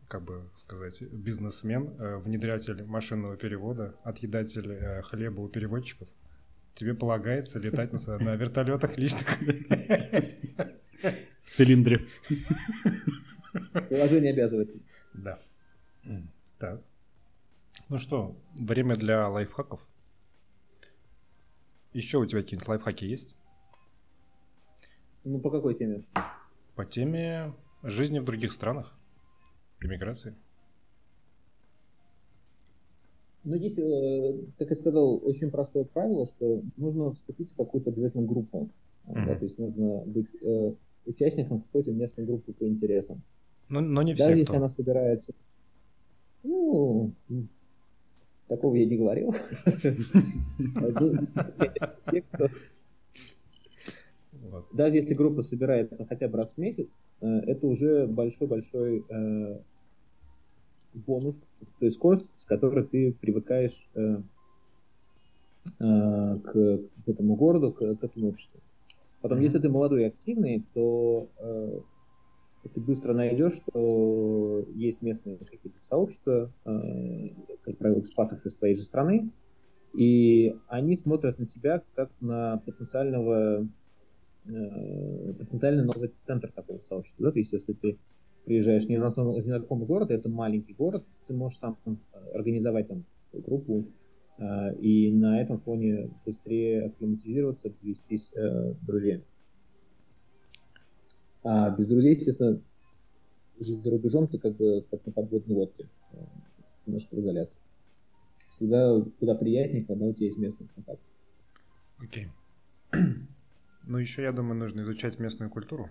как 0.09 0.23
бы 0.23 0.49
сказать, 0.55 1.01
бизнесмен, 1.03 1.95
э, 1.99 2.17
внедрятель 2.17 2.83
машинного 2.83 3.37
перевода, 3.37 3.95
отъедатель 4.03 4.71
э, 4.71 5.03
хлеба 5.03 5.41
у 5.41 5.47
переводчиков, 5.47 6.09
тебе 6.73 6.95
полагается 6.95 7.59
летать 7.59 7.93
на, 7.93 8.17
на 8.17 8.35
вертолетах 8.35 8.97
личных. 8.97 9.27
В 11.43 11.51
цилиндре. 11.55 12.07
Положение 13.89 14.33
обязывает. 14.33 14.71
Да. 15.13 15.39
Так. 16.57 16.81
Ну 17.87 17.97
что, 17.97 18.35
время 18.57 18.95
для 18.95 19.29
лайфхаков. 19.29 19.79
Еще 21.93 22.17
у 22.17 22.25
тебя 22.25 22.41
какие-нибудь 22.41 22.67
лайфхаки 22.67 23.05
есть? 23.05 23.35
Ну, 25.23 25.39
по 25.39 25.51
какой 25.51 25.75
теме? 25.75 26.03
По 26.75 26.83
теме 26.85 27.53
жизни 27.83 28.17
в 28.19 28.25
других 28.25 28.53
странах. 28.53 28.98
Иммиграции? 29.81 30.35
Ну, 33.43 33.57
здесь, 33.57 33.77
э, 33.77 34.37
как 34.57 34.69
я 34.69 34.75
сказал, 34.75 35.21
очень 35.23 35.49
простое 35.49 35.85
правило, 35.85 36.25
что 36.25 36.61
нужно 36.77 37.13
вступить 37.13 37.51
в 37.51 37.55
какую-то 37.55 37.89
обязательно 37.89 38.27
группу. 38.27 38.69
Mm-hmm. 39.07 39.25
Да, 39.25 39.35
то 39.35 39.43
есть 39.43 39.57
нужно 39.57 40.03
быть 40.05 40.27
э, 40.43 40.73
участником 41.05 41.61
какой-то 41.61 41.91
местной 41.91 42.25
группы 42.25 42.53
по 42.53 42.67
интересам. 42.67 43.21
Но, 43.69 43.81
но 43.81 44.01
не 44.01 44.13
все. 44.13 44.25
Даже 44.25 44.37
если 44.37 44.57
она 44.57 44.67
собирается. 44.67 45.33
Ну, 46.43 47.13
такого 48.47 48.75
я 48.75 48.85
не 48.85 48.97
говорил. 48.97 49.33
Все, 52.03 52.21
кто. 52.21 52.49
Даже 54.71 54.97
если 54.97 55.13
группа 55.13 55.41
собирается 55.41 56.05
хотя 56.05 56.27
бы 56.27 56.37
раз 56.37 56.53
в 56.53 56.57
месяц, 56.57 57.01
э, 57.21 57.27
это 57.27 57.67
уже 57.67 58.07
большой-большой 58.07 59.05
э, 59.09 59.59
бонус, 60.93 61.35
то 61.79 61.85
есть 61.85 61.97
скорость, 61.97 62.31
с 62.35 62.45
которой 62.45 62.85
ты 62.85 63.13
привыкаешь 63.13 63.89
э, 63.95 64.21
к, 65.77 66.51
к 66.51 67.07
этому 67.07 67.35
городу, 67.35 67.73
к, 67.73 67.79
к 67.79 68.03
этому 68.03 68.29
обществу. 68.29 68.59
Потом, 69.21 69.39
mm-hmm. 69.39 69.43
если 69.43 69.59
ты 69.59 69.69
молодой 69.69 70.03
и 70.03 70.07
активный, 70.07 70.65
то 70.73 71.27
ты 72.73 72.81
быстро 72.81 73.13
найдешь, 73.13 73.53
что 73.53 74.65
есть 74.75 75.01
местные 75.01 75.37
какие-то 75.37 75.81
сообщества, 75.81 76.51
э, 76.65 77.29
как 77.63 77.77
правило, 77.77 77.99
экспатов 77.99 78.45
из 78.45 78.55
твоей 78.55 78.75
же 78.75 78.83
страны, 78.83 79.31
и 79.93 80.55
они 80.67 80.95
смотрят 80.95 81.39
на 81.39 81.45
тебя 81.45 81.81
как 81.95 82.11
на 82.19 82.57
потенциального 82.65 83.67
э, 84.45 85.33
потенциальный 85.33 85.83
новый 85.83 86.11
центр 86.25 86.51
такого 86.51 86.79
сообщества. 86.79 87.25
Да? 87.25 87.31
То 87.31 87.39
есть, 87.39 87.53
если 87.53 87.73
ты 87.73 87.97
приезжаешь 88.45 88.85
в 88.85 88.89
незнакомый 88.89 89.85
город, 89.85 90.11
это 90.11 90.29
маленький 90.29 90.73
город, 90.73 91.05
ты 91.27 91.33
можешь 91.33 91.59
там 91.59 91.77
организовать 92.33 92.87
там 92.87 93.05
группу, 93.33 93.85
э, 94.37 94.75
и 94.79 95.11
на 95.11 95.41
этом 95.41 95.59
фоне 95.59 96.09
быстрее 96.25 96.85
акклиматизироваться, 96.85 97.67
обзавестись 97.67 98.31
э, 98.33 98.73
друзьями. 98.81 99.23
А 101.43 101.69
без 101.69 101.87
друзей, 101.87 102.15
естественно, 102.15 102.61
жить 103.59 103.83
за 103.83 103.91
рубежом 103.91 104.27
ты 104.27 104.37
как 104.37 104.55
бы 104.55 104.85
как 104.89 105.05
на 105.05 105.11
подводной 105.11 105.55
лодке, 105.55 105.87
э, 106.11 106.17
немножко 106.85 107.15
в 107.15 107.19
изоляции. 107.19 107.59
Всегда 108.49 108.99
куда 109.19 109.35
приятнее, 109.35 109.85
когда 109.85 110.05
у 110.05 110.13
тебя 110.13 110.27
есть 110.27 110.39
местный 110.39 110.67
контакт. 110.73 111.01
Окей. 111.99 112.27
Ну, 113.89 113.97
еще, 113.97 114.21
я 114.21 114.31
думаю, 114.31 114.55
нужно 114.55 114.81
изучать 114.81 115.17
местную 115.17 115.49
культуру. 115.49 115.89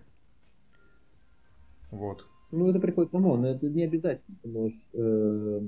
Вот. 1.90 2.28
Ну, 2.52 2.70
это 2.70 2.78
приходит 2.78 3.10
само, 3.10 3.36
но 3.36 3.48
это 3.48 3.68
не 3.68 3.82
обязательно. 3.82 4.38
Ты 4.40 4.48
можешь 4.48 4.88
э, 4.92 5.60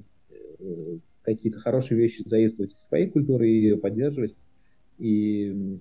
э, 0.61 0.99
какие-то 1.23 1.59
хорошие 1.59 1.99
вещи 1.99 2.23
заимствовать 2.25 2.73
из 2.73 2.83
своей 2.83 3.11
культуры 3.11 3.51
и 3.51 3.63
ее 3.63 3.77
поддерживать. 3.79 4.37
И 4.99 5.81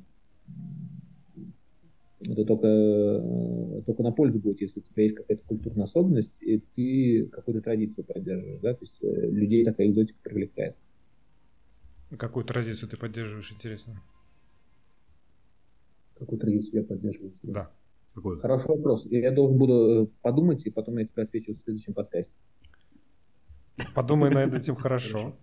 это 2.27 2.43
только, 2.45 2.67
э, 2.67 3.81
только 3.85 4.01
на 4.01 4.11
пользу 4.11 4.39
будет, 4.39 4.59
если 4.59 4.79
у 4.79 4.83
тебя 4.83 5.03
есть 5.03 5.17
какая-то 5.17 5.43
культурная 5.45 5.83
особенность, 5.83 6.41
и 6.41 6.57
ты 6.57 7.27
какую-то 7.27 7.61
традицию 7.61 8.05
поддерживаешь, 8.05 8.61
да, 8.61 8.73
то 8.73 8.81
есть 8.81 8.97
людей 9.03 9.63
такая 9.63 9.87
экзотика 9.87 10.19
привлекает. 10.23 10.75
Какую 12.17 12.43
традицию 12.43 12.89
ты 12.89 12.97
поддерживаешь, 12.97 13.51
интересно? 13.51 14.01
Какую 16.19 16.39
традицию 16.39 16.81
я 16.81 16.87
поддерживаю? 16.87 17.33
Да. 17.43 17.71
Какой? 18.13 18.39
Хороший 18.39 18.67
вопрос. 18.67 19.05
Я 19.05 19.31
должен 19.31 19.57
буду 19.57 20.03
э, 20.03 20.07
подумать, 20.21 20.65
и 20.65 20.69
потом 20.69 20.97
я 20.97 21.05
тебе 21.05 21.23
отвечу 21.23 21.53
в 21.53 21.57
следующем 21.57 21.93
подкасте. 21.93 22.35
Подумай 23.95 24.29
над 24.29 24.53
этим 24.53 24.75
хорошо. 24.75 25.37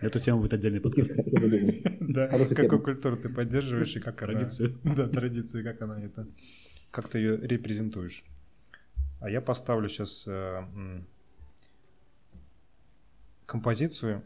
Эту 0.00 0.20
тему 0.20 0.40
будет 0.40 0.52
отдельный 0.52 0.80
подкаст. 0.80 1.12
Да, 2.00 2.28
какую 2.28 2.82
культуру 2.82 3.16
ты 3.16 3.28
поддерживаешь 3.28 3.96
и 3.96 4.00
как 4.00 4.18
Традицию. 4.18 4.78
Да, 4.84 5.08
традицию, 5.08 5.64
как 5.64 5.82
она 5.82 6.00
это... 6.00 6.26
Как 6.90 7.08
ты 7.08 7.18
ее 7.18 7.36
репрезентуешь. 7.38 8.22
А 9.20 9.30
я 9.30 9.40
поставлю 9.40 9.88
сейчас 9.88 10.24
э, 10.26 10.62
композицию, 13.46 14.22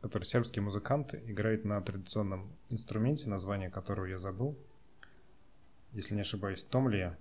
которую 0.00 0.26
сербский 0.26 0.60
музыкант 0.60 1.14
играет 1.14 1.64
на 1.64 1.80
традиционном 1.80 2.50
инструменте, 2.68 3.28
название 3.28 3.70
которого 3.70 4.06
я 4.06 4.18
забыл. 4.18 4.58
Если 5.92 6.14
не 6.14 6.22
ошибаюсь, 6.22 6.64
Томлия. 6.70 7.18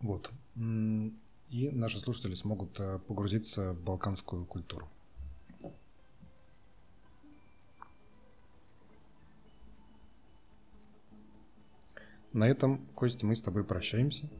Вот 0.00 0.30
и 1.52 1.70
наши 1.70 2.00
слушатели 2.00 2.34
смогут 2.34 2.80
э, 2.80 2.98
погрузиться 3.06 3.74
в 3.74 3.80
балканскую 3.82 4.46
культуру. 4.46 4.88
На 12.32 12.48
этом, 12.48 12.86
Костя, 12.94 13.26
мы 13.26 13.36
с 13.36 13.42
тобой 13.42 13.64
прощаемся. 13.64 14.30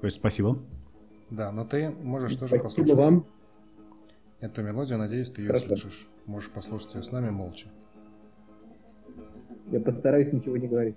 Кость, 0.00 0.16
спасибо. 0.16 0.58
Да, 1.28 1.52
но 1.52 1.66
ты 1.66 1.90
можешь 1.90 2.36
тоже 2.36 2.58
спасибо 2.58 2.86
послушать. 2.86 2.96
вам. 2.96 3.26
Эту 4.40 4.62
мелодию, 4.62 4.98
надеюсь, 4.98 5.30
ты 5.30 5.42
ее 5.42 5.48
Хорошо. 5.48 5.66
слышишь. 5.66 6.08
Можешь 6.24 6.50
послушать 6.50 6.94
ее 6.94 7.02
с 7.02 7.12
нами 7.12 7.28
молча. 7.28 7.68
Я 9.70 9.80
постараюсь 9.80 10.32
ничего 10.32 10.56
не 10.56 10.68
говорить. 10.68 10.96